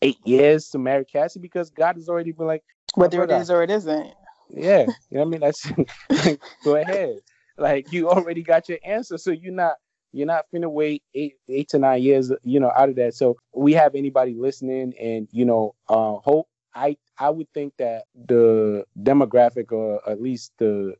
eight 0.01 0.17
years 0.25 0.69
to 0.69 0.79
marry 0.79 1.05
Cassie 1.05 1.39
because 1.39 1.69
God 1.69 1.95
has 1.95 2.09
already 2.09 2.31
been 2.31 2.47
like 2.47 2.63
whether 2.95 3.23
it 3.23 3.31
is 3.31 3.49
or 3.49 3.63
it 3.63 3.69
isn't. 3.69 4.13
Yeah, 4.49 4.81
you 5.09 5.17
know 5.17 5.25
what 5.25 5.27
I 5.27 5.29
mean. 5.29 5.39
That's 5.39 6.37
go 6.63 6.75
ahead. 6.75 7.17
Like 7.57 7.91
you 7.91 8.09
already 8.09 8.43
got 8.43 8.69
your 8.69 8.79
answer, 8.83 9.17
so 9.17 9.31
you're 9.31 9.53
not 9.53 9.75
you're 10.13 10.27
not 10.27 10.45
finna 10.53 10.69
wait 10.69 11.03
eight 11.13 11.35
eight 11.47 11.69
to 11.69 11.79
nine 11.79 12.01
years, 12.01 12.31
you 12.43 12.59
know, 12.59 12.71
out 12.75 12.89
of 12.89 12.95
that. 12.95 13.13
So 13.13 13.37
we 13.53 13.73
have 13.73 13.95
anybody 13.95 14.33
listening, 14.33 14.93
and 14.99 15.27
you 15.31 15.45
know, 15.45 15.75
uh, 15.89 16.15
hope 16.15 16.47
I 16.73 16.97
I 17.17 17.29
would 17.29 17.51
think 17.53 17.73
that 17.77 18.03
the 18.15 18.85
demographic, 19.01 19.71
or 19.71 20.01
at 20.09 20.21
least 20.21 20.53
the 20.57 20.95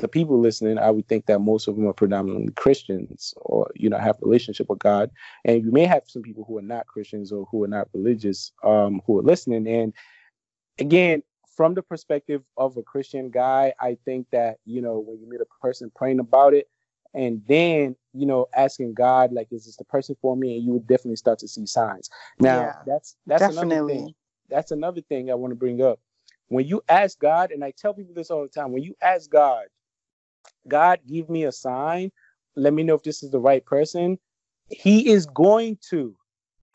the 0.00 0.08
people 0.08 0.38
listening, 0.40 0.78
I 0.78 0.90
would 0.90 1.08
think 1.08 1.26
that 1.26 1.40
most 1.40 1.68
of 1.68 1.76
them 1.76 1.86
are 1.86 1.92
predominantly 1.92 2.52
Christians 2.52 3.34
or, 3.36 3.70
you 3.74 3.88
know, 3.88 3.98
have 3.98 4.16
a 4.16 4.26
relationship 4.26 4.68
with 4.68 4.78
God. 4.78 5.10
And 5.44 5.64
you 5.64 5.72
may 5.72 5.84
have 5.86 6.04
some 6.06 6.22
people 6.22 6.44
who 6.46 6.58
are 6.58 6.62
not 6.62 6.86
Christians 6.86 7.32
or 7.32 7.46
who 7.50 7.64
are 7.64 7.68
not 7.68 7.88
religious 7.92 8.52
um, 8.64 9.00
who 9.06 9.18
are 9.18 9.22
listening. 9.22 9.66
And 9.66 9.92
again, 10.78 11.22
from 11.56 11.74
the 11.74 11.82
perspective 11.82 12.42
of 12.56 12.76
a 12.76 12.82
Christian 12.82 13.30
guy, 13.30 13.74
I 13.80 13.96
think 14.04 14.26
that, 14.32 14.58
you 14.64 14.80
know, 14.80 14.98
when 14.98 15.20
you 15.20 15.28
meet 15.28 15.40
a 15.40 15.60
person 15.60 15.92
praying 15.94 16.20
about 16.20 16.54
it 16.54 16.68
and 17.12 17.42
then, 17.46 17.96
you 18.12 18.26
know, 18.26 18.46
asking 18.56 18.94
God, 18.94 19.32
like, 19.32 19.48
is 19.50 19.66
this 19.66 19.76
the 19.76 19.84
person 19.84 20.16
for 20.22 20.36
me? 20.36 20.56
And 20.56 20.64
you 20.64 20.72
would 20.72 20.86
definitely 20.86 21.16
start 21.16 21.38
to 21.40 21.48
see 21.48 21.66
signs. 21.66 22.08
Now, 22.38 22.62
yeah, 22.62 22.72
that's 22.86 23.16
that's 23.26 23.40
definitely. 23.40 23.76
another 23.76 23.92
thing. 23.92 24.14
That's 24.48 24.70
another 24.70 25.00
thing 25.02 25.30
I 25.30 25.34
want 25.34 25.52
to 25.52 25.56
bring 25.56 25.82
up. 25.82 26.00
When 26.48 26.66
you 26.66 26.82
ask 26.88 27.18
God, 27.18 27.52
and 27.52 27.62
I 27.62 27.70
tell 27.70 27.94
people 27.94 28.14
this 28.14 28.30
all 28.30 28.42
the 28.42 28.48
time, 28.48 28.72
when 28.72 28.82
you 28.82 28.96
ask 29.02 29.30
God, 29.30 29.66
God, 30.68 31.00
give 31.06 31.28
me 31.28 31.44
a 31.44 31.52
sign, 31.52 32.10
let 32.56 32.72
me 32.72 32.82
know 32.82 32.94
if 32.94 33.02
this 33.02 33.22
is 33.22 33.30
the 33.30 33.40
right 33.40 33.64
person, 33.64 34.18
He 34.68 35.10
is 35.10 35.26
going 35.26 35.78
to. 35.90 36.14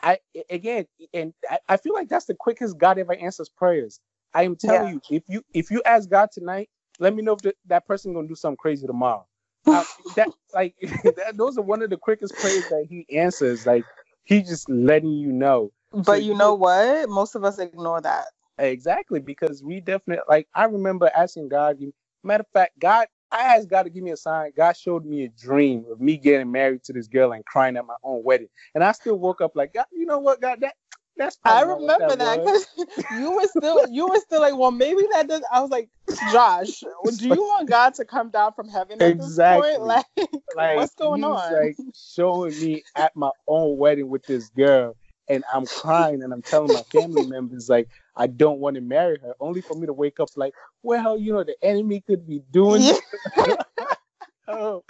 I 0.01 0.19
again, 0.49 0.86
and 1.13 1.34
I, 1.49 1.60
I 1.69 1.78
feel 1.78 1.93
like 1.93 2.10
that's 2.10 2.25
the 2.25 2.36
quickest 2.36 2.78
God 2.78 2.99
ever 2.99 3.15
answers 3.15 3.49
prayers. 3.49 3.99
I 4.34 4.43
am 4.43 4.56
telling 4.56 4.88
yeah. 4.88 4.93
you, 4.93 5.01
if 5.17 5.23
you 5.28 5.41
if 5.54 5.71
you 5.71 5.82
ask 5.86 6.10
God 6.10 6.30
tonight, 6.32 6.69
let 6.99 7.15
me 7.15 7.23
know 7.23 7.34
if 7.34 7.39
the, 7.39 7.56
that 7.67 7.88
person 7.88 8.13
gonna 8.13 8.28
do 8.28 8.36
something 8.36 8.58
crazy 8.58 8.86
tomorrow. 8.86 9.25
uh, 9.67 9.84
that 10.15 10.30
like 10.54 10.75
that, 10.82 11.34
those 11.36 11.58
are 11.58 11.63
one 11.63 11.82
of 11.82 11.89
the 11.89 11.97
quickest 11.97 12.36
prayers 12.36 12.63
that 12.69 12.86
He 12.89 13.06
answers. 13.17 13.65
Like 13.65 13.84
He 14.25 14.41
just 14.41 14.69
letting 14.69 15.13
you 15.13 15.32
know. 15.32 15.71
But 15.91 16.06
so, 16.06 16.13
you 16.15 16.36
know 16.36 16.54
what? 16.54 17.10
Most 17.10 17.36
of 17.36 17.43
us 17.43 17.58
ignore 17.58 18.01
that. 18.01 18.25
Exactly, 18.60 19.19
because 19.19 19.63
we 19.63 19.80
definitely 19.80 20.23
like 20.30 20.47
I 20.54 20.65
remember 20.65 21.10
asking 21.15 21.49
God. 21.49 21.80
Matter 22.23 22.41
of 22.41 22.47
fact, 22.54 22.80
God, 22.80 23.08
I 23.36 23.56
asked 23.56 23.69
God 23.69 23.84
to 23.84 23.89
give 23.89 24.04
me 24.04 24.12
a 24.12 24.17
sign. 24.17 24.52
God 24.56 24.78
showed 24.78 25.06
me 25.06 25.26
a 25.26 25.30
dream 25.30 25.86
of 25.91 26.00
me 26.00 26.17
getting 26.17 26.52
married 26.52 26.84
to 26.86 26.93
this 26.93 27.08
girl 27.08 27.34
and 27.34 27.45
crying 27.45 27.76
at 27.78 27.86
my 27.86 27.95
own 28.04 28.24
wedding, 28.24 28.48
and 28.74 28.84
I 28.84 28.93
still 28.93 29.19
woke 29.19 29.41
up 29.41 29.52
like, 29.56 29.74
God, 29.74 29.86
you 29.91 30.06
know 30.06 30.19
what, 30.19 30.41
God, 30.41 30.62
that 30.62 30.76
that's 31.17 31.38
I 31.45 31.62
remember 31.62 32.15
that 32.15 32.43
because 32.43 32.67
you 33.19 33.32
were 33.32 33.48
still 33.48 33.88
you 33.89 34.08
were 34.08 34.19
still 34.19 34.41
like, 34.41 34.58
well, 34.58 34.71
maybe 34.71 35.02
that 35.13 35.28
does. 35.28 35.43
I 35.52 35.62
was 35.62 35.69
like, 35.69 35.89
Josh, 36.32 36.82
do 37.17 37.30
you 37.30 37.41
want 37.41 37.69
God 37.69 37.93
to 37.95 38.06
come 38.06 38.30
down 38.30 38.54
from 38.54 38.69
heaven 38.69 39.02
at 39.02 39.17
exactly. 39.17 39.69
this 39.69 39.74
point? 39.74 39.82
Like, 39.84 40.06
like 40.56 40.76
what's 40.78 40.95
going 40.95 41.24
on? 41.24 41.54
Like 41.54 41.78
showing 41.93 42.60
me 42.60 42.84
at 42.95 43.15
my 43.15 43.32
own 43.48 43.78
wedding 43.78 44.10
with 44.10 44.26
this 44.26 44.50
girl, 44.50 44.95
and 45.28 45.44
I'm 45.54 45.66
crying 45.66 46.24
and 46.24 46.34
I'm 46.34 46.42
telling 46.42 46.74
my 46.74 46.84
family 46.84 47.26
members 47.26 47.70
like 47.70 47.90
I 48.16 48.28
don't 48.28 48.60
want 48.60 48.76
to 48.76 48.82
marry 48.82 49.18
her, 49.22 49.34
only 49.40 49.62
for 49.62 49.76
me 49.76 49.86
to 49.88 49.94
wake 49.94 50.20
up 50.20 50.30
like, 50.36 50.54
well, 50.84 51.18
you 51.18 51.34
know, 51.34 51.44
the 51.44 51.56
enemy 51.62 52.02
could 52.02 52.28
be 52.28 52.42
doing. 52.52 52.82
Yeah. 52.82 53.56
oh, 54.48 54.84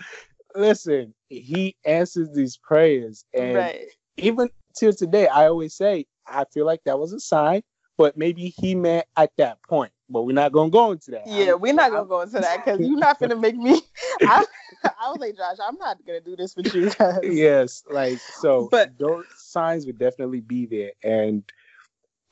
listen, 0.56 1.14
he 1.30 1.76
answers 1.86 2.30
these 2.34 2.58
prayers, 2.58 3.26
and 3.34 3.56
right. 3.56 3.86
even 4.18 4.50
till 4.78 4.94
today, 4.94 5.28
I 5.28 5.48
always 5.48 5.76
say 5.76 6.06
I 6.28 6.46
feel 6.54 6.66
like 6.66 6.82
that 6.86 7.00
was 7.00 7.14
a 7.14 7.20
sign, 7.20 7.64
but 7.98 8.18
maybe 8.18 8.54
he 8.58 8.76
meant 8.76 9.06
at 9.18 9.32
that 9.38 9.62
point. 9.64 9.92
But 10.10 10.24
we're 10.24 10.34
not 10.34 10.52
gonna 10.52 10.70
go 10.70 10.92
into 10.92 11.12
that. 11.12 11.24
Yeah, 11.26 11.54
I'm, 11.54 11.62
we're 11.62 11.74
not 11.74 11.90
gonna 11.90 12.04
I'm, 12.04 12.08
go 12.08 12.22
into 12.22 12.40
that 12.40 12.64
because 12.64 12.80
you're 12.80 12.98
not 12.98 13.20
gonna 13.20 13.36
make 13.48 13.56
me. 13.56 13.82
I, 14.22 14.46
I 14.84 15.10
was 15.10 15.20
like, 15.20 15.36
Josh, 15.36 15.58
I'm 15.66 15.78
not 15.78 15.98
gonna 16.06 16.22
do 16.22 16.36
this 16.36 16.56
with 16.56 16.74
you 16.74 16.92
guys. 16.92 17.20
Yes, 17.24 17.84
like 17.90 18.20
so. 18.20 18.68
But 18.70 18.98
those 19.00 19.26
signs 19.36 19.86
would 19.86 19.98
definitely 19.98 20.42
be 20.42 20.68
there, 20.68 20.92
and 21.04 21.44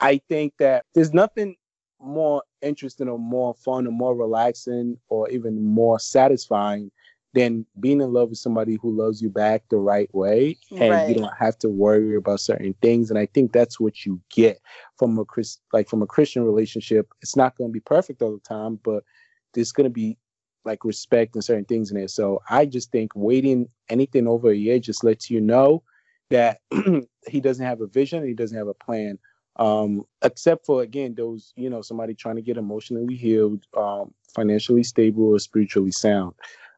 I 0.00 0.20
think 0.28 0.54
that 0.58 0.84
there's 0.94 1.12
nothing 1.12 1.56
more 2.00 2.42
interesting 2.62 3.08
or 3.08 3.18
more 3.18 3.54
fun 3.54 3.86
or 3.86 3.92
more 3.92 4.14
relaxing 4.14 4.98
or 5.08 5.28
even 5.30 5.62
more 5.64 5.98
satisfying 5.98 6.90
than 7.34 7.66
being 7.80 8.00
in 8.00 8.12
love 8.12 8.30
with 8.30 8.38
somebody 8.38 8.78
who 8.80 8.90
loves 8.90 9.20
you 9.20 9.28
back 9.28 9.64
the 9.68 9.76
right 9.76 10.12
way 10.14 10.56
and 10.70 10.90
right. 10.90 11.08
you 11.08 11.14
don't 11.14 11.36
have 11.36 11.58
to 11.58 11.68
worry 11.68 12.16
about 12.16 12.40
certain 12.40 12.74
things. 12.80 13.10
And 13.10 13.18
i 13.18 13.26
think 13.26 13.52
that's 13.52 13.78
what 13.78 14.06
you 14.06 14.20
get 14.30 14.60
from 14.98 15.18
a 15.18 15.24
Chris, 15.24 15.58
like 15.72 15.88
from 15.88 16.02
a 16.02 16.06
christian 16.06 16.44
relationship. 16.44 17.08
It's 17.20 17.36
not 17.36 17.56
going 17.56 17.70
to 17.70 17.72
be 17.72 17.80
perfect 17.80 18.22
all 18.22 18.32
the 18.32 18.40
time 18.40 18.78
but 18.84 19.04
there's 19.52 19.72
going 19.72 19.84
to 19.84 19.90
be 19.90 20.16
like 20.64 20.84
respect 20.84 21.34
and 21.34 21.44
certain 21.44 21.66
things 21.66 21.90
in 21.90 21.96
it 21.98 22.10
so 22.10 22.40
i 22.48 22.64
just 22.64 22.90
think 22.90 23.12
waiting 23.14 23.68
anything 23.90 24.26
over 24.26 24.50
a 24.50 24.56
year 24.56 24.78
just 24.78 25.04
lets 25.04 25.30
you 25.30 25.40
know 25.40 25.82
that 26.30 26.60
he 27.28 27.40
doesn't 27.40 27.66
have 27.66 27.80
a 27.80 27.86
vision 27.86 28.26
he 28.26 28.34
doesn't 28.34 28.58
have 28.58 28.68
a 28.68 28.74
plan. 28.74 29.18
Um 29.56 30.04
except 30.22 30.66
for 30.66 30.82
again 30.82 31.14
those 31.14 31.52
you 31.54 31.70
know 31.70 31.82
somebody 31.82 32.14
trying 32.14 32.36
to 32.36 32.42
get 32.42 32.56
emotionally 32.56 33.14
healed 33.14 33.64
um 33.76 34.12
financially 34.34 34.82
stable 34.82 35.28
or 35.28 35.38
spiritually 35.38 35.92
sound 35.92 36.34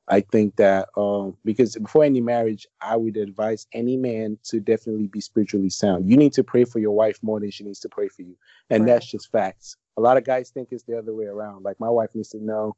I 0.08 0.20
think 0.20 0.56
that 0.56 0.88
um, 0.96 1.36
because 1.44 1.76
before 1.76 2.04
any 2.04 2.20
marriage, 2.20 2.66
I 2.80 2.96
would 2.96 3.16
advise 3.16 3.66
any 3.72 3.96
man 3.96 4.38
to 4.44 4.60
definitely 4.60 5.08
be 5.08 5.20
spiritually 5.20 5.70
sound. 5.70 6.08
You 6.08 6.16
need 6.16 6.32
to 6.34 6.44
pray 6.44 6.64
for 6.64 6.78
your 6.78 6.92
wife 6.92 7.18
more 7.22 7.40
than 7.40 7.50
she 7.50 7.64
needs 7.64 7.80
to 7.80 7.88
pray 7.88 8.08
for 8.08 8.22
you, 8.22 8.36
and 8.70 8.84
right. 8.84 8.94
that's 8.94 9.06
just 9.06 9.30
facts. 9.32 9.76
A 9.96 10.00
lot 10.00 10.16
of 10.16 10.24
guys 10.24 10.50
think 10.50 10.68
it's 10.70 10.84
the 10.84 10.98
other 10.98 11.14
way 11.14 11.24
around. 11.24 11.64
Like 11.64 11.80
my 11.80 11.88
wife 11.88 12.10
needs 12.14 12.28
to 12.30 12.38
know 12.38 12.76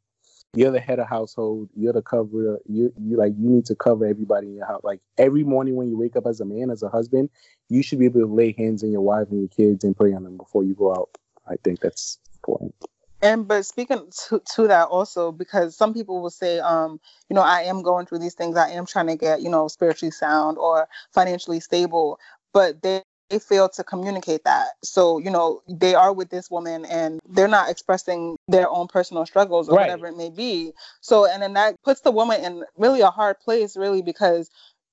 you're 0.55 0.71
the 0.71 0.81
head 0.81 0.99
of 0.99 1.09
household, 1.09 1.69
you're 1.77 1.93
the 1.93 2.03
cover. 2.03 2.59
You 2.67 2.93
you 2.99 3.17
like 3.17 3.35
you 3.39 3.51
need 3.51 3.67
to 3.67 3.75
cover 3.75 4.07
everybody 4.07 4.47
in 4.47 4.55
your 4.55 4.67
house. 4.67 4.83
Like 4.83 5.01
every 5.19 5.45
morning 5.45 5.77
when 5.77 5.91
you 5.91 5.99
wake 5.99 6.17
up 6.17 6.27
as 6.27 6.41
a 6.41 6.47
man, 6.47 6.71
as 6.71 6.83
a 6.83 6.89
husband, 6.89 7.29
you 7.69 7.83
should 7.83 7.99
be 7.99 8.07
able 8.07 8.21
to 8.21 8.27
lay 8.27 8.55
hands 8.57 8.83
on 8.83 8.91
your 8.91 9.03
wife 9.03 9.29
and 9.31 9.41
your 9.41 9.49
kids 9.49 9.85
and 9.85 9.97
pray 9.97 10.15
on 10.15 10.25
them 10.25 10.39
before 10.39 10.65
you 10.65 10.75
go 10.75 10.93
out. 10.93 11.11
I 11.47 11.57
think 11.63 11.81
that's 11.81 12.19
important. 12.37 12.75
And 13.21 13.49
but 13.49 13.67
speaking 13.67 14.11
to, 14.29 14.41
to 14.55 14.69
that 14.69 14.89
also, 14.89 15.33
because 15.33 15.77
some 15.77 15.93
people 15.93 16.23
will 16.23 16.31
say, 16.31 16.61
um, 16.61 17.01
you 17.29 17.35
know, 17.35 17.43
I 17.43 17.63
am 17.63 17.83
going 17.83 18.07
through 18.07 18.21
these 18.21 18.35
things. 18.35 18.57
I 18.57 18.71
am 18.71 18.87
trying 18.87 19.09
to 19.09 19.17
get, 19.17 19.43
you 19.43 19.51
know, 19.51 19.69
spiritually 19.69 20.13
sound 20.13 20.57
or 20.59 20.89
financially 21.13 21.61
stable, 21.61 22.19
but 22.53 22.83
they 22.83 23.03
they 23.29 23.39
fail 23.39 23.69
to 23.69 23.85
communicate 23.85 24.45
that. 24.45 24.69
So, 24.83 25.19
you 25.19 25.31
know, 25.31 25.61
they 25.69 25.95
are 25.95 26.13
with 26.13 26.31
this 26.31 26.51
woman 26.51 26.87
and 26.87 27.21
they're 27.29 27.47
not 27.49 27.71
expressing 27.71 28.37
their 28.49 28.69
own 28.71 28.87
personal 28.89 29.27
struggles 29.27 29.69
or 29.69 29.77
right. 29.77 29.83
whatever 29.83 30.07
it 30.07 30.17
may 30.17 30.31
be. 30.31 30.73
So, 31.03 31.27
and 31.27 31.43
then 31.43 31.53
that 31.55 31.77
puts 31.85 32.01
the 32.01 32.11
woman 32.11 32.43
in 32.43 32.65
really 32.79 33.03
a 33.03 33.11
hard 33.11 33.39
place, 33.41 33.77
really, 33.77 34.01
because 34.01 34.49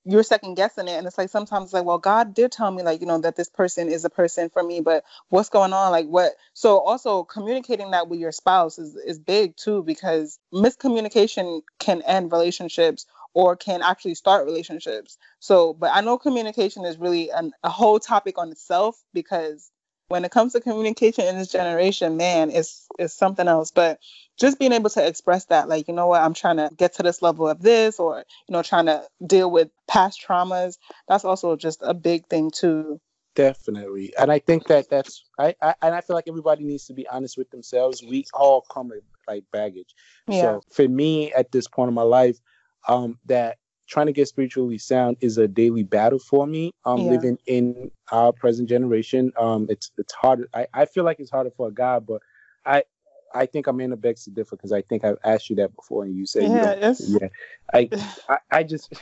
you're 0.06 0.24
second 0.24 0.56
guessing 0.56 0.88
it. 0.88 0.94
And 0.94 1.08
it's 1.08 1.18
like 1.18 1.30
sometimes 1.30 1.74
like 1.74 1.86
well 1.86 1.98
god 1.98 2.34
did 2.34 2.52
tell 2.52 2.72
me 2.72 2.84
like 2.84 3.02
you 3.02 3.08
know 3.08 3.20
that 3.20 3.36
this 3.36 3.50
person 3.50 3.90
is 3.90 4.06
a 4.06 4.10
person 4.10 4.50
for 4.50 4.64
me 4.64 4.82
but 4.82 5.04
what's 5.30 5.50
going 5.50 5.74
on? 5.74 5.92
Like 5.92 6.08
what? 6.08 6.34
So 6.54 6.80
also 6.80 7.24
communicating 7.24 7.92
that 7.92 8.08
with 8.08 8.20
your 8.20 8.32
spouse 8.32 8.80
is 8.80 8.96
is 8.96 9.20
big 9.20 9.56
too 9.58 9.84
because 9.84 10.40
miscommunication 10.54 11.62
can 11.80 12.02
end 12.04 12.32
relationships 12.32 13.06
or 13.34 13.56
can 13.58 13.82
actually 13.82 14.16
start 14.16 14.46
relationships. 14.46 15.18
So 15.40 15.74
but 15.74 15.92
i 15.94 16.02
know 16.02 16.18
communication 16.18 16.86
is 16.86 16.98
really 16.98 17.32
an, 17.32 17.52
a 17.64 17.70
whole 17.70 18.00
topic 18.00 18.38
on 18.38 18.52
itself 18.52 19.02
because 19.14 19.72
when 20.08 20.24
it 20.26 20.32
comes 20.32 20.54
to 20.54 20.62
communication 20.62 21.26
in 21.26 21.38
this 21.38 21.52
generation, 21.52 22.18
man, 22.18 22.52
it's 22.52 22.88
it's 23.00 23.14
something 23.14 23.48
else. 23.48 23.72
But 23.72 24.00
just 24.38 24.60
being 24.60 24.72
able 24.72 24.90
to 24.92 25.06
express 25.06 25.46
that, 25.46 25.70
like, 25.70 25.88
you 25.88 25.94
know 25.94 26.08
what, 26.08 26.22
I'm 26.22 26.34
trying 26.34 26.58
to 26.58 26.70
get 26.76 26.96
to 26.96 27.04
this 27.04 27.22
level 27.22 27.48
of 27.48 27.62
this, 27.62 28.00
or 28.00 28.20
you 28.48 28.54
know, 28.54 28.62
trying 28.62 28.86
to 28.86 29.04
deal 29.26 29.50
with 29.50 29.70
past 29.88 30.24
traumas, 30.26 30.78
that's 31.08 31.26
also 31.26 31.56
just 31.56 31.80
a 31.82 31.94
big 31.94 32.28
thing 32.28 32.52
too. 32.52 33.00
Definitely, 33.36 34.14
and 34.18 34.32
I 34.32 34.40
think 34.40 34.68
that 34.68 34.90
that's 34.90 35.24
I, 35.38 35.56
I 35.62 35.76
and 35.82 35.94
I 35.96 36.02
feel 36.02 36.16
like 36.16 36.28
everybody 36.28 36.64
needs 36.64 36.86
to 36.86 36.94
be 36.94 37.08
honest 37.08 37.38
with 37.38 37.50
themselves. 37.52 38.04
We 38.04 38.26
all 38.34 38.62
come 38.62 38.90
with 38.90 39.04
like 39.28 39.44
baggage. 39.52 39.94
Yeah. 40.28 40.42
So 40.42 40.62
for 40.72 40.88
me, 40.88 41.34
at 41.34 41.52
this 41.52 41.68
point 41.68 41.90
in 41.90 41.96
my 41.96 42.04
life, 42.04 42.38
um, 42.88 43.20
that 43.26 43.58
trying 43.88 44.08
to 44.08 44.12
get 44.12 44.28
spiritually 44.28 44.78
sound 44.78 45.18
is 45.22 45.38
a 45.38 45.48
daily 45.48 45.84
battle 45.84 46.20
for 46.20 46.48
me. 46.48 46.72
Um, 46.86 47.02
yeah. 47.02 47.12
living 47.12 47.38
in 47.46 47.92
our 48.12 48.32
present 48.32 48.70
generation, 48.70 49.32
um, 49.38 49.68
it's 49.70 49.92
it's 49.98 50.14
hard. 50.14 50.48
I, 50.54 50.68
I 50.74 50.86
feel 50.86 51.04
like 51.04 51.20
it's 51.20 51.32
harder 51.32 51.52
for 51.52 51.68
a 51.68 51.74
guy, 51.74 52.00
but 52.00 52.22
I 52.66 52.84
I 53.34 53.46
think 53.46 53.68
I'm 53.68 53.80
in 53.82 53.92
a 53.92 53.98
begs 53.98 54.24
to 54.26 54.32
differ 54.32 54.56
because 54.56 54.72
I 54.72 54.82
think 54.82 55.04
I've 55.04 55.18
asked 55.24 55.50
you 55.50 55.56
that 55.58 55.76
before, 55.76 56.04
and 56.04 56.16
you 56.16 56.26
say 56.26 56.48
yeah, 56.48 56.92
yeah. 57.00 57.28
I, 57.74 57.90
I 58.30 58.38
I 58.52 58.64
just 58.64 58.94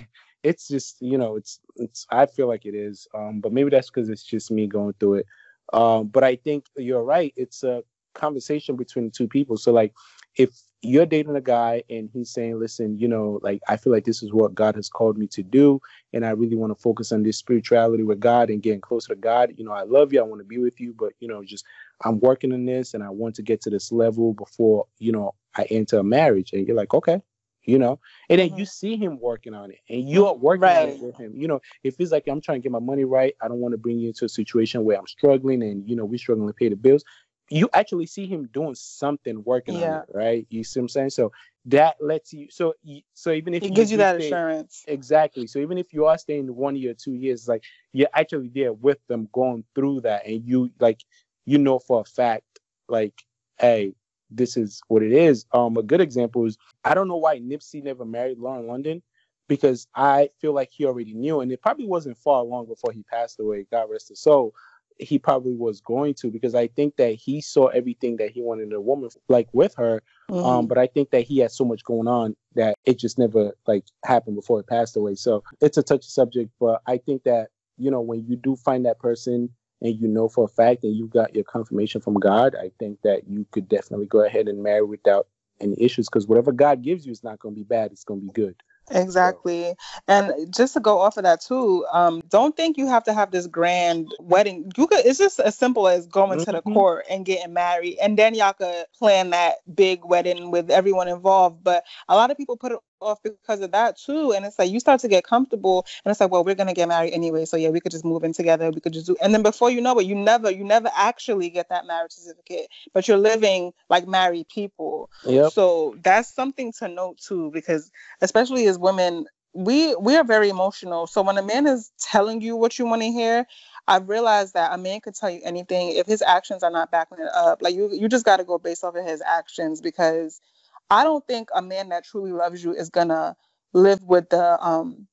it's 0.43 0.67
just 0.67 1.02
you 1.02 1.17
know 1.17 1.36
it's 1.36 1.60
it's 1.78 2.06
I 2.10 2.26
feel 2.26 2.48
like 2.48 2.65
it 2.65 2.76
is, 2.76 3.08
um, 3.13 3.39
but 3.39 3.54
maybe 3.54 3.69
that's 3.69 3.89
because 3.89 4.10
it's 4.10 4.24
just 4.24 4.52
me 4.52 4.67
going 4.67 4.93
through 5.00 5.15
it. 5.15 5.26
Um, 5.72 6.08
but 6.08 6.24
I 6.24 6.36
think 6.36 6.65
you're 6.76 7.04
right. 7.04 7.34
It's 7.36 7.63
a 7.63 7.84
conversation 8.13 8.76
between 8.76 9.12
two 9.12 9.28
people. 9.28 9.58
So 9.58 9.72
like 9.72 9.93
if 10.36 10.52
you're 10.84 11.06
dating 11.06 11.36
a 11.36 11.41
guy 11.41 11.82
and 11.89 12.10
he's 12.12 12.30
saying, 12.30 12.60
listen, 12.60 13.00
you 13.00 13.08
know, 13.08 13.39
like 13.41 13.62
I 13.69 13.78
feel 13.78 13.93
like 13.93 14.04
this 14.04 14.22
is 14.22 14.34
what 14.34 14.54
God 14.54 14.76
has 14.76 14.89
called 14.89 15.17
me 15.17 15.28
to 15.28 15.41
do, 15.41 15.80
and 16.12 16.26
I 16.26 16.32
really 16.32 16.58
want 16.58 16.76
to 16.76 16.82
focus 16.82 17.12
on 17.12 17.24
this 17.24 17.38
spirituality 17.38 18.04
with 18.04 18.19
God 18.19 18.50
and 18.50 18.62
getting 18.62 18.82
closer 18.82 19.15
to 19.15 19.19
God. 19.19 19.54
You 19.56 19.63
know, 19.63 19.72
I 19.72 19.84
love 19.84 20.12
you, 20.12 20.19
I 20.19 20.24
want 20.24 20.41
to 20.41 20.46
be 20.46 20.58
with 20.58 20.80
you, 20.80 20.93
but 20.98 21.13
you 21.19 21.28
know, 21.28 21.43
just 21.43 21.65
I'm 22.04 22.19
working 22.19 22.52
on 22.52 22.65
this 22.65 22.93
and 22.93 23.04
I 23.04 23.10
want 23.10 23.36
to 23.36 23.41
get 23.41 23.62
to 23.62 23.69
this 23.69 23.91
level 23.91 24.34
before, 24.34 24.86
you 25.00 25.13
know, 25.13 25.36
I 25.56 25.63
enter 25.69 26.00
a 26.00 26.04
marriage. 26.04 26.52
And 26.52 26.67
you're 26.67 26.76
like, 26.76 26.93
okay, 26.93 27.22
you 27.63 27.80
know, 27.80 28.00
and 28.30 28.39
then 28.39 28.50
mm-hmm. 28.50 28.60
you 28.60 28.65
see 28.65 28.98
him 28.98 29.19
working 29.22 29.54
on 29.54 29.72
it 29.72 29.80
and 29.89 30.10
you're 30.10 30.34
working 30.34 30.62
right. 30.62 30.84
on 30.84 30.89
it 30.89 31.00
with 31.00 31.17
him. 31.17 31.32
You 31.34 31.48
know, 31.48 31.62
if 31.84 31.96
it's 32.00 32.12
like 32.12 32.28
I'm 32.28 32.41
trying 32.41 32.60
to 32.60 32.63
get 32.63 32.74
my 32.74 32.80
money 32.80 33.06
right, 33.06 33.34
I 33.41 33.48
don't 33.48 33.60
want 33.60 33.72
to 33.72 33.78
bring 33.78 34.00
you 34.00 34.10
into 34.10 34.26
a 34.26 34.30
situation 34.30 34.84
where 34.84 34.98
I'm 34.98 35.08
struggling 35.08 35.63
and 35.63 35.88
you 35.89 35.96
know, 35.96 36.04
we're 36.04 36.17
struggling 36.17 36.48
to 36.48 36.54
pay 36.54 36.67
the 36.67 36.76
bills 36.76 37.06
you 37.49 37.69
actually 37.73 38.06
see 38.06 38.25
him 38.25 38.49
doing 38.53 38.75
something 38.75 39.43
working 39.43 39.75
yeah. 39.75 39.97
on 39.97 40.01
it, 40.03 40.10
right? 40.13 40.47
You 40.49 40.63
see 40.63 40.79
what 40.79 40.86
I'm 40.86 40.89
saying? 40.89 41.10
So 41.12 41.32
that 41.65 41.95
lets 42.01 42.34
you 42.34 42.47
so 42.49 42.73
so 43.13 43.32
even 43.32 43.53
if 43.53 43.63
it 43.63 43.73
gives 43.73 43.91
you 43.91 43.97
that 43.97 44.17
stay, 44.17 44.27
assurance. 44.27 44.84
Exactly. 44.88 45.47
So 45.47 45.60
even 45.60 45.77
if 45.77 45.93
you 45.93 46.06
are 46.06 46.17
staying 46.17 46.53
one 46.53 46.75
year, 46.75 46.93
two 46.93 47.13
years, 47.13 47.47
like 47.47 47.63
you're 47.91 48.10
actually 48.13 48.49
there 48.49 48.73
with 48.73 48.99
them 49.08 49.29
going 49.32 49.63
through 49.75 50.01
that 50.01 50.25
and 50.25 50.45
you 50.45 50.71
like 50.79 51.01
you 51.45 51.58
know 51.58 51.79
for 51.79 52.01
a 52.01 52.06
fact, 52.06 52.60
like, 52.88 53.23
hey, 53.60 53.93
this 54.29 54.58
is 54.58 54.82
what 54.88 55.03
it 55.03 55.12
is. 55.12 55.45
Um 55.53 55.77
a 55.77 55.84
good 55.84 56.01
example 56.01 56.45
is 56.45 56.58
I 56.84 56.93
don't 56.93 57.08
know 57.08 57.17
why 57.17 57.39
Nipsey 57.39 57.84
never 57.84 58.06
married 58.06 58.39
Lauren 58.39 58.67
London 58.67 59.01
because 59.47 59.88
I 59.93 60.29
feel 60.39 60.53
like 60.53 60.69
he 60.71 60.86
already 60.86 61.13
knew 61.13 61.41
and 61.41 61.51
it 61.51 61.62
probably 61.62 61.86
wasn't 61.86 62.17
far 62.17 62.43
long 62.43 62.65
before 62.65 62.93
he 62.93 63.03
passed 63.03 63.39
away, 63.39 63.65
God 63.69 63.89
rest 63.89 64.10
his 64.10 64.21
soul 64.21 64.53
he 64.99 65.17
probably 65.17 65.53
was 65.53 65.82
going 65.82 66.13
to 66.15 66.32
because 66.32 66.56
I 66.56 66.67
think 66.67 66.95
that 66.97 67.15
he 67.15 67.41
saw 67.41 67.67
everything 67.67 68.17
that 68.17 68.32
he 68.32 68.41
wanted 68.41 68.67
in 68.67 68.73
a 68.73 68.82
woman 68.82 69.10
like 69.29 69.47
with 69.53 69.75
her. 69.75 70.01
Um, 70.29 70.36
mm-hmm. 70.36 70.45
Um, 70.45 70.67
but 70.67 70.77
I 70.77 70.88
think 70.88 71.12
that 71.12 71.21
he 71.23 71.39
had 71.39 71.51
so 71.51 71.65
much 71.65 71.84
going 71.84 72.08
on 72.08 72.36
that 72.56 72.75
it 72.86 72.99
just 72.99 73.17
never 73.17 73.53
like 73.67 73.86
happened 74.06 74.36
before 74.36 74.60
he 74.60 74.63
passed 74.63 74.95
away. 74.95 75.15
So 75.15 75.43
it's 75.62 75.77
a 75.77 75.84
touchy 75.84 76.10
subject, 76.10 76.51
but 76.60 76.82
I 76.88 76.97
think 76.97 77.23
that 77.23 77.49
you 77.77 77.91
know 77.91 78.01
when 78.01 78.25
you 78.27 78.36
do 78.36 78.56
find 78.56 78.86
that 78.86 78.99
person 78.99 79.49
and 79.82 79.99
you 79.99 80.08
know 80.08 80.29
for 80.29 80.45
a 80.45 80.47
fact 80.47 80.84
and 80.84 80.95
you 80.95 81.08
got 81.08 81.36
your 81.36 81.43
confirmation 81.43 82.01
from 82.01 82.15
God, 82.15 82.56
I 82.56 82.71
think 82.79 82.99
that 83.03 83.27
you 83.27 83.45
could 83.51 83.67
definitely 83.67 84.08
go 84.08 84.23
ahead 84.23 84.47
and 84.47 84.63
marry 84.63 84.84
without 84.84 85.27
any 85.60 85.75
issues 85.82 86.08
because 86.08 86.27
whatever 86.27 86.51
God 86.51 86.82
gives 86.82 87.06
you 87.06 87.12
is 87.12 87.23
not 87.23 87.39
going 87.39 87.56
to 87.56 87.60
be 87.60 87.65
bad; 87.65 87.91
it's 87.91 88.03
going 88.03 88.21
to 88.21 88.25
be 88.25 88.34
good. 88.34 88.56
Exactly. 88.91 89.74
And 90.08 90.54
just 90.54 90.74
to 90.74 90.80
go 90.80 91.00
off 91.00 91.17
of 91.17 91.24
that 91.24 91.41
too, 91.41 91.86
um, 91.91 92.22
don't 92.30 92.56
think 92.56 92.78
you 92.78 92.88
have 92.88 93.04
to 93.06 93.13
have 93.13 93.32
this 93.32 93.48
grand 93.48 94.12
wedding. 94.19 94.72
You 94.78 94.88
could 94.88 95.06
it's 95.06 95.17
just 95.17 95.39
as 95.39 95.56
simple 95.56 95.88
as 95.88 96.08
going 96.08 96.39
mm-hmm. 96.39 96.46
to 96.46 96.52
the 96.52 96.58
mm-hmm. 96.60 96.74
court 96.74 97.06
and 97.10 97.26
getting 97.26 97.54
married. 97.54 97.98
And 98.02 98.17
then 98.17 98.36
y'all 98.36 98.54
could 98.54 98.86
plan 98.98 99.30
that 99.32 99.56
big 99.74 100.04
wedding 100.04 100.52
with 100.52 100.69
everyone 100.69 101.08
involved. 101.08 101.63
But 101.63 101.86
a 102.10 102.15
lot 102.15 102.32
of 102.32 102.38
people 102.38 102.58
put 102.58 102.74
it 102.74 102.80
off 103.04 103.22
because 103.24 103.60
of 103.62 103.72
that 103.72 103.98
too. 103.98 104.32
And 104.34 104.46
it's 104.46 104.58
like 104.58 104.72
you 104.72 104.80
start 104.80 105.02
to 105.02 105.08
get 105.08 105.24
comfortable 105.24 105.86
and 106.04 106.12
it's 106.12 106.20
like, 106.20 106.32
well, 106.32 106.44
we're 106.44 106.56
gonna 106.56 106.74
get 106.74 106.88
married 106.88 107.13
anyway. 107.13 107.46
So 107.46 107.58
yeah, 107.58 107.70
we 107.70 107.80
could 107.80 107.92
just 107.92 108.06
move 108.06 108.24
in 108.24 108.34
together. 108.34 108.72
We 108.72 108.82
could 108.82 108.94
just 108.94 109.08
do 109.08 109.16
and 109.22 109.34
then 109.34 109.44
before 109.44 109.70
you 109.70 109.82
know 109.82 109.98
it, 110.00 110.06
you 110.06 110.16
never 110.16 110.50
you 110.50 110.63
never 110.63 110.89
actually 110.96 111.50
get 111.50 111.70
that 111.70 111.86
marriage 111.86 112.12
certificate, 112.12 112.68
but 112.94 113.08
you're 113.08 113.18
living 113.18 113.74
like 113.89 114.08
married 114.08 114.48
people. 114.50 115.10
Yep. 115.26 115.52
So 115.54 115.96
that's 116.02 116.34
something 116.34 116.72
to 116.80 116.88
note 116.88 117.20
too, 117.20 117.52
because 117.54 117.92
especially 118.22 118.68
as 118.68 118.78
women, 118.78 119.26
we 119.54 119.96
we 119.96 120.16
are 120.16 120.24
very 120.24 120.50
emotional. 120.50 121.08
So 121.08 121.22
when 121.22 121.38
a 121.38 121.44
man 121.44 121.68
is 121.68 121.92
telling 122.00 122.42
you 122.42 122.56
what 122.56 122.80
you 122.80 122.86
want 122.86 123.02
to 123.02 123.12
hear, 123.12 123.46
I've 123.88 124.10
realized 124.10 124.54
that 124.56 124.74
a 124.74 124.78
man 124.78 125.02
could 125.02 125.16
tell 125.16 125.30
you 125.30 125.42
anything 125.44 125.89
if 125.89 126.08
his 126.08 126.22
actions 126.22 126.63
are 126.63 126.72
not 126.72 126.92
backing 126.92 127.20
it 127.20 127.30
up. 127.34 127.62
Like 127.62 127.76
you 127.76 127.89
you 127.94 128.10
just 128.10 128.26
gotta 128.26 128.44
go 128.44 128.58
based 128.58 128.84
off 128.84 128.96
of 128.96 129.06
his 129.06 129.22
actions 129.22 129.82
because 129.82 130.42
I 130.89 131.04
don't 131.04 131.26
think 131.28 131.50
a 131.54 131.62
man 131.62 131.89
that 131.89 132.06
truly 132.06 132.32
loves 132.32 132.63
you 132.63 132.74
is 132.74 132.89
gonna 132.89 133.36
live 133.74 134.04
with 134.04 134.30
the 134.30 134.63
um 134.63 135.08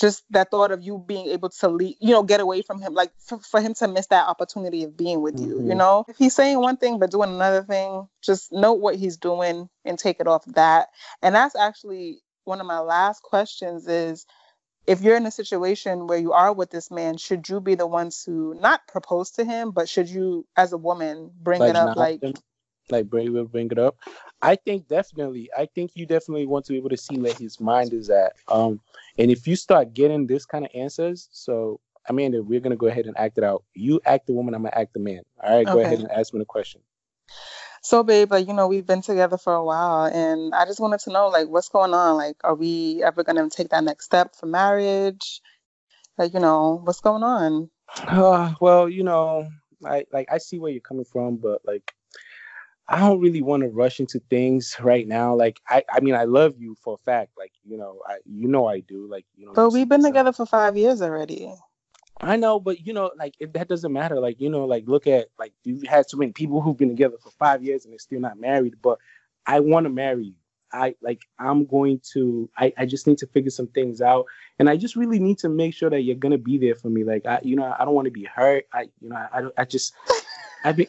just 0.00 0.24
that 0.30 0.50
thought 0.50 0.72
of 0.72 0.82
you 0.82 1.02
being 1.06 1.26
able 1.26 1.50
to 1.50 1.68
leave, 1.68 1.96
you 2.00 2.12
know, 2.12 2.22
get 2.22 2.40
away 2.40 2.62
from 2.62 2.80
him, 2.80 2.94
like 2.94 3.12
f- 3.30 3.44
for 3.44 3.60
him 3.60 3.74
to 3.74 3.88
miss 3.88 4.06
that 4.06 4.26
opportunity 4.26 4.84
of 4.84 4.96
being 4.96 5.20
with 5.20 5.38
you, 5.38 5.56
mm-hmm. 5.56 5.68
you 5.68 5.74
know? 5.74 6.04
If 6.08 6.16
he's 6.16 6.34
saying 6.34 6.58
one 6.58 6.78
thing 6.78 6.98
but 6.98 7.10
doing 7.10 7.30
another 7.30 7.62
thing, 7.62 8.08
just 8.22 8.52
note 8.52 8.80
what 8.80 8.96
he's 8.96 9.18
doing 9.18 9.68
and 9.84 9.98
take 9.98 10.18
it 10.20 10.26
off 10.26 10.44
that. 10.46 10.88
And 11.20 11.34
that's 11.34 11.54
actually 11.56 12.20
one 12.44 12.60
of 12.60 12.66
my 12.66 12.78
last 12.78 13.22
questions 13.22 13.86
is 13.86 14.24
if 14.86 15.00
you're 15.00 15.16
in 15.16 15.26
a 15.26 15.30
situation 15.30 16.06
where 16.06 16.18
you 16.18 16.32
are 16.32 16.52
with 16.52 16.70
this 16.70 16.90
man, 16.90 17.16
should 17.16 17.48
you 17.48 17.60
be 17.60 17.74
the 17.74 17.86
ones 17.86 18.24
to 18.24 18.54
not 18.54 18.80
propose 18.88 19.30
to 19.32 19.44
him, 19.44 19.70
but 19.70 19.88
should 19.88 20.08
you, 20.08 20.46
as 20.56 20.72
a 20.72 20.78
woman, 20.78 21.30
bring 21.40 21.60
like 21.60 21.70
it 21.70 21.76
up 21.76 21.96
like 21.96 22.20
like 22.92 23.10
Brady 23.10 23.30
will 23.30 23.44
bring 23.44 23.70
it 23.70 23.78
up. 23.78 23.96
I 24.40 24.56
think 24.56 24.88
definitely. 24.88 25.50
I 25.56 25.66
think 25.66 25.92
you 25.94 26.06
definitely 26.06 26.46
want 26.46 26.64
to 26.66 26.72
be 26.72 26.78
able 26.78 26.90
to 26.90 26.96
see 26.96 27.16
where 27.16 27.34
his 27.34 27.60
mind 27.60 27.92
is 27.92 28.10
at. 28.10 28.32
Um, 28.48 28.80
and 29.18 29.30
if 29.30 29.46
you 29.46 29.56
start 29.56 29.94
getting 29.94 30.26
this 30.26 30.44
kind 30.44 30.64
of 30.64 30.70
answers, 30.74 31.28
so 31.32 31.80
I 32.08 32.12
mean, 32.12 32.34
we're 32.46 32.60
gonna 32.60 32.76
go 32.76 32.88
ahead 32.88 33.06
and 33.06 33.16
act 33.16 33.38
it 33.38 33.44
out. 33.44 33.64
You 33.74 34.00
act 34.04 34.26
the 34.26 34.32
woman, 34.32 34.54
I'm 34.54 34.62
gonna 34.62 34.76
act 34.76 34.94
the 34.94 35.00
man. 35.00 35.22
All 35.42 35.56
right, 35.56 35.66
go 35.66 35.72
okay. 35.72 35.84
ahead 35.84 36.00
and 36.00 36.10
ask 36.10 36.32
me 36.32 36.40
the 36.40 36.44
question. 36.44 36.80
So, 37.84 38.02
babe, 38.02 38.30
like 38.30 38.46
you 38.46 38.54
know, 38.54 38.68
we've 38.68 38.86
been 38.86 39.02
together 39.02 39.38
for 39.38 39.54
a 39.54 39.64
while, 39.64 40.04
and 40.04 40.54
I 40.54 40.66
just 40.66 40.80
wanted 40.80 41.00
to 41.00 41.10
know, 41.10 41.28
like, 41.28 41.48
what's 41.48 41.68
going 41.68 41.94
on? 41.94 42.16
Like, 42.16 42.36
are 42.44 42.54
we 42.54 43.02
ever 43.04 43.24
gonna 43.24 43.48
take 43.50 43.70
that 43.70 43.84
next 43.84 44.04
step 44.04 44.36
for 44.36 44.46
marriage? 44.46 45.40
Like, 46.18 46.34
you 46.34 46.40
know, 46.40 46.80
what's 46.84 47.00
going 47.00 47.22
on? 47.22 47.70
Uh, 48.06 48.54
well, 48.60 48.88
you 48.88 49.02
know, 49.02 49.48
I 49.84 50.04
like 50.12 50.28
I 50.30 50.38
see 50.38 50.58
where 50.58 50.70
you're 50.70 50.80
coming 50.80 51.04
from, 51.04 51.36
but 51.36 51.60
like 51.64 51.92
I 52.88 52.98
don't 53.00 53.20
really 53.20 53.42
want 53.42 53.62
to 53.62 53.68
rush 53.68 54.00
into 54.00 54.20
things 54.30 54.76
right 54.80 55.06
now. 55.06 55.34
Like 55.34 55.60
I, 55.68 55.82
I 55.90 56.00
mean, 56.00 56.14
I 56.14 56.24
love 56.24 56.54
you 56.58 56.76
for 56.82 56.94
a 56.94 57.04
fact. 57.04 57.30
Like 57.38 57.52
you 57.64 57.76
know, 57.76 58.00
I, 58.06 58.16
you 58.24 58.48
know, 58.48 58.66
I 58.66 58.80
do. 58.80 59.06
Like 59.08 59.24
you 59.36 59.46
know. 59.46 59.52
But 59.52 59.72
we've 59.72 59.88
been 59.88 60.02
together 60.02 60.32
for 60.32 60.46
five 60.46 60.76
years 60.76 61.00
already. 61.00 61.52
I 62.20 62.36
know, 62.36 62.60
but 62.60 62.86
you 62.86 62.92
know, 62.92 63.10
like 63.18 63.34
it, 63.40 63.52
that 63.54 63.68
doesn't 63.68 63.92
matter. 63.92 64.20
Like 64.20 64.40
you 64.40 64.48
know, 64.48 64.64
like 64.64 64.84
look 64.86 65.06
at 65.06 65.28
like 65.38 65.52
you've 65.64 65.84
had 65.84 66.08
so 66.08 66.16
many 66.16 66.32
people 66.32 66.60
who've 66.60 66.76
been 66.76 66.88
together 66.88 67.16
for 67.22 67.30
five 67.30 67.62
years 67.64 67.84
and 67.84 67.92
they're 67.92 67.98
still 67.98 68.20
not 68.20 68.38
married. 68.38 68.74
But 68.82 68.98
I 69.46 69.60
want 69.60 69.84
to 69.84 69.90
marry 69.90 70.26
you. 70.26 70.34
I 70.72 70.94
like 71.02 71.20
I'm 71.38 71.66
going 71.66 72.00
to. 72.12 72.48
I 72.56 72.72
I 72.78 72.86
just 72.86 73.06
need 73.06 73.18
to 73.18 73.26
figure 73.26 73.50
some 73.50 73.66
things 73.68 74.00
out, 74.00 74.26
and 74.58 74.68
I 74.70 74.76
just 74.76 74.96
really 74.96 75.18
need 75.18 75.38
to 75.38 75.48
make 75.48 75.74
sure 75.74 75.90
that 75.90 76.02
you're 76.02 76.16
gonna 76.16 76.38
be 76.38 76.58
there 76.58 76.74
for 76.74 76.88
me. 76.88 77.04
Like 77.04 77.26
I, 77.26 77.40
you 77.42 77.56
know, 77.56 77.74
I 77.78 77.84
don't 77.84 77.94
want 77.94 78.06
to 78.06 78.12
be 78.12 78.24
hurt. 78.24 78.66
I, 78.72 78.82
you 79.00 79.08
know, 79.08 79.16
I, 79.16 79.40
I, 79.40 79.48
I 79.58 79.64
just. 79.64 79.94
I 80.64 80.72
mean, 80.72 80.86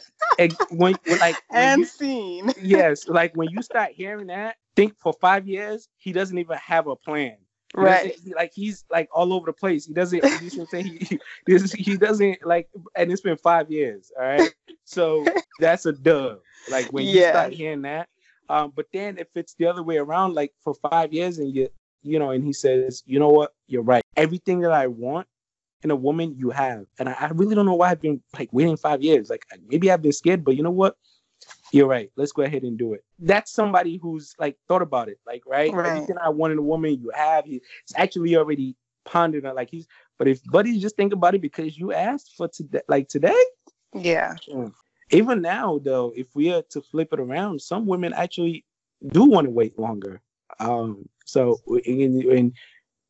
when, 0.70 0.96
like 1.20 1.36
when 1.50 1.62
and 1.62 1.80
you, 1.80 1.86
scene. 1.86 2.52
yes, 2.62 3.08
like 3.08 3.36
when 3.36 3.50
you 3.50 3.62
start 3.62 3.92
hearing 3.92 4.28
that, 4.28 4.56
think 4.76 4.96
for 5.00 5.14
five 5.14 5.48
years 5.48 5.90
he 5.98 6.12
doesn't 6.12 6.38
even 6.38 6.58
have 6.58 6.88
a 6.88 6.96
plan. 6.96 7.38
He 7.76 7.80
Right. 7.80 8.16
like 8.36 8.52
he's 8.54 8.86
like 8.92 9.10
all 9.12 9.34
over 9.34 9.48
the 9.48 9.54
place. 9.54 9.86
He 9.86 9.94
doesn't. 9.94 10.24
He 10.24 10.46
doesn't 10.48 10.70
say 10.70 10.84
he, 10.84 11.20
he, 11.48 11.58
he 11.76 11.98
doesn't 11.98 12.46
like. 12.46 12.70
And 12.96 13.12
it's 13.12 13.22
been 13.22 13.38
five 13.38 13.72
years. 13.72 14.12
All 14.16 14.24
right. 14.24 14.54
So 14.86 15.26
that's 15.60 15.88
a 15.88 15.92
dub. 15.92 16.40
Like 16.70 16.94
when 16.94 17.08
you 17.08 17.22
start 17.22 17.54
hearing 17.54 17.82
that. 17.84 18.10
Um, 18.50 18.74
but 18.76 18.86
then 18.94 19.18
if 19.18 19.28
it's 19.36 19.56
the 19.56 19.66
other 19.66 19.82
way 19.82 19.98
around, 19.98 20.36
like 20.36 20.52
for 20.64 20.76
five 20.76 21.14
years, 21.14 21.40
and 21.40 21.54
you, 21.56 21.70
you 22.04 22.20
know, 22.20 22.32
and 22.32 22.44
he 22.44 22.54
says, 22.54 23.02
you 23.06 23.18
know 23.18 23.30
what, 23.30 23.54
you're 23.68 23.82
right. 23.82 24.04
Everything 24.18 24.60
that 24.60 24.72
I 24.72 24.88
want 24.88 25.28
in 25.84 25.92
a 25.92 25.96
woman, 25.96 26.36
you 26.38 26.50
have. 26.50 26.86
And 27.00 27.10
I, 27.10 27.16
I 27.20 27.28
really 27.28 27.56
don't 27.56 27.66
know 27.66 27.76
why 27.76 27.92
I've 27.92 28.02
been 28.02 28.22
like 28.38 28.50
waiting 28.52 28.78
five 28.78 29.02
years. 29.02 29.30
Like 29.30 29.46
maybe 29.68 29.92
I've 29.92 30.02
been 30.02 30.12
scared, 30.12 30.44
but 30.44 30.56
you 30.56 30.64
know 30.64 30.72
what? 30.72 30.98
You're 31.72 31.88
right. 31.88 32.10
Let's 32.16 32.32
go 32.32 32.44
ahead 32.44 32.64
and 32.64 32.78
do 32.78 32.94
it. 32.94 33.04
That's 33.20 33.52
somebody 33.52 33.98
who's 33.98 34.34
like 34.40 34.58
thought 34.68 34.82
about 34.82 35.10
it. 35.10 35.20
Like, 35.26 35.44
right? 35.46 35.74
Right. 35.74 35.88
Everything 35.88 36.16
I 36.24 36.30
want 36.30 36.54
in 36.54 36.60
a 36.60 36.64
woman, 36.64 37.00
you 37.02 37.12
have. 37.14 37.46
He's 37.46 37.62
actually 37.96 38.36
already 38.38 38.76
pondered 39.06 39.46
it. 39.46 39.56
Like 39.56 39.70
he's. 39.70 39.88
But 40.18 40.28
if 40.28 40.44
buddies 40.46 40.82
just 40.82 40.96
think 40.96 41.12
about 41.12 41.36
it 41.36 41.42
because 41.42 41.78
you 41.78 41.92
asked 41.92 42.36
for 42.38 42.48
today, 42.48 42.82
like 42.88 43.10
today, 43.10 43.42
Yeah. 43.94 44.36
even 45.12 45.42
now 45.42 45.80
though, 45.84 46.14
if 46.16 46.28
we 46.36 46.54
are 46.54 46.62
to 46.70 46.82
flip 46.82 47.10
it 47.12 47.20
around, 47.20 47.62
some 47.62 47.86
women 47.88 48.14
actually 48.14 48.64
do 49.08 49.26
want 49.26 49.46
to 49.46 49.52
wait 49.52 49.78
longer. 49.78 50.22
Um. 50.60 51.10
So 51.26 51.60
and, 51.86 52.24
and 52.24 52.54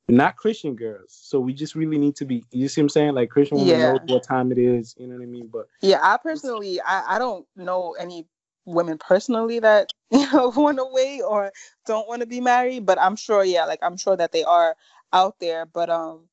not 0.09 0.35
Christian 0.37 0.75
girls. 0.75 1.17
So 1.23 1.39
we 1.39 1.53
just 1.53 1.75
really 1.75 1.97
need 1.97 2.15
to 2.17 2.25
be. 2.25 2.43
You 2.51 2.67
see 2.67 2.81
what 2.81 2.85
I'm 2.85 2.89
saying? 2.89 3.13
Like 3.15 3.29
Christian 3.29 3.59
women 3.59 3.79
Yeah. 3.79 3.83
knows 3.83 4.01
what 4.07 4.23
time 4.23 4.51
it 4.51 4.57
is. 4.57 4.95
You 4.97 5.07
know 5.07 5.15
what 5.15 5.23
I 5.23 5.27
mean? 5.27 5.49
But 5.51 5.67
Yeah, 5.81 5.99
I 6.01 6.17
personally, 6.17 6.81
I, 6.81 7.15
I 7.15 7.19
don't 7.19 7.45
know 7.55 7.95
any 7.99 8.27
women 8.65 8.97
personally 8.97 9.59
that 9.59 9.89
you 10.11 10.31
know 10.31 10.49
want 10.49 10.77
to 10.77 10.85
wait 10.91 11.21
or 11.21 11.51
don't 11.85 12.07
want 12.07 12.21
to 12.21 12.27
be 12.27 12.41
married, 12.41 12.85
but 12.85 12.99
I'm 12.99 13.15
sure, 13.15 13.43
yeah, 13.43 13.65
like 13.65 13.79
I'm 13.81 13.97
sure 13.97 14.15
that 14.17 14.31
they 14.31 14.43
are 14.43 14.75
out 15.13 15.39
there. 15.39 15.65
But 15.65 15.89
um, 15.89 16.27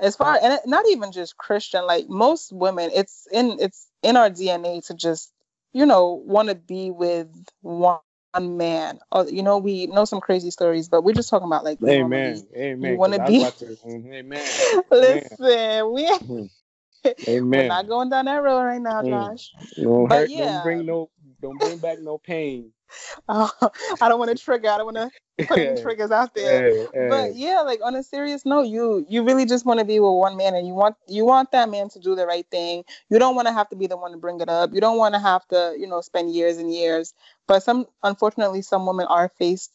as 0.00 0.16
far 0.16 0.38
and 0.42 0.54
it- 0.54 0.66
not 0.66 0.86
even 0.88 1.12
just 1.12 1.36
Christian, 1.36 1.86
like 1.86 2.08
most 2.08 2.52
women, 2.52 2.90
it's 2.94 3.26
in 3.32 3.58
it's 3.60 3.88
in 4.02 4.16
our 4.16 4.30
DNA 4.30 4.80
to 4.82 4.94
just 4.94 5.32
you 5.72 5.86
know 5.86 6.22
want 6.26 6.48
to 6.48 6.54
be 6.54 6.90
with 6.90 7.28
one 7.62 7.98
man. 8.38 9.00
Or 9.10 9.28
you 9.28 9.42
know, 9.42 9.58
we 9.58 9.86
know 9.86 10.04
some 10.04 10.20
crazy 10.20 10.50
stories, 10.50 10.88
but 10.88 11.02
we're 11.02 11.14
just 11.14 11.28
talking 11.30 11.46
about 11.46 11.64
like 11.64 11.78
amen, 11.82 12.46
amen. 12.56 12.92
you 12.92 12.98
want 12.98 13.12
to 13.14 13.24
be- 13.26 13.38
mhm, 13.40 14.14
amen, 14.14 14.40
Listen, 14.90 15.92
we 15.92 16.06
Mhm. 16.18 16.50
we're 17.04 17.28
amen. 17.28 17.68
not 17.68 17.88
going 17.88 18.10
down 18.10 18.26
that 18.26 18.42
road 18.42 18.62
right 18.62 18.80
now, 18.80 19.02
Mm. 19.02 19.08
Josh. 19.08 19.50
Don't 19.76 20.08
but 20.08 20.18
hurt. 20.18 20.30
yeah. 20.30 20.52
Don't 20.52 20.62
bring 20.62 20.86
no. 20.86 21.10
Don't 21.42 21.58
bring 21.58 21.78
back 21.78 21.98
no 22.00 22.18
pain. 22.18 22.72
Uh, 23.28 23.48
I 24.00 24.08
don't 24.08 24.18
want 24.18 24.36
to 24.36 24.42
trigger. 24.42 24.68
I 24.68 24.78
don't 24.78 24.86
want 24.92 24.96
to 24.96 25.10
put 25.46 25.60
any 25.60 25.74
triggers 25.80 26.10
out 26.10 26.34
there. 26.34 26.64
Hey, 26.70 26.86
hey. 26.92 27.08
But 27.08 27.34
yeah, 27.34 27.60
like 27.60 27.80
on 27.84 27.94
a 27.94 28.02
serious 28.02 28.44
note, 28.44 28.66
you 28.66 29.04
you 29.08 29.22
really 29.24 29.44
just 29.46 29.64
want 29.66 29.78
to 29.80 29.84
be 29.84 30.00
with 30.00 30.12
one 30.12 30.36
man, 30.36 30.54
and 30.54 30.66
you 30.66 30.74
want 30.74 30.96
you 31.06 31.24
want 31.24 31.50
that 31.52 31.68
man 31.68 31.88
to 31.90 31.98
do 32.00 32.14
the 32.14 32.26
right 32.26 32.46
thing. 32.50 32.84
You 33.08 33.18
don't 33.18 33.34
want 33.34 33.48
to 33.48 33.52
have 33.54 33.68
to 33.70 33.76
be 33.76 33.86
the 33.86 33.96
one 33.96 34.12
to 34.12 34.18
bring 34.18 34.40
it 34.40 34.48
up. 34.48 34.72
You 34.72 34.80
don't 34.80 34.98
want 34.98 35.14
to 35.14 35.20
have 35.20 35.46
to 35.48 35.74
you 35.78 35.86
know 35.86 36.00
spend 36.00 36.34
years 36.34 36.58
and 36.58 36.72
years. 36.72 37.14
But 37.46 37.62
some 37.62 37.86
unfortunately, 38.02 38.62
some 38.62 38.86
women 38.86 39.06
are 39.06 39.30
faced 39.38 39.72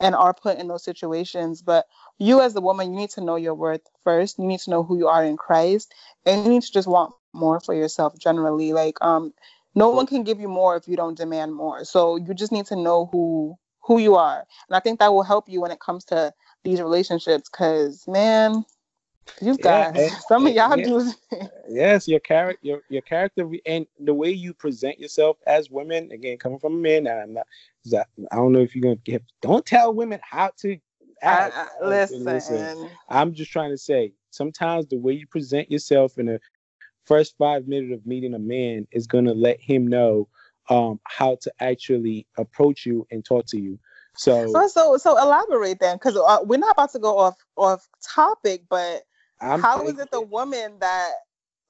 and 0.00 0.14
are 0.14 0.34
put 0.34 0.58
in 0.58 0.68
those 0.68 0.84
situations. 0.84 1.62
But 1.62 1.86
you 2.18 2.40
as 2.40 2.54
a 2.56 2.60
woman, 2.60 2.92
you 2.92 2.98
need 2.98 3.10
to 3.10 3.20
know 3.20 3.36
your 3.36 3.54
worth 3.54 3.82
first. 4.02 4.38
You 4.38 4.46
need 4.46 4.60
to 4.60 4.70
know 4.70 4.82
who 4.82 4.98
you 4.98 5.08
are 5.08 5.24
in 5.24 5.36
Christ, 5.36 5.92
and 6.26 6.44
you 6.44 6.50
need 6.52 6.62
to 6.62 6.72
just 6.72 6.88
want 6.88 7.14
more 7.32 7.60
for 7.60 7.74
yourself 7.74 8.18
generally. 8.18 8.72
Like 8.72 8.96
um, 9.00 9.32
no 9.74 9.90
one 9.90 10.06
can 10.06 10.24
give 10.24 10.40
you 10.40 10.48
more 10.48 10.76
if 10.76 10.88
you 10.88 10.96
don't 10.96 11.16
demand 11.16 11.54
more. 11.54 11.84
So 11.84 12.16
you 12.16 12.34
just 12.34 12.52
need 12.52 12.66
to 12.66 12.76
know 12.76 13.08
who 13.12 13.56
who 13.82 13.98
you 13.98 14.16
are, 14.16 14.44
and 14.68 14.76
I 14.76 14.80
think 14.80 15.00
that 15.00 15.12
will 15.12 15.22
help 15.22 15.48
you 15.48 15.60
when 15.60 15.70
it 15.70 15.80
comes 15.80 16.04
to 16.06 16.32
these 16.64 16.80
relationships. 16.80 17.48
Cause 17.48 18.04
man, 18.06 18.64
you 19.40 19.56
guys, 19.56 19.96
and- 19.96 20.12
some 20.28 20.46
of 20.46 20.52
y'all 20.54 20.76
yeah. 20.76 20.84
do. 20.84 21.12
Yes, 21.72 22.08
your 22.08 22.18
character, 22.18 22.58
your 22.62 22.82
your 22.88 23.02
character, 23.02 23.48
and 23.64 23.86
the 24.00 24.12
way 24.12 24.30
you 24.30 24.52
present 24.52 24.98
yourself 24.98 25.36
as 25.46 25.70
women. 25.70 26.10
Again, 26.10 26.36
coming 26.36 26.58
from 26.58 26.74
a 26.74 26.76
man, 26.78 27.06
I'm 27.06 27.34
not. 27.34 27.46
I 28.32 28.36
don't 28.36 28.52
know 28.52 28.58
if 28.58 28.74
you're 28.74 28.82
gonna 28.82 28.96
get. 28.96 29.22
Don't 29.40 29.64
tell 29.64 29.94
women 29.94 30.18
how 30.22 30.50
to 30.62 30.78
I, 31.22 31.26
act. 31.26 31.56
I, 31.56 31.84
Uh, 31.84 31.88
listen, 31.88 32.96
I'm 33.08 33.32
just 33.32 33.52
trying 33.52 33.70
to 33.70 33.78
say. 33.78 34.12
Sometimes 34.30 34.86
the 34.86 34.96
way 34.96 35.12
you 35.12 35.26
present 35.26 35.70
yourself 35.70 36.18
in 36.18 36.26
the 36.26 36.40
first 37.10 37.34
five 37.38 37.66
minutes 37.66 37.92
of 37.92 38.06
meeting 38.06 38.34
a 38.34 38.38
man 38.38 38.86
is 38.92 39.08
gonna 39.08 39.34
let 39.34 39.60
him 39.60 39.84
know 39.84 40.28
um, 40.68 41.00
how 41.08 41.36
to 41.42 41.52
actually 41.58 42.24
approach 42.38 42.86
you 42.86 43.04
and 43.10 43.24
talk 43.24 43.46
to 43.46 43.60
you. 43.60 43.80
So 44.14 44.46
so 44.52 44.68
so 44.68 44.96
so 44.96 45.18
elaborate 45.18 45.80
then, 45.80 45.96
because 45.96 46.16
uh, 46.16 46.38
we're 46.44 46.58
not 46.60 46.70
about 46.70 46.92
to 46.92 47.00
go 47.00 47.18
off 47.18 47.34
off 47.56 47.88
topic, 48.14 48.62
but 48.70 49.02
I'm 49.40 49.60
how 49.60 49.88
is 49.88 49.98
it 49.98 50.12
the 50.12 50.20
woman 50.20 50.76
that 50.78 51.10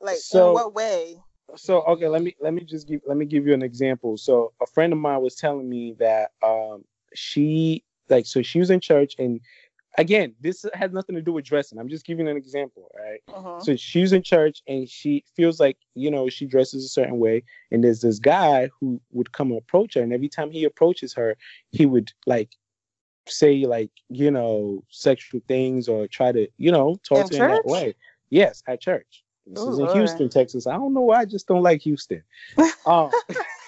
like 0.03 0.19
So- 0.19 0.49
in 0.49 0.55
what 0.55 0.75
way? 0.75 1.17
so 1.57 1.83
okay 1.83 2.07
let 2.07 2.23
me 2.23 2.37
let 2.41 2.55
me 2.55 2.63
just 2.63 2.87
give 2.87 3.01
let 3.09 3.17
me 3.17 3.25
give 3.25 3.45
you 3.45 3.53
an 3.53 3.63
example 3.63 4.17
so 4.17 4.53
a 4.63 4.67
friend 4.67 4.93
of 4.93 5.01
mine 5.01 5.21
was 5.21 5.35
telling 5.35 5.69
me 5.69 5.97
that 5.99 6.31
um 6.45 6.85
she 7.13 7.83
like 8.09 8.25
so 8.25 8.41
she 8.41 8.61
was 8.61 8.71
in 8.71 8.79
church 8.79 9.15
and 9.19 9.41
again 9.99 10.35
this 10.41 10.65
has 10.75 10.93
nothing 10.93 11.17
to 11.17 11.23
do 11.23 11.33
with 11.33 11.45
dressing. 11.45 11.79
I'm 11.79 11.89
just 11.89 12.07
giving 12.07 12.29
an 12.29 12.37
example 12.37 12.91
right? 12.99 13.21
Mhm. 13.29 13.63
so 13.63 13.77
she's 13.77 14.13
in 14.13 14.23
church 14.23 14.63
and 14.69 14.89
she 14.89 15.25
feels 15.37 15.59
like 15.61 15.77
you 15.95 16.11
know 16.11 16.29
she 16.29 16.47
dresses 16.47 16.85
a 16.85 16.89
certain 16.89 17.19
way 17.19 17.43
and 17.71 17.83
there's 17.83 18.01
this 18.01 18.19
guy 18.19 18.69
who 18.79 19.01
would 19.13 19.33
come 19.33 19.53
approach 19.53 19.95
her 19.95 20.03
and 20.03 20.13
every 20.13 20.29
time 20.29 20.51
he 20.51 20.65
approaches 20.65 21.15
her 21.15 21.37
he 21.71 21.87
would 21.87 22.13
like 22.27 22.51
say 23.29 23.65
like 23.67 23.91
you 24.09 24.31
know 24.31 24.83
sexual 24.91 25.41
things 25.49 25.89
or 25.89 26.07
try 26.09 26.33
to 26.33 26.49
you 26.59 26.73
know 26.73 26.97
talk 27.09 27.31
to 27.31 27.39
her 27.39 27.45
in 27.45 27.51
that 27.51 27.67
way. 27.67 27.95
Yes 28.31 28.63
at 28.69 28.81
church 28.81 29.25
this 29.51 29.61
Ooh, 29.61 29.73
is 29.73 29.79
in 29.79 29.85
Lord. 29.87 29.97
houston 29.97 30.29
texas 30.29 30.67
i 30.67 30.73
don't 30.73 30.95
know 30.95 31.03
why 31.03 31.21
i 31.21 31.25
just 31.25 31.47
don't 31.47 31.63
like 31.63 31.83
houston 31.83 32.23
um 32.87 33.11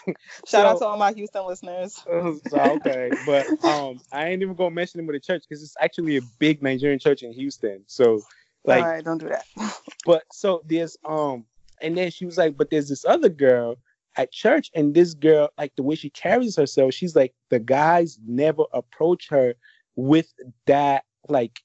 Shout 0.47 0.67
out 0.67 0.79
to 0.79 0.87
all 0.87 0.97
my 0.97 1.13
Houston 1.13 1.47
listeners. 1.47 1.95
so, 2.49 2.59
okay, 2.59 3.11
but 3.27 3.47
um, 3.65 4.01
I 4.11 4.29
ain't 4.29 4.43
even 4.43 4.55
gonna 4.55 4.75
mention 4.75 5.01
him 5.01 5.07
with 5.07 5.15
the 5.15 5.21
church 5.21 5.45
because 5.49 5.63
it's 5.63 5.77
actually 5.81 6.17
a 6.17 6.23
big 6.39 6.63
Nigerian 6.63 6.99
church 6.99 7.23
in 7.23 7.33
Houston. 7.33 7.83
So, 7.87 8.21
like, 8.65 8.85
all 8.85 8.91
right, 8.91 9.05
don't 9.05 9.19
do 9.19 9.29
that. 9.29 9.45
but 10.07 10.25
so 10.33 10.63
there's 10.67 10.97
um, 11.05 11.45
and 11.81 11.97
then 11.97 12.11
she 12.11 12.25
was 12.25 12.39
like, 12.39 12.57
but 12.57 12.71
there's 12.71 12.89
this 12.89 13.05
other 13.05 13.29
girl 13.29 13.77
at 14.17 14.33
church, 14.33 14.71
and 14.75 14.95
this 14.95 15.15
girl, 15.15 15.51
like 15.57 15.75
the 15.77 15.83
way 15.83 15.95
she 15.95 16.11
carries 16.11 16.57
herself, 16.57 16.95
she's 16.95 17.15
like 17.17 17.35
the 17.51 17.59
guys 17.59 18.19
never 18.27 18.65
approach 18.73 19.29
her 19.29 19.55
with 19.95 20.33
that 20.67 21.05
like 21.29 21.61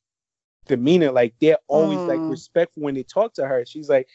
demeanor. 0.68 1.11
Like 1.11 1.34
they're 1.41 1.59
always 1.68 2.07
like 2.07 2.22
Mm. 2.22 2.30
respectful 2.30 2.84
when 2.84 2.95
they 2.95 3.03
talk 3.03 3.34
to 3.36 3.47
her. 3.47 3.65
She's 3.65 3.89
like 3.89 4.07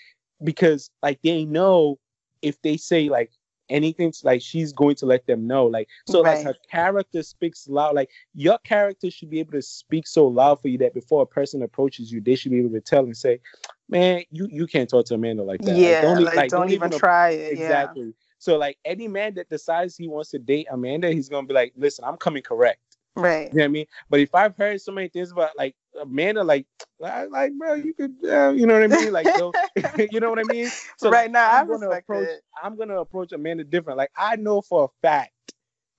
because 0.44 0.90
like 1.02 1.20
they 1.22 1.44
know 1.44 1.98
if 2.42 2.60
they 2.62 2.76
say 2.76 3.08
like 3.08 3.30
anything 3.68 4.12
like 4.24 4.42
she's 4.42 4.72
going 4.72 4.94
to 4.94 5.06
let 5.06 5.26
them 5.26 5.46
know 5.46 5.64
like 5.66 5.88
so 6.06 6.20
like 6.20 6.42
her 6.42 6.54
character 6.70 7.22
speaks 7.22 7.68
loud 7.68 7.94
like 7.94 8.10
your 8.34 8.58
character 8.58 9.10
should 9.10 9.30
be 9.30 9.40
able 9.40 9.52
to 9.52 9.62
speak 9.62 10.06
so 10.06 10.26
loud 10.26 10.60
for 10.60 10.68
you 10.68 10.76
that 10.76 10.92
before 10.92 11.22
a 11.22 11.26
person 11.26 11.62
approaches 11.62 12.12
you 12.12 12.20
they 12.20 12.34
should 12.34 12.50
be 12.50 12.58
able 12.58 12.70
to 12.70 12.80
tell 12.80 13.04
and 13.04 13.16
say 13.16 13.40
man 13.88 14.22
you 14.30 14.46
you 14.50 14.66
can't 14.66 14.90
talk 14.90 15.06
to 15.06 15.14
Amanda 15.14 15.42
like 15.42 15.60
that 15.62 15.76
Yeah, 15.78 16.02
Like, 16.02 16.18
yeah, 16.18 16.32
e- 16.32 16.36
like, 16.36 16.50
don't, 16.50 16.70
even 16.70 16.90
try 16.90 17.30
it. 17.30 17.52
exactly 17.52 18.12
so 18.38 18.58
like 18.58 18.76
any 18.84 19.08
man 19.08 19.34
that 19.34 19.48
decides 19.48 19.96
he 19.96 20.08
wants 20.08 20.30
to 20.30 20.38
date 20.38 20.66
Amanda 20.70 21.10
he's 21.10 21.28
gonna 21.28 21.46
be 21.46 21.54
like 21.54 21.72
listen 21.76 22.04
I'm 22.04 22.16
coming 22.18 22.42
correct 22.42 22.80
right. 23.16 23.48
you 23.52 23.58
know 23.58 23.62
what 23.64 23.68
I 23.68 23.68
mean? 23.68 23.86
But 24.10 24.20
if 24.20 24.34
I've 24.34 24.56
heard 24.56 24.80
so 24.80 24.92
many 24.92 25.08
things 25.08 25.30
about 25.30 25.50
like 25.56 25.74
Amanda, 26.00 26.44
like, 26.44 26.66
like, 27.00 27.30
like, 27.30 27.52
bro, 27.58 27.74
you 27.74 27.94
could, 27.94 28.14
uh, 28.24 28.50
you 28.50 28.66
know 28.66 28.74
what 28.74 28.82
I 28.82 28.88
mean? 28.88 29.12
Like, 29.12 29.30
so, 29.30 29.54
you 30.10 30.20
know 30.20 30.30
what 30.30 30.38
I 30.38 30.44
mean? 30.44 30.70
So 30.96 31.10
right 31.10 31.30
now, 31.30 31.50
I 31.50 31.60
I'm 31.60 31.68
gonna 31.68 31.90
approach, 31.90 32.28
it. 32.28 32.42
I'm 32.62 32.76
gonna 32.76 33.00
approach 33.00 33.32
Amanda 33.32 33.64
different. 33.64 33.98
Like, 33.98 34.10
I 34.16 34.36
know 34.36 34.60
for 34.62 34.84
a 34.84 34.88
fact, 35.06 35.32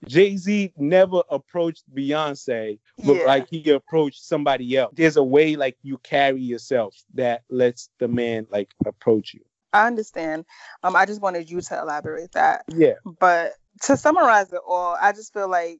Jay 0.06 0.36
Z 0.38 0.74
never 0.78 1.24
approached 1.30 1.84
Beyonce, 1.96 2.80
but 3.06 3.16
Yeah. 3.16 3.26
like 3.26 3.48
he 3.50 3.70
approached 3.72 4.24
somebody 4.24 4.76
else. 4.78 4.94
There's 4.96 5.18
a 5.18 5.24
way 5.24 5.56
like 5.56 5.78
you 5.82 5.98
carry 6.00 6.42
yourself 6.42 6.96
that 7.14 7.44
lets 7.50 7.90
the 8.00 8.08
man 8.08 8.46
like 8.52 8.70
approach 8.86 9.34
you. 9.34 9.42
I 9.72 9.88
understand. 9.88 10.46
Um, 10.84 10.96
I 10.96 11.06
just 11.06 11.22
wanted 11.22 11.50
you 11.50 11.62
to 11.62 11.80
elaborate 11.80 12.32
that. 12.34 12.66
Yeah, 12.76 12.94
But 13.20 13.54
to 13.84 13.98
summarize 13.98 14.52
it 14.54 14.62
all, 14.68 14.96
I 15.02 15.14
just 15.14 15.34
feel 15.34 15.50
like 15.50 15.80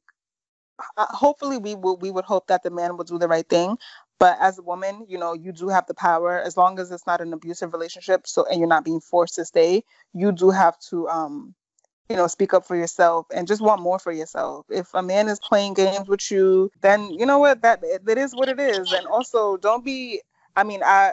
hopefully 0.98 1.58
we 1.58 1.76
would 1.76 2.02
we 2.02 2.12
would 2.12 2.26
hope 2.26 2.48
that 2.48 2.64
the 2.64 2.72
man 2.72 2.98
will 2.98 3.04
do 3.04 3.20
the 3.20 3.28
right 3.28 3.48
thing. 3.48 3.78
But 4.24 4.38
as 4.40 4.58
a 4.58 4.62
woman, 4.62 5.06
you 5.10 5.18
know, 5.18 5.34
you 5.34 5.52
do 5.52 5.68
have 5.68 5.86
the 5.86 5.94
power 5.94 6.40
as 6.40 6.56
long 6.56 6.80
as 6.80 6.90
it's 6.92 7.06
not 7.06 7.20
an 7.20 7.34
abusive 7.34 7.74
relationship. 7.74 8.26
So 8.26 8.46
and 8.50 8.58
you're 8.58 8.70
not 8.70 8.86
being 8.86 9.02
forced 9.02 9.36
to 9.36 9.44
stay. 9.44 9.84
You 10.14 10.32
do 10.32 10.50
have 10.50 10.80
to, 10.92 11.10
um, 11.10 11.54
you 12.08 12.16
know, 12.16 12.28
speak 12.28 12.54
up 12.54 12.66
for 12.66 12.78
yourself 12.78 13.26
and 13.36 13.50
just 13.50 13.62
want 13.62 13.82
more 13.82 14.00
for 14.00 14.14
yourself. 14.14 14.66
If 14.70 14.94
a 14.94 15.04
man 15.04 15.28
is 15.28 15.42
playing 15.42 15.74
games 15.74 16.08
with 16.08 16.32
you, 16.32 16.72
then 16.80 17.10
you 17.12 17.26
know 17.26 17.40
what 17.40 17.64
that 17.64 17.84
that 18.06 18.18
is 18.18 18.34
what 18.34 18.48
it 18.48 18.62
is. 18.62 18.94
And 18.94 19.06
also, 19.08 19.58
don't 19.58 19.84
be. 19.84 20.22
I 20.56 20.64
mean, 20.64 20.84
I. 20.86 21.12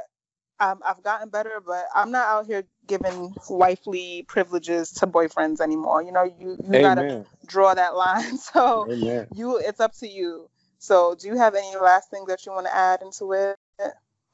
Um, 0.60 0.80
I've 0.86 1.02
gotten 1.02 1.30
better, 1.30 1.60
but 1.66 1.86
I'm 1.94 2.12
not 2.12 2.28
out 2.28 2.46
here 2.46 2.64
giving 2.86 3.34
wifely 3.48 4.26
privileges 4.28 4.92
to 4.92 5.06
boyfriends 5.08 5.60
anymore. 5.60 6.02
You 6.02 6.12
know, 6.12 6.22
you 6.38 6.58
you 6.62 6.80
gotta 6.80 7.26
draw 7.46 7.74
that 7.74 7.96
line. 7.96 8.38
So 8.52 8.86
amen. 8.92 9.26
you, 9.34 9.56
it's 9.56 9.80
up 9.80 9.94
to 9.96 10.06
you. 10.06 10.48
So, 10.80 11.14
do 11.14 11.28
you 11.28 11.36
have 11.36 11.54
any 11.54 11.76
last 11.76 12.10
things 12.10 12.26
that 12.28 12.44
you 12.46 12.52
want 12.52 12.66
to 12.66 12.74
add 12.74 13.02
into 13.02 13.32
it? 13.34 13.56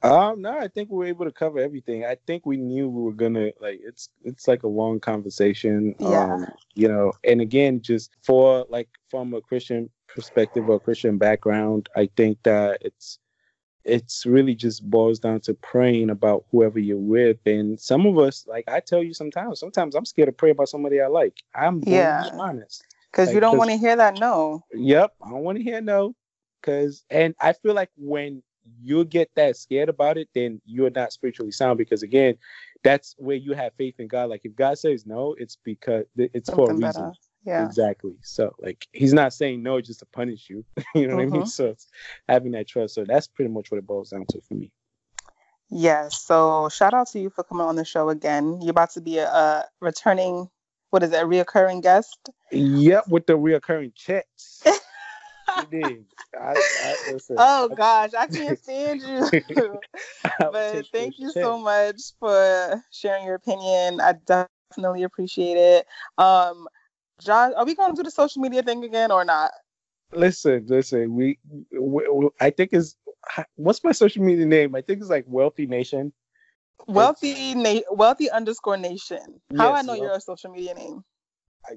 Um, 0.03 0.43
no, 0.43 0.57
I 0.57 0.69
think 0.69 0.91
we 0.91 0.97
were 0.99 1.07
able 1.07 1.25
to 1.25 1.33
cover 1.33 1.59
everything. 1.59 2.05
I 2.05 2.17
think 2.27 2.47
we 2.47 2.57
knew 2.57 2.89
we 2.89 3.03
were 3.03 3.13
gonna 3.13 3.51
like 3.61 3.81
it's 3.83 4.11
it's 4.23 4.47
like 4.47 4.63
a 4.63 4.69
long 4.69 5.01
conversation. 5.01 5.97
Yeah. 5.99 6.35
Um, 6.35 6.47
you 6.75 6.87
know, 6.87 7.13
and 7.25 7.41
again, 7.41 7.83
just 7.83 8.13
for 8.23 8.65
like 8.69 8.89
from 9.11 9.35
a 9.35 9.41
Christian 9.41 9.91
perspective 10.07 10.69
or 10.69 10.79
Christian 10.79 11.19
background, 11.19 11.89
I 11.97 12.09
think 12.17 12.39
that 12.45 12.79
it's 12.81 13.19
it's 13.85 14.25
really 14.25 14.55
just 14.55 14.89
boils 14.89 15.19
down 15.19 15.41
to 15.41 15.55
praying 15.55 16.11
about 16.11 16.45
whoever 16.53 16.79
you're 16.79 16.97
with. 16.97 17.39
And 17.45 17.81
some 17.81 18.07
of 18.07 18.19
us, 18.19 18.47
like 18.47 18.69
I 18.69 18.79
tell 18.79 19.03
you 19.03 19.15
sometimes, 19.15 19.59
sometimes 19.59 19.97
I'm 19.97 20.05
scared 20.05 20.29
to 20.29 20.33
pray 20.33 20.51
about 20.51 20.69
somebody 20.69 21.01
I 21.01 21.09
like. 21.09 21.35
I'm 21.57 21.83
Yeah. 21.85 22.29
honest. 22.35 22.85
Because 23.11 23.35
you 23.35 23.41
don't 23.41 23.59
want 23.59 23.71
to 23.71 23.79
hear 23.79 23.97
that 23.97 24.21
no. 24.21 24.63
Yep, 24.73 25.15
I 25.25 25.31
don't 25.31 25.43
want 25.43 25.59
to 25.59 25.65
hear 25.65 25.81
no. 25.81 26.15
Cause 26.67 27.05
and 27.11 27.35
I 27.41 27.53
feel 27.53 27.75
like 27.75 27.91
when 27.97 28.43
you 28.83 29.05
get 29.05 29.31
that 29.37 29.57
scared 29.57 29.89
about 29.89 30.19
it, 30.19 30.29
then 30.35 30.61
you're 30.67 30.91
not 30.91 31.13
spiritually 31.13 31.53
sound. 31.53 31.79
Because 31.79 32.03
again, 32.03 32.37
that's 32.83 33.15
where 33.19 33.37
you 33.37 33.53
have 33.53 33.73
faith 33.79 33.95
in 34.01 34.09
God. 34.09 34.31
Like 34.31 34.41
if 34.45 34.57
God 34.57 34.77
says 34.77 35.07
no, 35.07 35.37
it's 35.39 35.57
because 35.65 36.05
it's 36.17 36.51
for 36.51 36.65
a 36.65 36.67
Something 36.67 36.87
reason. 36.87 37.03
better. 37.03 37.13
Yeah. 37.45 37.65
Exactly. 37.65 38.17
So 38.23 38.53
like 38.59 38.89
he's 38.93 39.13
not 39.15 39.33
saying 39.33 39.63
no 39.63 39.81
just 39.81 40.01
to 40.01 40.07
punish 40.07 40.51
you. 40.51 40.65
you 40.97 41.07
know 41.07 41.15
what 41.15 41.23
I 41.23 41.27
mean? 41.27 41.43
Mhm. 41.43 41.49
So 41.49 41.67
it's 41.67 41.87
having 42.29 42.51
that 42.53 42.67
trust. 42.67 42.95
So 42.97 43.05
that's 43.05 43.29
pretty 43.29 43.53
much 43.53 43.71
what 43.71 43.79
it 43.79 43.87
boils 43.87 44.11
down 44.11 44.27
to 44.31 44.41
for 44.41 44.55
me. 44.55 44.73
Yes. 45.71 46.21
So 46.23 46.69
shout 46.69 46.95
out 46.95 47.09
to 47.11 47.21
you 47.21 47.31
for 47.31 47.45
coming 47.45 47.67
on 47.67 47.77
the 47.77 47.85
show 47.85 48.09
again. 48.09 48.61
You're 48.61 48.71
about 48.71 48.91
to 48.91 49.01
be 49.01 49.19
a, 49.19 49.27
a 49.29 49.65
returning, 49.81 50.49
what 50.91 51.03
is 51.05 51.13
it, 51.13 51.23
a 51.23 51.27
reoccurring 51.27 51.83
guest? 51.83 52.31
Yep, 52.51 53.09
with 53.09 53.27
the 53.27 53.35
reoccurring 53.35 53.95
checks. 53.95 54.63
is. 55.73 56.05
I, 56.39 56.55
I, 56.83 56.97
listen, 57.07 57.37
Oh 57.39 57.69
gosh, 57.69 58.11
I 58.15 58.27
can't 58.27 58.59
stand 58.63 59.01
you. 59.03 59.31
But 60.39 60.87
thank 60.93 61.19
you 61.19 61.31
so 61.31 61.59
much 61.59 61.97
for 62.19 62.83
sharing 62.91 63.25
your 63.25 63.35
opinion. 63.37 64.01
I 64.01 64.15
definitely 64.27 65.03
appreciate 65.03 65.57
it. 65.57 65.87
Um, 66.19 66.69
Josh, 67.21 67.53
are 67.57 67.65
we 67.65 67.75
going 67.75 67.93
to 67.95 67.97
do 67.97 68.03
the 68.05 68.11
social 68.11 68.43
media 68.43 68.63
thing 68.63 68.85
again 68.85 69.11
or 69.11 69.25
not? 69.25 69.51
Listen, 70.13 70.65
listen. 70.69 71.15
We, 71.15 71.39
we, 71.73 72.09
we- 72.09 72.31
I 72.41 72.51
think 72.51 72.73
is 72.73 72.97
what's 73.57 73.83
my 73.83 73.93
social 73.93 74.23
media 74.23 74.47
name? 74.47 74.75
I 74.75 74.83
think 74.83 75.01
it's 75.01 75.11
like 75.11 75.25
Wealthy 75.27 75.67
Nation. 75.67 76.13
Wealthy, 76.87 77.55
na- 77.55 77.81
wealthy 77.91 78.31
underscore 78.31 78.77
nation. 78.77 79.41
How 79.57 79.75
I 79.75 79.83
know 79.83 79.95
well- 79.95 80.03
your 80.03 80.21
social 80.21 80.51
media 80.53 80.75
name? 80.75 81.05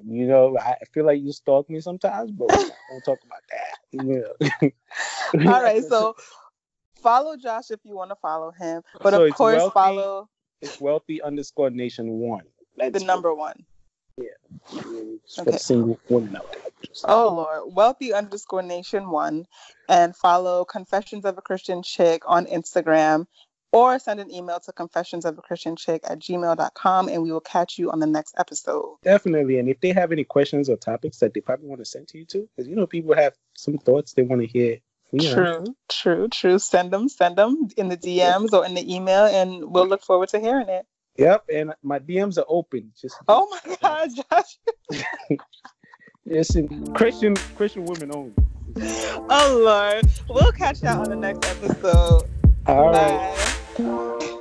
You 0.04 0.26
know, 0.26 0.56
I 0.58 0.76
feel 0.92 1.04
like 1.06 1.20
you 1.20 1.32
stalk 1.32 1.68
me 1.70 1.80
sometimes, 1.80 2.30
but 2.30 2.48
we 2.50 2.56
don't 2.90 3.04
talk 3.04 3.18
about 3.24 3.42
that. 3.50 3.78
Yeah. 4.62 4.70
All 5.52 5.62
right, 5.62 5.84
so 5.84 6.14
follow 7.02 7.36
Josh 7.36 7.70
if 7.70 7.80
you 7.84 7.94
want 7.96 8.10
to 8.10 8.16
follow 8.16 8.50
him, 8.52 8.82
but 9.02 9.12
So 9.12 9.24
of 9.24 9.34
course 9.34 9.56
Wealthy- 9.56 9.72
follow 9.74 10.28
it's 10.60 10.78
Wealthy 10.80 11.22
underscore 11.22 11.70
Nation 11.70 12.18
one. 12.18 12.44
the 12.76 12.84
Let's 12.90 13.04
number 13.04 13.34
one. 13.34 13.64
Just 15.26 15.38
Okay. 15.38 15.50
the 15.52 15.58
single 15.58 15.98
woman 16.08 16.36
out 16.36 16.50
there. 16.52 16.60
Oh 17.04 17.28
Lord, 17.32 17.74
wealthy 17.74 18.12
underscore 18.12 18.62
nation 18.62 19.10
one, 19.10 19.46
and 19.88 20.14
follow 20.16 20.64
Confessions 20.64 21.24
of 21.24 21.38
a 21.38 21.42
Christian 21.42 21.82
Chick 21.82 22.22
on 22.26 22.46
Instagram, 22.46 23.26
or 23.72 23.98
send 23.98 24.20
an 24.20 24.32
email 24.32 24.60
to 24.60 24.72
confessions 24.72 25.24
of 25.24 25.38
a 25.38 25.42
Christian 25.42 25.76
chick 25.76 26.02
at 26.04 26.18
gmail.com, 26.18 27.08
and 27.08 27.22
we 27.22 27.32
will 27.32 27.40
catch 27.40 27.78
you 27.78 27.90
on 27.90 28.00
the 28.00 28.06
next 28.06 28.34
episode. 28.38 28.96
Definitely. 29.02 29.58
And 29.58 29.68
if 29.68 29.80
they 29.80 29.92
have 29.92 30.12
any 30.12 30.24
questions 30.24 30.68
or 30.68 30.76
topics 30.76 31.18
that 31.18 31.34
they 31.34 31.40
probably 31.40 31.68
want 31.68 31.80
to 31.80 31.84
send 31.84 32.08
to 32.08 32.18
you 32.18 32.24
too, 32.24 32.48
because 32.56 32.68
you 32.68 32.76
know 32.76 32.86
people 32.86 33.14
have 33.14 33.34
some 33.56 33.78
thoughts 33.78 34.14
they 34.14 34.22
want 34.22 34.42
to 34.42 34.46
hear. 34.46 34.78
Know. 35.12 35.34
True, 35.34 35.64
true, 35.88 36.28
true. 36.28 36.58
Send 36.60 36.92
them, 36.92 37.08
send 37.08 37.36
them 37.36 37.68
in 37.76 37.88
the 37.88 37.96
DMs 37.96 38.52
or 38.52 38.64
in 38.64 38.74
the 38.74 38.94
email, 38.94 39.24
and 39.24 39.64
we'll 39.64 39.88
look 39.88 40.02
forward 40.02 40.28
to 40.30 40.38
hearing 40.38 40.68
it. 40.68 40.86
Yep. 41.16 41.44
And 41.52 41.74
my 41.82 41.98
DMs 41.98 42.38
are 42.38 42.44
open. 42.48 42.92
Just 43.00 43.16
Oh 43.28 43.48
my 43.66 43.76
God, 43.76 44.10
Josh. 44.14 45.00
listen, 46.24 46.94
Christian 46.94 47.34
Christian 47.56 47.84
women 47.84 48.10
only. 48.14 48.32
Oh 49.28 49.62
Lord. 49.64 50.08
We'll 50.28 50.52
catch 50.52 50.82
y'all 50.82 51.00
on 51.00 51.10
the 51.10 51.16
next 51.16 51.44
episode. 51.48 52.28
All 52.66 52.90
right. 52.90 53.56
Thank 53.82 54.22
you. 54.22 54.39